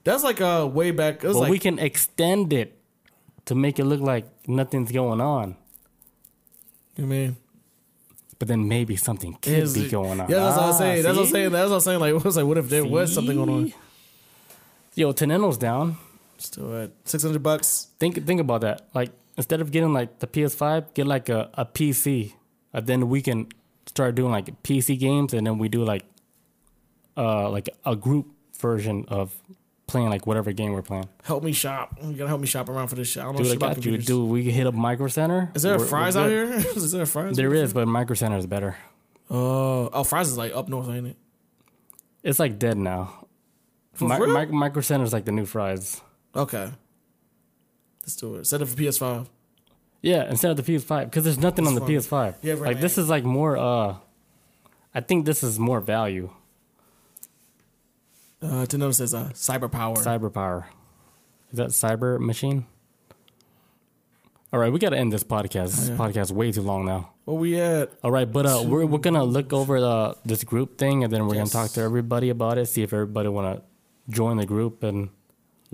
[0.02, 1.20] That's like uh way back.
[1.22, 2.76] But like we can extend it
[3.46, 5.54] to make it look like nothing's going on.
[6.96, 7.36] you mean
[8.38, 10.28] But then maybe something could Is be going on.
[10.28, 11.02] Yeah, that's what I was Ah, saying.
[11.04, 11.50] That's what I'm saying.
[11.52, 12.00] That's what I'm saying.
[12.00, 13.66] Like, it was like, what if there was something going on?
[13.68, 13.74] See?
[14.96, 15.96] Yo, Teneno's down.
[16.38, 17.88] Still at six hundred bucks.
[18.00, 18.88] Think think about that.
[18.92, 22.34] Like instead of getting like the PS5, get like a, a PC.
[22.74, 23.48] And then we can
[23.86, 26.04] start doing like PC games, and then we do like
[27.16, 28.26] uh like a group
[28.58, 29.34] version of
[29.86, 31.08] playing like whatever game we're playing.
[31.22, 31.96] Help me shop.
[32.02, 33.22] You gotta help me shop around for this shit.
[33.22, 33.98] I don't know Dude, I shit got you.
[33.98, 35.50] Dude, we can hit up Micro Center.
[35.54, 36.44] Is there a Fry's out here?
[36.52, 37.36] is there a Fry's?
[37.36, 38.76] There is, but Micro Center is better.
[39.30, 41.16] Uh, oh, Fry's is like up north, ain't it?
[42.22, 43.26] It's like dead now.
[44.00, 44.18] Mi-?
[44.26, 46.00] Mi- Micro Center is like the new Fry's.
[46.34, 46.70] Okay.
[48.02, 48.46] Let's do it.
[48.46, 49.26] Set it for PS5.
[50.04, 52.06] Yeah, instead of the PS5, because there's nothing on the That's.
[52.06, 52.34] PS5.
[52.42, 52.62] Yeah, right.
[52.74, 53.56] Like this is like more.
[53.56, 53.96] uh
[54.94, 56.30] I think this is more value.
[58.42, 59.96] Uh, to notice says uh, CyberPower.
[59.96, 60.66] Cyber power.
[61.50, 62.66] Is that cyber machine?
[64.52, 65.74] All right, we got to end this podcast.
[65.74, 67.10] This podcast is way too long now.
[67.24, 67.90] Where we at?
[68.04, 71.26] All right, but uh, we're we're gonna look over the this group thing, and then
[71.26, 71.52] we're Yes.
[71.52, 72.66] gonna talk to everybody about it.
[72.66, 73.62] See if everybody wanna
[74.10, 75.08] join the group, and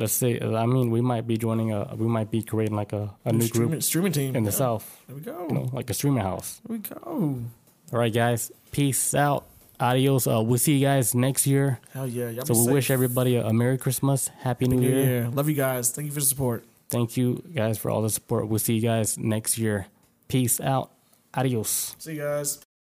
[0.01, 0.41] let's see.
[0.41, 3.47] I mean, we might be joining a, we might be creating like a, a new
[3.47, 4.57] streaming, group streaming team in the Yeah.
[4.65, 5.47] south, There we go.
[5.49, 6.61] you know, like a streaming house.
[6.67, 6.97] There we go.
[7.93, 9.45] All right, guys, peace out,
[9.79, 10.27] adios.
[10.27, 11.79] Uh, we'll see you guys next year.
[11.93, 12.31] Hell yeah.
[12.31, 12.73] Y'all So we safe.
[12.75, 15.05] wish everybody a, a Merry Christmas, Happy New New Year.
[15.05, 15.29] Year.
[15.31, 15.91] Love you guys.
[15.91, 16.65] Thank you for the support.
[16.89, 18.49] Thank you guys for all the support.
[18.49, 19.87] We'll see you guys next year.
[20.29, 20.91] Peace out.
[21.35, 21.95] Adios.
[21.99, 22.61] See you guys.